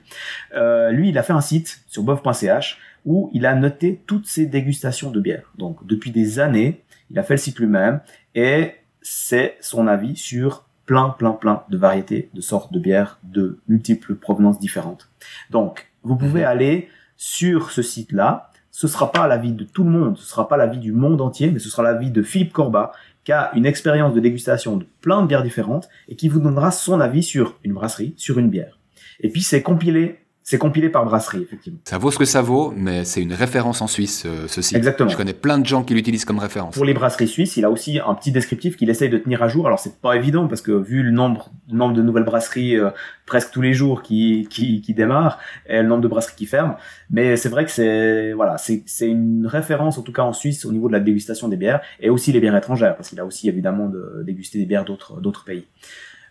Euh, 0.56 0.92
lui, 0.92 1.10
il 1.10 1.18
a 1.18 1.24
fait 1.24 1.34
un 1.34 1.42
site 1.42 1.82
sur 1.88 2.04
bov.ch 2.04 2.78
où 3.06 3.30
il 3.34 3.46
a 3.46 3.54
noté 3.56 4.02
toutes 4.08 4.28
ses 4.28 4.46
dégustations 4.46 5.12
de 5.12 5.20
bière. 5.20 5.52
Donc, 5.58 5.86
depuis 5.86 6.12
des 6.12 6.40
années, 6.40 6.82
il 7.12 7.20
a 7.20 7.24
fait 7.24 7.36
le 7.36 7.40
site 7.40 7.60
lui-même 7.60 8.00
et 8.34 8.74
c'est 9.02 9.58
son 9.62 9.88
avis 9.88 10.16
sur 10.16 10.66
plein, 10.86 11.10
plein, 11.10 11.32
plein 11.32 11.64
de 11.70 11.78
variétés, 11.78 12.30
de 12.34 12.42
sortes 12.42 12.72
de 12.74 12.80
bières 12.80 13.20
de 13.24 13.60
multiples 13.68 14.16
provenances 14.16 14.60
différentes. 14.60 15.10
Donc, 15.52 15.88
vous 16.04 16.16
pouvez 16.16 16.42
Mhm. 16.42 16.48
aller 16.48 16.90
sur 17.18 17.72
ce 17.72 17.82
site-là. 17.82 18.50
Ce 18.72 18.88
sera 18.88 19.12
pas 19.12 19.28
l'avis 19.28 19.54
de 19.54 19.64
tout 19.64 19.84
le 19.84 19.90
monde, 19.90 20.18
ce 20.18 20.26
sera 20.26 20.48
pas 20.48 20.58
l'avis 20.58 20.80
du 20.80 20.92
monde 20.92 21.22
entier, 21.22 21.50
mais 21.50 21.60
ce 21.60 21.70
sera 21.70 21.82
l'avis 21.82 22.12
de 22.12 22.22
Philippe 22.22 22.52
Corbat, 22.54 22.92
qui 23.26 23.32
a 23.32 23.52
une 23.56 23.66
expérience 23.66 24.14
de 24.14 24.20
dégustation 24.20 24.78
de 24.78 24.86
plein 25.02 25.22
de 25.22 25.28
bières 25.28 25.44
différentes 25.44 25.90
et 26.08 26.16
qui 26.16 26.30
vous 26.30 26.40
donnera 26.40 26.72
son 26.72 27.02
avis 27.02 27.24
sur 27.24 27.60
une 27.64 27.74
brasserie, 27.74 28.14
sur 28.16 28.40
une 28.40 28.50
bière. 28.50 28.80
Et 29.20 29.30
puis 29.30 29.42
c'est 29.42 29.62
compilé, 29.62 30.25
c'est 30.48 30.60
compilé 30.60 30.90
par 30.90 31.04
brasserie 31.06 31.42
effectivement. 31.42 31.80
Ça 31.86 31.98
vaut 31.98 32.12
ce 32.12 32.20
que 32.20 32.26
ça 32.26 32.44
vaut, 32.44 32.72
mais 32.78 33.04
c'est 33.04 33.20
une 33.20 33.34
référence 33.34 33.82
en 33.82 33.88
Suisse, 33.88 34.26
euh, 34.28 34.48
ce 34.48 34.62
site. 34.62 34.78
Exactement. 34.78 35.10
Je 35.10 35.18
connais 35.18 35.34
plein 35.34 35.58
de 35.58 35.66
gens 35.66 35.84
qui 35.84 35.96
l'utilisent 35.96 36.24
comme 36.24 36.38
référence. 36.38 36.76
Pour 36.76 36.86
les 36.86 36.94
brasseries 36.94 37.28
suisses, 37.28 37.58
il 37.58 37.66
a 37.66 37.72
aussi 37.72 38.00
un 38.00 38.14
petit 38.14 38.32
descriptif 38.32 38.78
qu'il 38.78 38.92
essaye 38.92 39.10
de 39.10 39.18
tenir 39.18 39.42
à 39.42 39.48
jour. 39.48 39.66
Alors 39.66 39.80
c'est 39.80 40.00
pas 40.00 40.16
évident 40.16 40.48
parce 40.48 40.62
que 40.62 40.72
vu 40.72 41.02
le 41.02 41.10
nombre, 41.10 41.50
le 41.68 41.76
nombre 41.76 41.96
de 41.96 42.04
nouvelles 42.04 42.26
brasseries 42.26 42.78
euh, 42.78 42.92
presque 43.26 43.50
tous 43.50 43.62
les 43.62 43.74
jours 43.74 44.04
qui, 44.04 44.48
qui, 44.52 44.82
qui 44.82 44.94
démarrent 44.94 45.40
et 45.66 45.82
le 45.82 45.88
nombre 45.88 46.04
de 46.04 46.08
brasseries 46.08 46.36
qui 46.36 46.46
ferment, 46.46 46.78
mais 47.10 47.38
c'est 47.38 47.50
vrai 47.50 47.66
que 47.66 47.72
c'est 47.72 48.34
voilà, 48.34 48.60
c'est 48.60 48.84
c'est 48.86 49.08
une 49.08 49.48
référence 49.48 49.98
en 49.98 50.04
tout 50.04 50.14
cas 50.14 50.22
en 50.22 50.34
Suisse 50.34 50.64
au 50.66 50.72
niveau 50.72 50.90
de 50.90 50.94
la 50.94 51.00
dégustation 51.00 51.48
des 51.48 51.58
bières 51.58 51.82
et 52.00 52.12
aussi 52.12 52.32
les 52.32 52.40
bières 52.40 52.56
étrangères 52.56 52.96
parce 52.96 53.10
qu'il 53.10 53.20
a 53.20 53.26
aussi 53.26 53.50
évidemment 53.50 53.90
de 53.90 54.22
dégusté 54.24 54.60
des 54.60 54.68
bières 54.68 54.86
d'autres 54.86 55.20
d'autres 55.22 55.44
pays. 55.44 55.66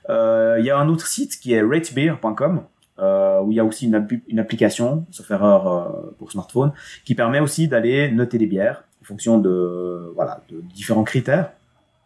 Euh, 0.09 0.57
Il 0.61 0.65
y 0.65 0.71
a 0.71 0.79
un 0.79 0.89
autre 0.89 1.09
site 1.09 1.41
qui 1.41 1.53
est 1.53 1.63
ratebeer.com 1.63 2.63
euh, 2.99 3.41
où 3.41 3.51
il 3.53 3.57
y 3.57 3.61
a 3.61 3.65
aussi 3.65 3.87
une, 3.87 4.07
une 4.29 4.39
application, 4.39 5.07
sauf 5.11 5.31
erreur 5.31 6.15
pour 6.19 6.31
smartphone, 6.31 6.73
qui 7.05 7.15
permet 7.15 7.41
aussi 7.41 7.69
d'aller 7.69 8.11
noter 8.11 8.39
les 8.39 8.47
bières 8.47 8.85
en 9.05 9.07
fonction 9.07 9.39
de 9.39 10.13
voilà 10.15 10.43
de 10.49 10.61
différents 10.61 11.05
critères. 11.05 11.53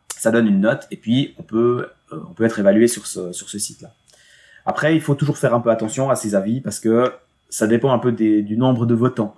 Ça 0.08 0.32
donne 0.32 0.48
une 0.48 0.60
note 0.60 0.88
et 0.90 0.96
puis 0.96 1.34
on 1.38 1.42
peut 1.42 1.88
euh, 2.12 2.20
on 2.28 2.34
peut 2.34 2.44
être 2.44 2.58
évalué 2.58 2.88
sur 2.88 3.06
ce 3.06 3.32
sur 3.32 3.48
ce 3.48 3.58
site 3.58 3.82
là. 3.82 3.90
Après, 4.66 4.94
il 4.94 5.00
faut 5.00 5.14
toujours 5.14 5.38
faire 5.38 5.54
un 5.54 5.60
peu 5.60 5.70
attention 5.70 6.10
à 6.10 6.16
ces 6.16 6.34
avis 6.34 6.60
parce 6.60 6.78
que 6.78 7.10
ça 7.48 7.66
dépend 7.66 7.90
un 7.92 7.98
peu 7.98 8.12
des, 8.12 8.42
du 8.42 8.58
nombre 8.58 8.84
de 8.84 8.94
votants. 8.94 9.34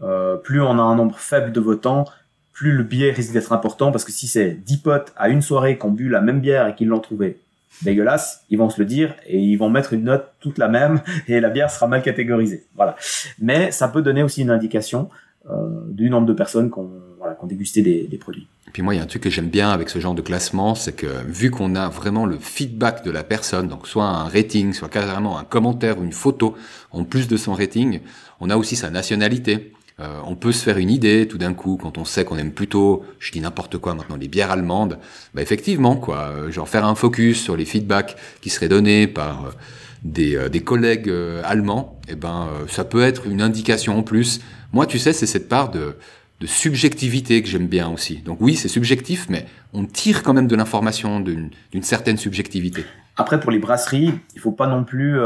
Euh, 0.00 0.36
plus 0.36 0.60
on 0.60 0.70
a 0.70 0.82
un 0.82 0.96
nombre 0.96 1.18
faible 1.18 1.52
de 1.52 1.60
votants, 1.60 2.04
plus 2.52 2.72
le 2.72 2.82
biais 2.82 3.12
risque 3.12 3.32
d'être 3.32 3.52
important 3.52 3.92
parce 3.92 4.04
que 4.04 4.10
si 4.10 4.26
c'est 4.26 4.50
10 4.50 4.78
potes 4.78 5.12
à 5.16 5.28
une 5.28 5.42
soirée 5.42 5.78
qui 5.78 5.86
ont 5.86 5.92
bu 5.92 6.08
la 6.08 6.20
même 6.20 6.40
bière 6.40 6.66
et 6.66 6.74
qui 6.74 6.84
l'ont 6.84 6.98
trouvée 6.98 7.38
dégueulasse, 7.82 8.44
ils 8.50 8.58
vont 8.58 8.70
se 8.70 8.80
le 8.80 8.86
dire 8.86 9.14
et 9.26 9.38
ils 9.38 9.56
vont 9.56 9.70
mettre 9.70 9.92
une 9.92 10.04
note 10.04 10.26
toute 10.40 10.58
la 10.58 10.68
même 10.68 11.00
et 11.28 11.40
la 11.40 11.50
bière 11.50 11.70
sera 11.70 11.86
mal 11.86 12.02
catégorisée. 12.02 12.66
Voilà. 12.76 12.96
Mais 13.40 13.70
ça 13.70 13.88
peut 13.88 14.02
donner 14.02 14.22
aussi 14.22 14.42
une 14.42 14.50
indication 14.50 15.08
euh, 15.50 15.54
du 15.88 16.08
nombre 16.08 16.26
de 16.26 16.32
personnes 16.32 16.70
qui 16.70 16.78
ont, 16.78 16.90
voilà, 17.18 17.36
ont 17.42 17.46
dégusté 17.46 17.82
des, 17.82 18.04
des 18.04 18.18
produits. 18.18 18.46
Et 18.68 18.70
puis 18.70 18.82
moi, 18.82 18.94
il 18.94 18.98
y 18.98 19.00
a 19.00 19.02
un 19.02 19.06
truc 19.06 19.22
que 19.22 19.30
j'aime 19.30 19.48
bien 19.48 19.70
avec 19.70 19.88
ce 19.88 19.98
genre 19.98 20.14
de 20.14 20.22
classement, 20.22 20.74
c'est 20.74 20.94
que 20.94 21.06
vu 21.26 21.50
qu'on 21.50 21.74
a 21.74 21.88
vraiment 21.88 22.26
le 22.26 22.38
feedback 22.38 23.04
de 23.04 23.10
la 23.10 23.24
personne, 23.24 23.66
donc 23.66 23.88
soit 23.88 24.04
un 24.04 24.28
rating, 24.28 24.72
soit 24.72 24.88
carrément 24.88 25.38
un 25.38 25.44
commentaire 25.44 25.98
ou 25.98 26.04
une 26.04 26.12
photo, 26.12 26.56
en 26.92 27.04
plus 27.04 27.26
de 27.26 27.36
son 27.36 27.54
rating, 27.54 28.00
on 28.40 28.50
a 28.50 28.56
aussi 28.56 28.76
sa 28.76 28.90
nationalité. 28.90 29.72
Euh, 30.00 30.20
on 30.26 30.36
peut 30.36 30.52
se 30.52 30.64
faire 30.64 30.78
une 30.78 30.90
idée 30.90 31.28
tout 31.28 31.38
d'un 31.38 31.54
coup 31.54 31.78
quand 31.80 31.98
on 31.98 32.04
sait 32.04 32.24
qu'on 32.24 32.38
aime 32.38 32.52
plutôt, 32.52 33.04
je 33.18 33.30
dis 33.30 33.40
n'importe 33.40 33.78
quoi 33.78 33.94
maintenant, 33.94 34.16
les 34.16 34.28
bières 34.28 34.50
allemandes. 34.50 34.98
Bah 35.34 35.42
effectivement, 35.42 35.96
quoi, 35.96 36.30
euh, 36.30 36.50
genre 36.50 36.68
faire 36.68 36.84
un 36.84 36.94
focus 36.94 37.42
sur 37.42 37.56
les 37.56 37.64
feedbacks 37.64 38.16
qui 38.40 38.50
seraient 38.50 38.68
donnés 38.68 39.06
par 39.06 39.46
euh, 39.46 39.50
des, 40.02 40.36
euh, 40.36 40.48
des 40.48 40.60
collègues 40.60 41.08
euh, 41.08 41.42
allemands, 41.44 42.00
et 42.08 42.14
ben 42.14 42.48
euh, 42.48 42.66
ça 42.68 42.84
peut 42.84 43.02
être 43.02 43.26
une 43.26 43.42
indication 43.42 43.98
en 43.98 44.02
plus. 44.02 44.40
Moi, 44.72 44.86
tu 44.86 44.98
sais, 44.98 45.12
c'est 45.12 45.26
cette 45.26 45.48
part 45.48 45.70
de 45.70 45.96
de 46.40 46.46
subjectivité 46.48 47.40
que 47.40 47.48
j'aime 47.48 47.68
bien 47.68 47.88
aussi. 47.88 48.16
Donc 48.16 48.38
oui, 48.40 48.56
c'est 48.56 48.66
subjectif, 48.66 49.26
mais 49.28 49.46
on 49.72 49.84
tire 49.84 50.24
quand 50.24 50.34
même 50.34 50.48
de 50.48 50.56
l'information 50.56 51.20
d'une 51.20 51.82
certaine 51.82 52.16
subjectivité. 52.16 52.84
Après, 53.16 53.38
pour 53.38 53.52
les 53.52 53.60
brasseries, 53.60 54.12
il 54.34 54.40
faut 54.40 54.50
pas 54.50 54.66
non 54.66 54.82
plus, 54.82 55.20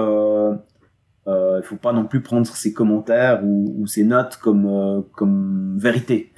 il 1.26 1.62
faut 1.64 1.76
pas 1.76 1.92
non 1.92 2.04
plus 2.04 2.20
prendre 2.20 2.46
ces 2.46 2.72
commentaires 2.72 3.40
ou, 3.42 3.74
ou 3.78 3.86
ces 3.86 4.04
notes 4.04 4.36
comme 4.36 4.66
euh, 4.66 5.00
comme 5.12 5.76
vérité. 5.78 6.32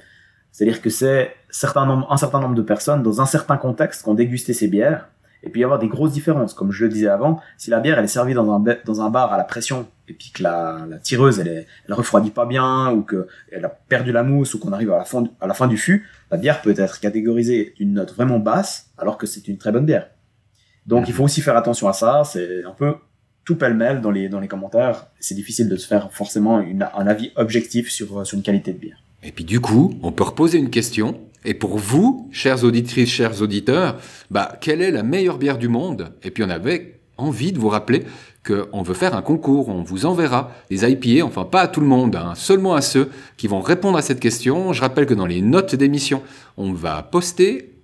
C'est-à-dire 0.51 0.81
que 0.81 0.89
c'est 0.89 1.35
certain 1.49 1.85
nombre, 1.85 2.11
un 2.11 2.17
certain 2.17 2.39
nombre 2.39 2.55
de 2.55 2.61
personnes 2.61 3.03
dans 3.03 3.21
un 3.21 3.25
certain 3.25 3.57
contexte 3.57 4.03
qui 4.03 4.09
ont 4.09 4.15
dégusté 4.15 4.53
ces 4.53 4.67
bières. 4.67 5.09
Et 5.41 5.49
puis 5.49 5.59
il 5.59 5.61
y 5.61 5.63
avoir 5.63 5.79
des 5.79 5.87
grosses 5.87 6.11
différences, 6.11 6.53
comme 6.53 6.71
je 6.71 6.83
le 6.83 6.89
disais 6.89 7.07
avant. 7.07 7.39
Si 7.57 7.69
la 7.69 7.79
bière 7.79 7.97
elle 7.97 8.05
est 8.05 8.09
servie 8.09 8.33
dans 8.33 8.51
un 8.51 8.63
dans 8.83 9.01
un 9.01 9.09
bar 9.09 9.31
à 9.31 9.37
la 9.37 9.45
pression 9.45 9.87
et 10.07 10.13
puis 10.13 10.31
que 10.33 10.43
la, 10.43 10.85
la 10.89 10.97
tireuse 10.97 11.39
elle 11.39 11.47
est, 11.47 11.67
elle 11.87 11.93
refroidit 11.93 12.31
pas 12.31 12.45
bien 12.45 12.91
ou 12.91 13.03
que 13.03 13.27
elle 13.51 13.63
a 13.63 13.69
perdu 13.69 14.11
la 14.11 14.23
mousse 14.23 14.53
ou 14.53 14.59
qu'on 14.59 14.73
arrive 14.73 14.91
à 14.91 14.97
la 14.97 15.05
fin 15.05 15.23
à 15.39 15.47
la 15.47 15.53
fin 15.53 15.67
du 15.67 15.77
fût, 15.77 16.07
la 16.31 16.37
bière 16.37 16.61
peut 16.61 16.73
être 16.75 16.99
catégorisée 16.99 17.73
d'une 17.77 17.93
note 17.93 18.13
vraiment 18.13 18.39
basse 18.39 18.89
alors 18.97 19.17
que 19.17 19.27
c'est 19.27 19.47
une 19.47 19.57
très 19.57 19.71
bonne 19.71 19.85
bière. 19.85 20.09
Donc 20.87 21.07
il 21.07 21.13
faut 21.13 21.23
aussi 21.23 21.41
faire 21.41 21.55
attention 21.55 21.87
à 21.87 21.93
ça. 21.93 22.23
C'est 22.25 22.63
un 22.65 22.71
peu 22.71 22.95
tout 23.45 23.55
pêle-mêle 23.55 24.01
dans 24.01 24.11
les 24.11 24.29
dans 24.29 24.39
les 24.39 24.47
commentaires. 24.47 25.07
C'est 25.19 25.35
difficile 25.35 25.69
de 25.69 25.75
se 25.75 25.87
faire 25.87 26.11
forcément 26.11 26.59
une, 26.59 26.87
un 26.95 27.07
avis 27.07 27.31
objectif 27.35 27.89
sur 27.89 28.25
sur 28.25 28.37
une 28.37 28.43
qualité 28.43 28.73
de 28.73 28.77
bière. 28.77 29.03
Et 29.23 29.31
puis 29.31 29.43
du 29.43 29.59
coup, 29.59 29.93
on 30.01 30.11
peut 30.11 30.23
reposer 30.23 30.57
une 30.57 30.69
question. 30.69 31.19
Et 31.45 31.53
pour 31.53 31.77
vous, 31.77 32.27
chères 32.31 32.63
auditrices, 32.63 33.09
chers 33.09 33.41
auditeurs, 33.41 33.97
bah, 34.29 34.57
quelle 34.59 34.81
est 34.81 34.91
la 34.91 35.03
meilleure 35.03 35.37
bière 35.37 35.57
du 35.57 35.69
monde? 35.69 36.11
Et 36.23 36.31
puis 36.31 36.43
on 36.43 36.49
avait 36.49 36.99
envie 37.17 37.51
de 37.51 37.59
vous 37.59 37.69
rappeler 37.69 38.03
qu'on 38.45 38.81
veut 38.81 38.93
faire 38.93 39.15
un 39.15 39.21
concours, 39.21 39.69
on 39.69 39.83
vous 39.83 40.05
enverra 40.05 40.51
des 40.69 40.89
IPA, 40.89 41.25
enfin 41.25 41.43
pas 41.43 41.61
à 41.61 41.67
tout 41.67 41.81
le 41.81 41.87
monde, 41.87 42.15
hein, 42.15 42.33
seulement 42.35 42.73
à 42.73 42.81
ceux 42.81 43.09
qui 43.37 43.47
vont 43.47 43.59
répondre 43.59 43.97
à 43.97 44.01
cette 44.01 44.19
question. 44.19 44.73
Je 44.73 44.81
rappelle 44.81 45.05
que 45.05 45.13
dans 45.13 45.25
les 45.25 45.41
notes 45.41 45.75
d'émission, 45.75 46.23
on 46.57 46.71
va 46.71 47.03
poster 47.03 47.78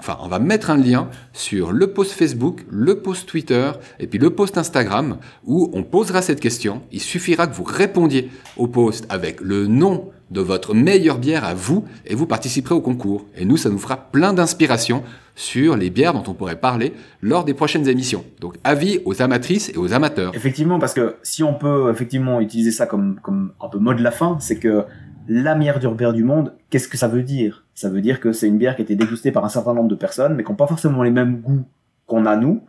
Enfin, 0.00 0.16
on 0.20 0.28
va 0.28 0.38
mettre 0.38 0.70
un 0.70 0.76
lien 0.76 1.08
sur 1.32 1.72
le 1.72 1.88
post 1.88 2.12
Facebook, 2.12 2.64
le 2.70 3.00
post 3.00 3.28
Twitter 3.28 3.72
et 3.98 4.06
puis 4.06 4.18
le 4.18 4.30
post 4.30 4.56
Instagram 4.56 5.18
où 5.44 5.70
on 5.72 5.82
posera 5.82 6.22
cette 6.22 6.40
question. 6.40 6.82
Il 6.92 7.00
suffira 7.00 7.46
que 7.46 7.54
vous 7.54 7.64
répondiez 7.64 8.30
au 8.56 8.68
post 8.68 9.06
avec 9.08 9.40
le 9.40 9.66
nom 9.66 10.10
de 10.30 10.40
votre 10.40 10.74
meilleure 10.74 11.18
bière 11.18 11.44
à 11.44 11.54
vous 11.54 11.84
et 12.06 12.14
vous 12.14 12.26
participerez 12.26 12.74
au 12.74 12.80
concours. 12.80 13.24
Et 13.36 13.44
nous, 13.44 13.56
ça 13.56 13.70
nous 13.70 13.78
fera 13.78 13.96
plein 13.96 14.32
d'inspiration 14.32 15.02
sur 15.34 15.76
les 15.76 15.88
bières 15.90 16.12
dont 16.12 16.24
on 16.26 16.34
pourrait 16.34 16.60
parler 16.60 16.92
lors 17.22 17.44
des 17.44 17.54
prochaines 17.54 17.88
émissions. 17.88 18.24
Donc, 18.40 18.56
avis 18.64 19.00
aux 19.04 19.22
amatrices 19.22 19.70
et 19.70 19.78
aux 19.78 19.92
amateurs. 19.92 20.34
Effectivement, 20.34 20.78
parce 20.78 20.94
que 20.94 21.16
si 21.22 21.42
on 21.42 21.54
peut 21.54 21.90
effectivement 21.90 22.40
utiliser 22.40 22.72
ça 22.72 22.86
comme, 22.86 23.18
comme 23.22 23.52
un 23.60 23.68
peu 23.68 23.78
mot 23.78 23.94
de 23.94 24.02
la 24.02 24.10
fin, 24.10 24.36
c'est 24.40 24.58
que 24.58 24.84
la 25.28 25.54
meilleure 25.54 25.78
bière 25.94 26.12
du 26.14 26.24
monde, 26.24 26.54
qu'est-ce 26.70 26.88
que 26.88 26.96
ça 26.96 27.06
veut 27.06 27.22
dire? 27.22 27.66
Ça 27.74 27.90
veut 27.90 28.00
dire 28.00 28.18
que 28.18 28.32
c'est 28.32 28.48
une 28.48 28.58
bière 28.58 28.74
qui 28.74 28.82
a 28.82 28.84
été 28.84 28.96
dégustée 28.96 29.30
par 29.30 29.44
un 29.44 29.50
certain 29.50 29.74
nombre 29.74 29.88
de 29.88 29.94
personnes, 29.94 30.34
mais 30.34 30.42
qui 30.42 30.50
n'ont 30.50 30.56
pas 30.56 30.66
forcément 30.66 31.02
les 31.02 31.10
mêmes 31.10 31.40
goûts 31.40 31.66
qu'on 32.06 32.24
a 32.24 32.34
nous. 32.34 32.64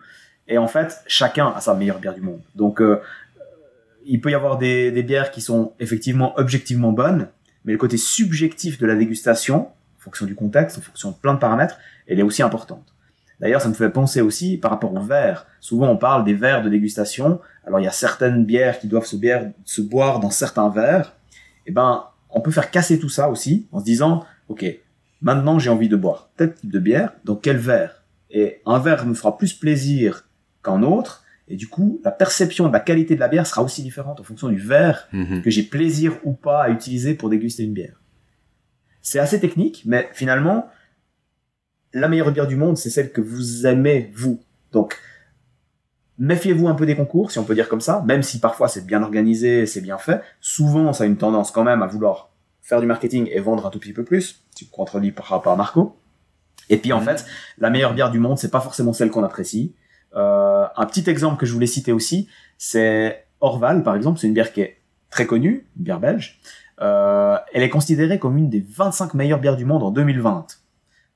Et 0.47 0.57
en 0.57 0.67
fait, 0.67 1.01
chacun 1.07 1.47
a 1.47 1.61
sa 1.61 1.73
meilleure 1.73 1.99
bière 1.99 2.13
du 2.13 2.21
monde. 2.21 2.41
Donc, 2.55 2.81
euh, 2.81 3.01
il 4.05 4.19
peut 4.19 4.31
y 4.31 4.35
avoir 4.35 4.57
des, 4.57 4.91
bières 5.03 5.31
qui 5.31 5.41
sont 5.41 5.73
effectivement 5.79 6.33
objectivement 6.37 6.91
bonnes, 6.91 7.29
mais 7.63 7.71
le 7.71 7.77
côté 7.77 7.97
subjectif 7.97 8.77
de 8.77 8.85
la 8.85 8.95
dégustation, 8.95 9.67
en 9.67 9.99
fonction 9.99 10.25
du 10.25 10.35
contexte, 10.35 10.77
en 10.79 10.81
fonction 10.81 11.11
de 11.11 11.15
plein 11.15 11.33
de 11.33 11.39
paramètres, 11.39 11.77
elle 12.07 12.19
est 12.19 12.23
aussi 12.23 12.43
importante. 12.43 12.93
D'ailleurs, 13.39 13.61
ça 13.61 13.69
me 13.69 13.73
fait 13.73 13.89
penser 13.89 14.19
aussi 14.19 14.57
par 14.57 14.71
rapport 14.71 14.93
aux 14.93 15.01
verres. 15.01 15.45
Souvent, 15.61 15.87
on 15.87 15.97
parle 15.97 16.25
des 16.25 16.33
verres 16.33 16.61
de 16.61 16.69
dégustation. 16.69 17.39
Alors, 17.65 17.79
il 17.79 17.83
y 17.83 17.87
a 17.87 17.91
certaines 17.91 18.43
bières 18.43 18.79
qui 18.79 18.87
doivent 18.87 19.05
se, 19.05 19.15
se 19.63 19.81
boire 19.81 20.19
dans 20.19 20.29
certains 20.29 20.69
verres. 20.69 21.13
Eh 21.65 21.71
ben, 21.71 22.03
on 22.29 22.41
peut 22.41 22.51
faire 22.51 22.71
casser 22.71 22.99
tout 22.99 23.09
ça 23.09 23.29
aussi 23.29 23.67
en 23.71 23.79
se 23.79 23.85
disant, 23.85 24.25
OK, 24.47 24.65
maintenant 25.21 25.59
j'ai 25.59 25.69
envie 25.69 25.89
de 25.89 25.95
boire 25.95 26.29
tel 26.37 26.53
type 26.53 26.71
de 26.71 26.79
bière, 26.79 27.11
dans 27.25 27.35
quel 27.35 27.57
verre? 27.57 28.03
Et 28.29 28.61
un 28.65 28.79
verre 28.79 29.05
me 29.05 29.13
fera 29.13 29.37
plus 29.37 29.53
plaisir 29.53 30.27
qu'un 30.63 30.83
autre. 30.83 31.23
Et 31.47 31.55
du 31.55 31.67
coup, 31.67 31.99
la 32.03 32.11
perception 32.11 32.67
de 32.67 32.73
la 32.73 32.79
qualité 32.79 33.15
de 33.15 33.19
la 33.19 33.27
bière 33.27 33.47
sera 33.47 33.63
aussi 33.63 33.81
différente 33.81 34.19
en 34.19 34.23
fonction 34.23 34.49
du 34.49 34.59
verre 34.59 35.07
Mhm. 35.11 35.41
que 35.41 35.49
j'ai 35.49 35.63
plaisir 35.63 36.13
ou 36.23 36.33
pas 36.33 36.61
à 36.63 36.69
utiliser 36.69 37.15
pour 37.15 37.29
déguster 37.31 37.63
une 37.63 37.73
bière. 37.73 37.99
C'est 39.01 39.17
assez 39.17 39.39
technique, 39.39 39.81
mais 39.85 40.07
finalement, 40.13 40.69
la 41.93 42.07
meilleure 42.07 42.31
bière 42.31 42.45
du 42.47 42.55
monde, 42.55 42.77
c'est 42.77 42.91
celle 42.91 43.11
que 43.11 43.21
vous 43.21 43.65
aimez, 43.65 44.11
vous. 44.15 44.39
Donc, 44.71 44.95
méfiez-vous 46.19 46.67
un 46.67 46.75
peu 46.75 46.85
des 46.85 46.95
concours, 46.95 47.31
si 47.31 47.39
on 47.39 47.43
peut 47.43 47.55
dire 47.55 47.69
comme 47.69 47.81
ça, 47.81 48.03
même 48.05 48.21
si 48.23 48.39
parfois 48.39 48.67
c'est 48.67 48.85
bien 48.85 49.01
organisé, 49.01 49.65
c'est 49.65 49.81
bien 49.81 49.97
fait. 49.97 50.21
Souvent, 50.41 50.93
ça 50.93 51.05
a 51.05 51.07
une 51.07 51.17
tendance 51.17 51.49
quand 51.51 51.63
même 51.63 51.81
à 51.81 51.87
vouloir 51.87 52.29
faire 52.61 52.81
du 52.81 52.85
marketing 52.87 53.27
et 53.31 53.39
vendre 53.39 53.65
un 53.65 53.69
tout 53.71 53.79
petit 53.79 53.93
peu 53.93 54.03
plus. 54.03 54.43
Tu 54.55 54.65
contredis 54.65 55.11
par 55.11 55.25
rapport 55.25 55.53
à 55.53 55.55
Marco. 55.55 55.95
Et 56.69 56.77
puis, 56.77 56.93
en 56.93 56.99
Mhm. 56.99 57.05
fait, 57.05 57.25
la 57.57 57.69
meilleure 57.71 57.93
bière 57.95 58.11
du 58.11 58.19
monde, 58.19 58.37
c'est 58.37 58.51
pas 58.51 58.59
forcément 58.61 58.93
celle 58.93 59.09
qu'on 59.09 59.23
apprécie. 59.23 59.73
Euh, 60.15 60.65
un 60.75 60.85
petit 60.85 61.09
exemple 61.09 61.37
que 61.39 61.45
je 61.47 61.53
voulais 61.53 61.65
citer 61.67 61.91
aussi, 61.91 62.27
c'est 62.59 63.25
Orval, 63.41 63.81
par 63.83 63.95
exemple. 63.95 64.19
C'est 64.19 64.27
une 64.27 64.33
bière 64.33 64.51
qui 64.53 64.61
est 64.61 64.77
très 65.09 65.25
connue, 65.25 65.65
une 65.77 65.83
bière 65.83 65.99
belge. 65.99 66.39
Euh, 66.81 67.37
elle 67.53 67.63
est 67.63 67.69
considérée 67.69 68.19
comme 68.19 68.37
une 68.37 68.49
des 68.49 68.59
25 68.69 69.13
meilleures 69.15 69.39
bières 69.39 69.55
du 69.57 69.65
monde 69.65 69.81
en 69.83 69.91
2020. 69.91 70.45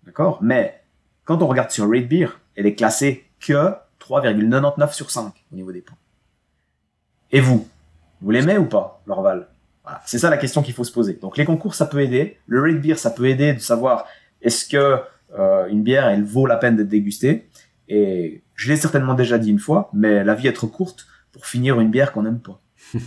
D'accord? 0.05 0.39
Mais 0.41 0.81
quand 1.25 1.41
on 1.43 1.47
regarde 1.47 1.69
sur 1.71 1.89
Rate 1.89 2.07
Beer, 2.07 2.27
elle 2.55 2.65
est 2.65 2.75
classée 2.75 3.25
que 3.39 3.73
3,99 4.07 4.93
sur 4.93 5.11
5 5.11 5.33
au 5.51 5.55
niveau 5.55 5.71
des 5.71 5.81
points. 5.81 5.97
Et 7.31 7.39
vous 7.39 7.67
Vous 8.21 8.31
l'aimez 8.31 8.57
ou 8.57 8.65
pas, 8.65 9.01
l'Orval? 9.05 9.47
Voilà. 9.83 10.01
C'est 10.05 10.19
ça 10.19 10.29
la 10.29 10.37
question 10.37 10.61
qu'il 10.61 10.73
faut 10.73 10.83
se 10.83 10.91
poser. 10.91 11.13
Donc 11.13 11.37
les 11.37 11.45
concours, 11.45 11.75
ça 11.75 11.85
peut 11.85 12.01
aider. 12.01 12.37
Le 12.47 12.61
Rate 12.61 12.81
Beer, 12.81 12.95
ça 12.95 13.09
peut 13.09 13.27
aider 13.27 13.53
de 13.53 13.59
savoir 13.59 14.05
est-ce 14.41 14.65
que 14.65 14.99
euh, 15.37 15.67
une 15.67 15.83
bière, 15.83 16.07
elle 16.07 16.23
vaut 16.23 16.45
la 16.45 16.57
peine 16.57 16.75
d'être 16.75 16.89
dégustée. 16.89 17.47
Et 17.89 18.43
je 18.55 18.71
l'ai 18.71 18.77
certainement 18.77 19.13
déjà 19.13 19.37
dit 19.37 19.49
une 19.49 19.59
fois, 19.59 19.89
mais 19.93 20.23
la 20.23 20.35
vie 20.35 20.47
est 20.47 20.53
trop 20.53 20.67
courte 20.67 21.07
pour 21.31 21.45
finir 21.45 21.79
une 21.81 21.89
bière 21.89 22.11
qu'on 22.11 22.23
n'aime 22.23 22.39
pas. 22.39 22.61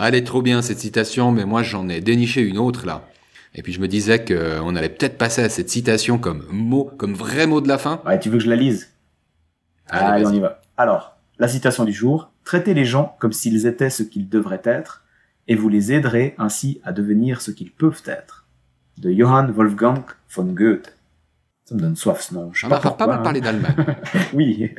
Ah, 0.00 0.06
elle 0.06 0.14
est 0.14 0.22
trop 0.22 0.42
bien 0.42 0.62
cette 0.62 0.78
citation, 0.78 1.32
mais 1.32 1.44
moi 1.44 1.64
j'en 1.64 1.88
ai 1.88 2.00
déniché 2.00 2.40
une 2.40 2.56
autre 2.56 2.86
là. 2.86 3.04
Et 3.56 3.62
puis 3.62 3.72
je 3.72 3.80
me 3.80 3.88
disais 3.88 4.24
qu'on 4.24 4.76
allait 4.76 4.88
peut-être 4.90 5.18
passer 5.18 5.42
à 5.42 5.48
cette 5.48 5.70
citation 5.70 6.18
comme 6.18 6.46
mot, 6.52 6.84
comme 6.84 7.14
vrai 7.14 7.48
mot 7.48 7.60
de 7.60 7.66
la 7.66 7.78
fin. 7.78 8.00
Ouais, 8.06 8.16
tu 8.20 8.30
veux 8.30 8.38
que 8.38 8.44
je 8.44 8.48
la 8.48 8.54
lise? 8.54 8.92
Allez, 9.88 10.24
Allez, 10.24 10.26
on 10.26 10.32
y 10.32 10.40
va. 10.40 10.60
Alors, 10.76 11.16
la 11.38 11.48
citation 11.48 11.84
du 11.84 11.92
jour. 11.92 12.30
Traitez 12.44 12.72
les 12.74 12.84
gens 12.84 13.16
comme 13.20 13.32
s'ils 13.32 13.66
étaient 13.66 13.90
ce 13.90 14.02
qu'ils 14.02 14.28
devraient 14.28 14.62
être, 14.64 15.04
et 15.48 15.54
vous 15.54 15.68
les 15.68 15.92
aiderez 15.92 16.34
ainsi 16.38 16.80
à 16.84 16.92
devenir 16.92 17.40
ce 17.42 17.50
qu'ils 17.50 17.70
peuvent 17.72 18.02
être. 18.06 18.46
De 18.96 19.12
Johann 19.12 19.50
Wolfgang 19.50 20.02
von 20.30 20.44
Goethe. 20.44 20.94
Ça 21.66 21.74
me 21.74 21.80
donne 21.80 21.96
soif 21.96 22.22
ce 22.22 22.34
nom. 22.34 22.50
Je 22.52 22.60
sais 22.60 22.66
On 22.66 22.70
va 22.70 22.80
pas 22.80 22.90
pas 22.92 23.06
mal 23.06 23.22
parler 23.22 23.40
d'Allemagne. 23.40 23.74
hein. 23.78 23.96
Oui. 24.32 24.70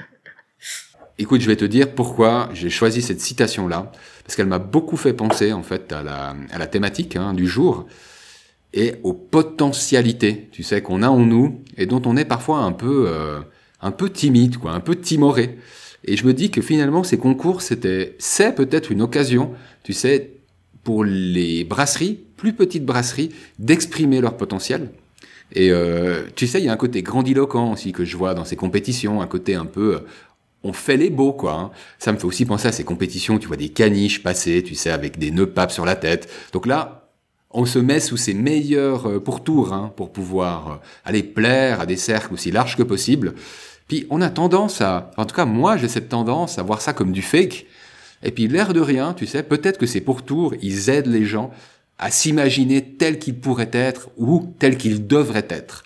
Écoute, 1.18 1.42
je 1.42 1.48
vais 1.48 1.56
te 1.56 1.66
dire 1.66 1.94
pourquoi 1.94 2.50
j'ai 2.54 2.70
choisi 2.70 3.02
cette 3.02 3.20
citation-là, 3.22 3.92
parce 4.24 4.36
qu'elle 4.36 4.48
m'a 4.48 4.60
beaucoup 4.60 4.96
fait 4.98 5.14
penser 5.14 5.52
en 5.54 5.64
fait 5.64 5.92
à 5.92 6.02
la, 6.02 6.34
à 6.52 6.58
la 6.58 6.68
thématique 6.68 7.16
hein, 7.18 7.34
du 7.34 7.46
jour 7.46 7.88
et 8.74 8.96
aux 9.04 9.14
potentialités, 9.14 10.48
tu 10.52 10.64
sais, 10.64 10.82
qu'on 10.82 11.04
a 11.04 11.10
en 11.10 11.20
nous 11.20 11.62
et 11.78 11.86
dont 11.88 12.02
on 12.06 12.16
est 12.16 12.26
parfois 12.26 12.60
un 12.60 12.72
peu, 12.72 13.06
euh, 13.08 13.40
un 13.82 13.92
peu 13.92 14.10
timide, 14.10 14.58
quoi, 14.58 14.72
un 14.72 14.80
peu 14.80 14.96
timoré. 14.96 15.58
Et 16.06 16.16
je 16.16 16.26
me 16.26 16.34
dis 16.34 16.50
que 16.50 16.62
finalement, 16.62 17.04
ces 17.04 17.18
concours, 17.18 17.62
c'était, 17.62 18.16
c'est 18.20 18.56
peut-être 18.56 18.92
une 18.92 19.02
occasion, 19.02 19.52
tu 19.84 19.94
sais, 19.94 20.32
pour 20.84 21.04
les 21.04 21.64
brasseries, 21.64 22.20
plus 22.38 22.54
petites 22.54 22.86
brasseries, 22.86 23.32
d'exprimer 23.60 24.22
leur 24.22 24.38
potentiel. 24.38 24.90
Et 25.54 25.72
euh, 25.72 26.24
tu 26.36 26.48
sais, 26.48 26.60
il 26.60 26.66
y 26.66 26.70
a 26.70 26.74
un 26.74 26.78
côté 26.78 27.02
grandiloquent 27.02 27.74
aussi 27.74 27.92
que 27.92 28.06
je 28.06 28.16
vois 28.16 28.34
dans 28.34 28.46
ces 28.46 28.56
compétitions, 28.56 29.22
un 29.22 29.28
côté 29.28 29.56
un 29.56 29.66
peu 29.66 29.96
euh, 29.96 30.00
on 30.64 30.74
fait 30.74 30.98
les 30.98 31.10
beaux, 31.10 31.34
quoi. 31.34 31.54
hein. 31.54 31.72
Ça 32.00 32.12
me 32.12 32.18
fait 32.18 32.26
aussi 32.26 32.46
penser 32.46 32.68
à 32.68 32.72
ces 32.72 32.84
compétitions 32.84 33.36
où 33.36 33.40
tu 33.40 33.48
vois 33.48 33.58
des 33.58 33.70
caniches 33.70 34.24
passer, 34.24 34.64
tu 34.64 34.76
sais, 34.76 34.90
avec 34.90 35.18
des 35.18 35.32
nœuds 35.32 35.50
papes 35.52 35.72
sur 35.72 35.86
la 35.86 35.96
tête. 35.96 36.30
Donc 36.54 36.66
là, 36.66 37.10
on 37.52 37.66
se 37.66 37.80
met 37.80 38.00
sous 38.00 38.18
ses 38.18 38.34
meilleurs 38.34 39.08
euh, 39.08 39.20
pourtours 39.20 39.74
hein, 39.74 39.92
pour 39.96 40.12
pouvoir 40.12 40.72
euh, 40.72 40.76
aller 41.06 41.24
plaire 41.24 41.82
à 41.82 41.86
des 41.86 41.98
cercles 41.98 42.34
aussi 42.34 42.52
larges 42.52 42.76
que 42.76 42.84
possible. 42.84 43.34
Puis 43.90 44.06
on 44.10 44.22
a 44.22 44.30
tendance 44.30 44.80
à, 44.80 45.12
en 45.18 45.26
tout 45.26 45.36
cas 45.36 45.46
moi 45.46 45.76
j'ai 45.76 45.90
cette 45.90 46.08
tendance 46.08 46.60
à 46.60 46.64
voir 46.64 46.80
ça 46.80 46.94
comme 46.94 47.12
du 47.12 47.22
fake. 47.22 47.66
Et 48.24 48.32
puis 48.32 48.48
l'air 48.48 48.72
de 48.72 48.80
rien, 48.80 49.14
tu 49.14 49.26
sais, 49.26 49.44
peut-être 49.44 49.78
que 49.78 49.86
ces 49.86 50.00
pourtours, 50.00 50.54
ils 50.62 50.90
aident 50.90 51.08
les 51.08 51.26
gens 51.26 51.52
à 51.98 52.12
s'imaginer 52.12 52.84
tels 52.84 53.18
qu'ils 53.18 53.40
pourraient 53.40 53.72
être 53.74 54.10
ou 54.18 54.54
tels 54.60 54.78
qu'ils 54.78 55.08
devraient 55.08 55.48
être. 55.50 55.84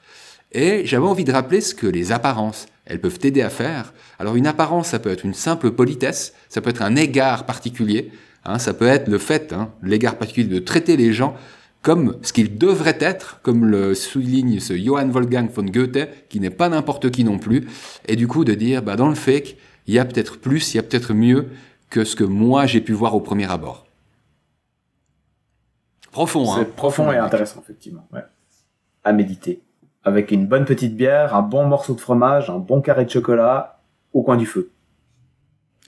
Et 0.51 0.85
j'avais 0.85 1.07
envie 1.07 1.23
de 1.23 1.31
rappeler 1.31 1.61
ce 1.61 1.73
que 1.73 1.87
les 1.87 2.11
apparences, 2.11 2.67
elles 2.85 2.99
peuvent 2.99 3.17
t'aider 3.17 3.41
à 3.41 3.49
faire. 3.49 3.93
Alors 4.19 4.35
une 4.35 4.47
apparence, 4.47 4.89
ça 4.89 4.99
peut 4.99 5.09
être 5.09 5.25
une 5.25 5.33
simple 5.33 5.71
politesse, 5.71 6.33
ça 6.49 6.61
peut 6.61 6.71
être 6.71 6.81
un 6.81 6.95
égard 6.95 7.45
particulier, 7.45 8.11
hein, 8.45 8.59
ça 8.59 8.73
peut 8.73 8.87
être 8.87 9.07
le 9.07 9.17
fait, 9.17 9.53
hein, 9.53 9.71
l'égard 9.81 10.17
particulier 10.17 10.47
de 10.47 10.59
traiter 10.59 10.97
les 10.97 11.13
gens 11.13 11.35
comme 11.84 12.17
ce 12.24 12.34
qu'ils 12.34 12.58
devraient 12.58 12.98
être, 13.02 13.41
comme 13.43 13.65
le 13.65 13.93
souligne 13.93 14.60
ce 14.60 14.76
Johann 14.76 15.12
Wolfgang 15.12 15.52
von 15.52 15.63
Goethe, 15.65 16.28
qui 16.30 16.39
n'est 16.39 16.50
pas 16.50 16.69
n'importe 16.69 17.12
qui 17.12 17.24
non 17.26 17.38
plus, 17.38 17.67
et 18.08 18.15
du 18.15 18.28
coup 18.28 18.46
de 18.46 18.54
dire, 18.56 18.82
bah, 18.82 18.96
dans 18.96 19.10
le 19.10 19.15
fake, 19.15 19.58
il 19.86 19.93
y 19.93 20.00
a 20.00 20.06
peut-être 20.06 20.39
plus, 20.39 20.74
il 20.74 20.78
y 20.78 20.80
a 20.80 20.84
peut-être 20.84 21.13
mieux 21.13 21.50
que 21.89 22.06
ce 22.06 22.15
que 22.15 22.24
moi 22.24 22.65
j'ai 22.65 22.80
pu 22.82 22.93
voir 22.93 23.13
au 23.15 23.19
premier 23.19 23.52
abord. 23.52 23.86
Profond, 26.12 26.52
hein 26.52 26.56
C'est 26.60 26.76
profond 26.76 27.12
et 27.12 27.17
intéressant, 27.17 27.60
effectivement. 27.63 28.08
Ouais. 28.13 28.22
À 29.04 29.13
méditer. 29.13 29.62
Avec 30.06 30.32
une 30.32 30.48
bonne 30.48 30.65
petite 30.65 30.96
bière, 30.96 31.36
un 31.36 31.41
bon 31.41 31.65
morceau 31.67 31.96
de 31.96 32.00
fromage, 32.02 32.50
un 32.50 32.60
bon 32.60 32.82
carré 32.82 33.06
de 33.06 33.10
chocolat 33.10 33.82
au 34.13 34.22
coin 34.22 34.38
du 34.38 34.46
feu. 34.46 34.69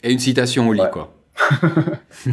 Et 0.03 0.11
une 0.11 0.19
citation 0.19 0.67
au 0.67 0.73
lit, 0.73 0.81
Ouais. 0.81 0.89
quoi. 0.91 1.13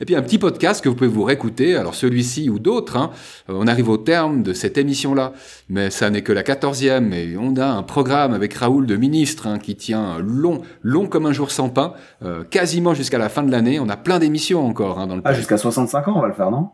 et 0.00 0.04
puis 0.04 0.14
un 0.14 0.22
petit 0.22 0.38
podcast 0.38 0.82
que 0.84 0.88
vous 0.88 0.94
pouvez 0.94 1.08
vous 1.08 1.24
réécouter, 1.24 1.76
alors 1.76 1.94
celui-ci 1.94 2.50
ou 2.50 2.58
d'autres, 2.58 2.96
hein. 2.96 3.10
Euh, 3.48 3.54
on 3.56 3.66
arrive 3.66 3.88
au 3.88 3.96
terme 3.96 4.42
de 4.42 4.52
cette 4.52 4.76
émission-là, 4.78 5.32
mais 5.68 5.90
ça 5.90 6.10
n'est 6.10 6.22
que 6.22 6.32
la 6.32 6.42
quatorzième, 6.42 7.12
et 7.12 7.36
on 7.38 7.56
a 7.56 7.66
un 7.66 7.82
programme 7.82 8.34
avec 8.34 8.54
Raoul 8.54 8.86
de 8.86 8.96
ministre 8.96 9.46
hein, 9.46 9.58
qui 9.58 9.74
tient 9.74 10.18
long, 10.18 10.62
long 10.82 11.06
comme 11.06 11.26
un 11.26 11.32
jour 11.32 11.50
sans 11.50 11.70
pain, 11.70 11.94
euh, 12.22 12.44
quasiment 12.44 12.94
jusqu'à 12.94 13.18
la 13.18 13.28
fin 13.28 13.42
de 13.42 13.50
l'année, 13.50 13.80
on 13.80 13.88
a 13.88 13.96
plein 13.96 14.18
d'émissions 14.18 14.66
encore 14.66 14.98
hein, 14.98 15.06
dans 15.06 15.16
le 15.16 15.22
Ah, 15.24 15.32
jusqu'à 15.32 15.56
65 15.56 16.08
ans, 16.08 16.14
on 16.16 16.20
va 16.20 16.28
le 16.28 16.34
faire, 16.34 16.50
non? 16.50 16.70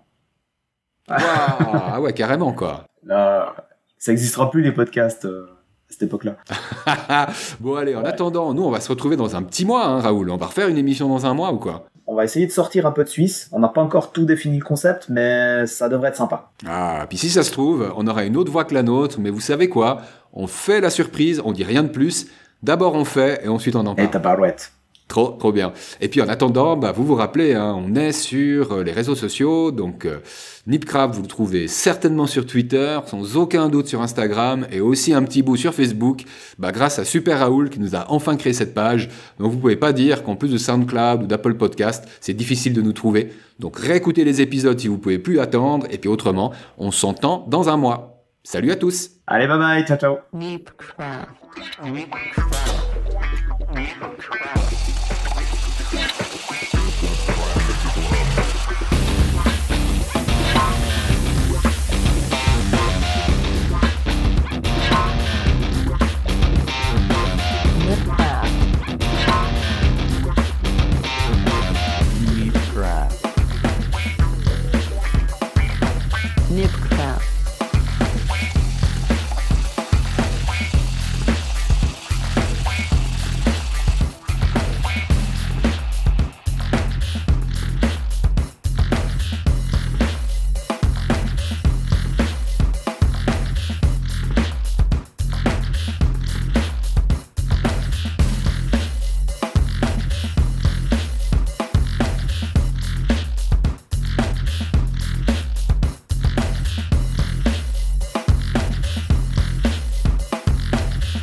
Ah 1.08 2.00
ouais, 2.00 2.12
carrément 2.12 2.52
quoi. 2.52 2.84
Là, 3.04 3.54
ça 3.98 4.12
n'existera 4.12 4.50
plus 4.50 4.62
les 4.62 4.72
podcasts 4.72 5.24
euh, 5.24 5.46
à 5.88 5.92
cette 5.92 6.02
époque-là. 6.04 6.36
Bon 7.60 7.74
allez, 7.76 7.94
en 7.94 8.02
Ouais. 8.02 8.08
attendant, 8.08 8.52
nous 8.54 8.62
on 8.64 8.70
va 8.70 8.80
se 8.80 8.88
retrouver 8.88 9.16
dans 9.16 9.36
un 9.36 9.42
petit 9.42 9.64
mois, 9.64 9.84
hein, 9.86 10.00
Raoul, 10.00 10.30
on 10.30 10.36
va 10.36 10.46
refaire 10.46 10.68
une 10.68 10.78
émission 10.78 11.08
dans 11.08 11.26
un 11.26 11.34
mois 11.34 11.52
ou 11.52 11.58
quoi? 11.58 11.86
On 12.08 12.14
va 12.14 12.24
essayer 12.24 12.46
de 12.46 12.52
sortir 12.52 12.86
un 12.86 12.92
peu 12.92 13.02
de 13.02 13.08
Suisse. 13.08 13.48
On 13.50 13.58
n'a 13.58 13.66
pas 13.68 13.80
encore 13.82 14.12
tout 14.12 14.24
défini 14.24 14.58
le 14.58 14.64
concept, 14.64 15.06
mais 15.08 15.66
ça 15.66 15.88
devrait 15.88 16.10
être 16.10 16.16
sympa. 16.16 16.50
Ah, 16.64 17.04
puis 17.08 17.18
si 17.18 17.28
ça 17.30 17.42
se 17.42 17.50
trouve, 17.50 17.92
on 17.96 18.06
aura 18.06 18.22
une 18.24 18.36
autre 18.36 18.52
voix 18.52 18.64
que 18.64 18.74
la 18.74 18.84
nôtre, 18.84 19.16
mais 19.18 19.28
vous 19.30 19.40
savez 19.40 19.68
quoi? 19.68 20.02
On 20.32 20.46
fait 20.46 20.80
la 20.80 20.90
surprise, 20.90 21.42
on 21.44 21.50
dit 21.50 21.64
rien 21.64 21.82
de 21.82 21.88
plus. 21.88 22.28
D'abord 22.62 22.94
on 22.94 23.04
fait 23.04 23.44
et 23.44 23.48
ensuite 23.48 23.74
on 23.74 23.84
en 23.86 23.92
Et 23.94 23.96
parle. 23.96 24.10
ta 24.10 24.18
barouette. 24.20 24.72
Trop, 25.08 25.28
trop 25.38 25.52
bien. 25.52 25.72
Et 26.00 26.08
puis 26.08 26.20
en 26.20 26.28
attendant, 26.28 26.76
bah, 26.76 26.90
vous 26.90 27.04
vous 27.04 27.14
rappelez, 27.14 27.54
hein, 27.54 27.76
on 27.78 27.94
est 27.94 28.10
sur 28.10 28.72
euh, 28.72 28.82
les 28.82 28.90
réseaux 28.90 29.14
sociaux, 29.14 29.70
donc 29.70 30.04
euh, 30.04 30.18
Nipcraft, 30.66 31.14
vous 31.14 31.22
le 31.22 31.28
trouvez 31.28 31.68
certainement 31.68 32.26
sur 32.26 32.44
Twitter, 32.44 32.98
sans 33.06 33.36
aucun 33.36 33.68
doute 33.68 33.86
sur 33.86 34.02
Instagram, 34.02 34.66
et 34.72 34.80
aussi 34.80 35.14
un 35.14 35.22
petit 35.22 35.42
bout 35.42 35.56
sur 35.56 35.74
Facebook, 35.74 36.24
bah, 36.58 36.72
grâce 36.72 36.98
à 36.98 37.04
Super 37.04 37.38
Raoul 37.38 37.70
qui 37.70 37.78
nous 37.78 37.94
a 37.94 38.06
enfin 38.08 38.36
créé 38.36 38.52
cette 38.52 38.74
page. 38.74 39.08
Donc 39.38 39.52
vous 39.52 39.58
pouvez 39.58 39.76
pas 39.76 39.92
dire 39.92 40.24
qu'en 40.24 40.34
plus 40.34 40.50
de 40.50 40.58
SoundCloud 40.58 41.22
ou 41.22 41.26
d'Apple 41.26 41.54
Podcast, 41.54 42.08
c'est 42.20 42.34
difficile 42.34 42.72
de 42.72 42.82
nous 42.82 42.92
trouver. 42.92 43.32
Donc 43.60 43.78
réécoutez 43.78 44.24
les 44.24 44.40
épisodes 44.40 44.78
si 44.78 44.88
vous 44.88 44.98
pouvez 44.98 45.20
plus 45.20 45.38
attendre, 45.38 45.86
et 45.88 45.98
puis 45.98 46.08
autrement, 46.08 46.52
on 46.78 46.90
s'entend 46.90 47.46
dans 47.48 47.68
un 47.68 47.76
mois. 47.76 48.24
Salut 48.42 48.72
à 48.72 48.76
tous 48.76 49.10
Allez, 49.28 49.46
bye 49.46 49.58
bye, 49.58 49.84
ciao 49.86 49.96
ciao. 49.96 50.16
Neepcraft. 50.32 51.28
Thank 55.96 56.34
you. 56.34 56.35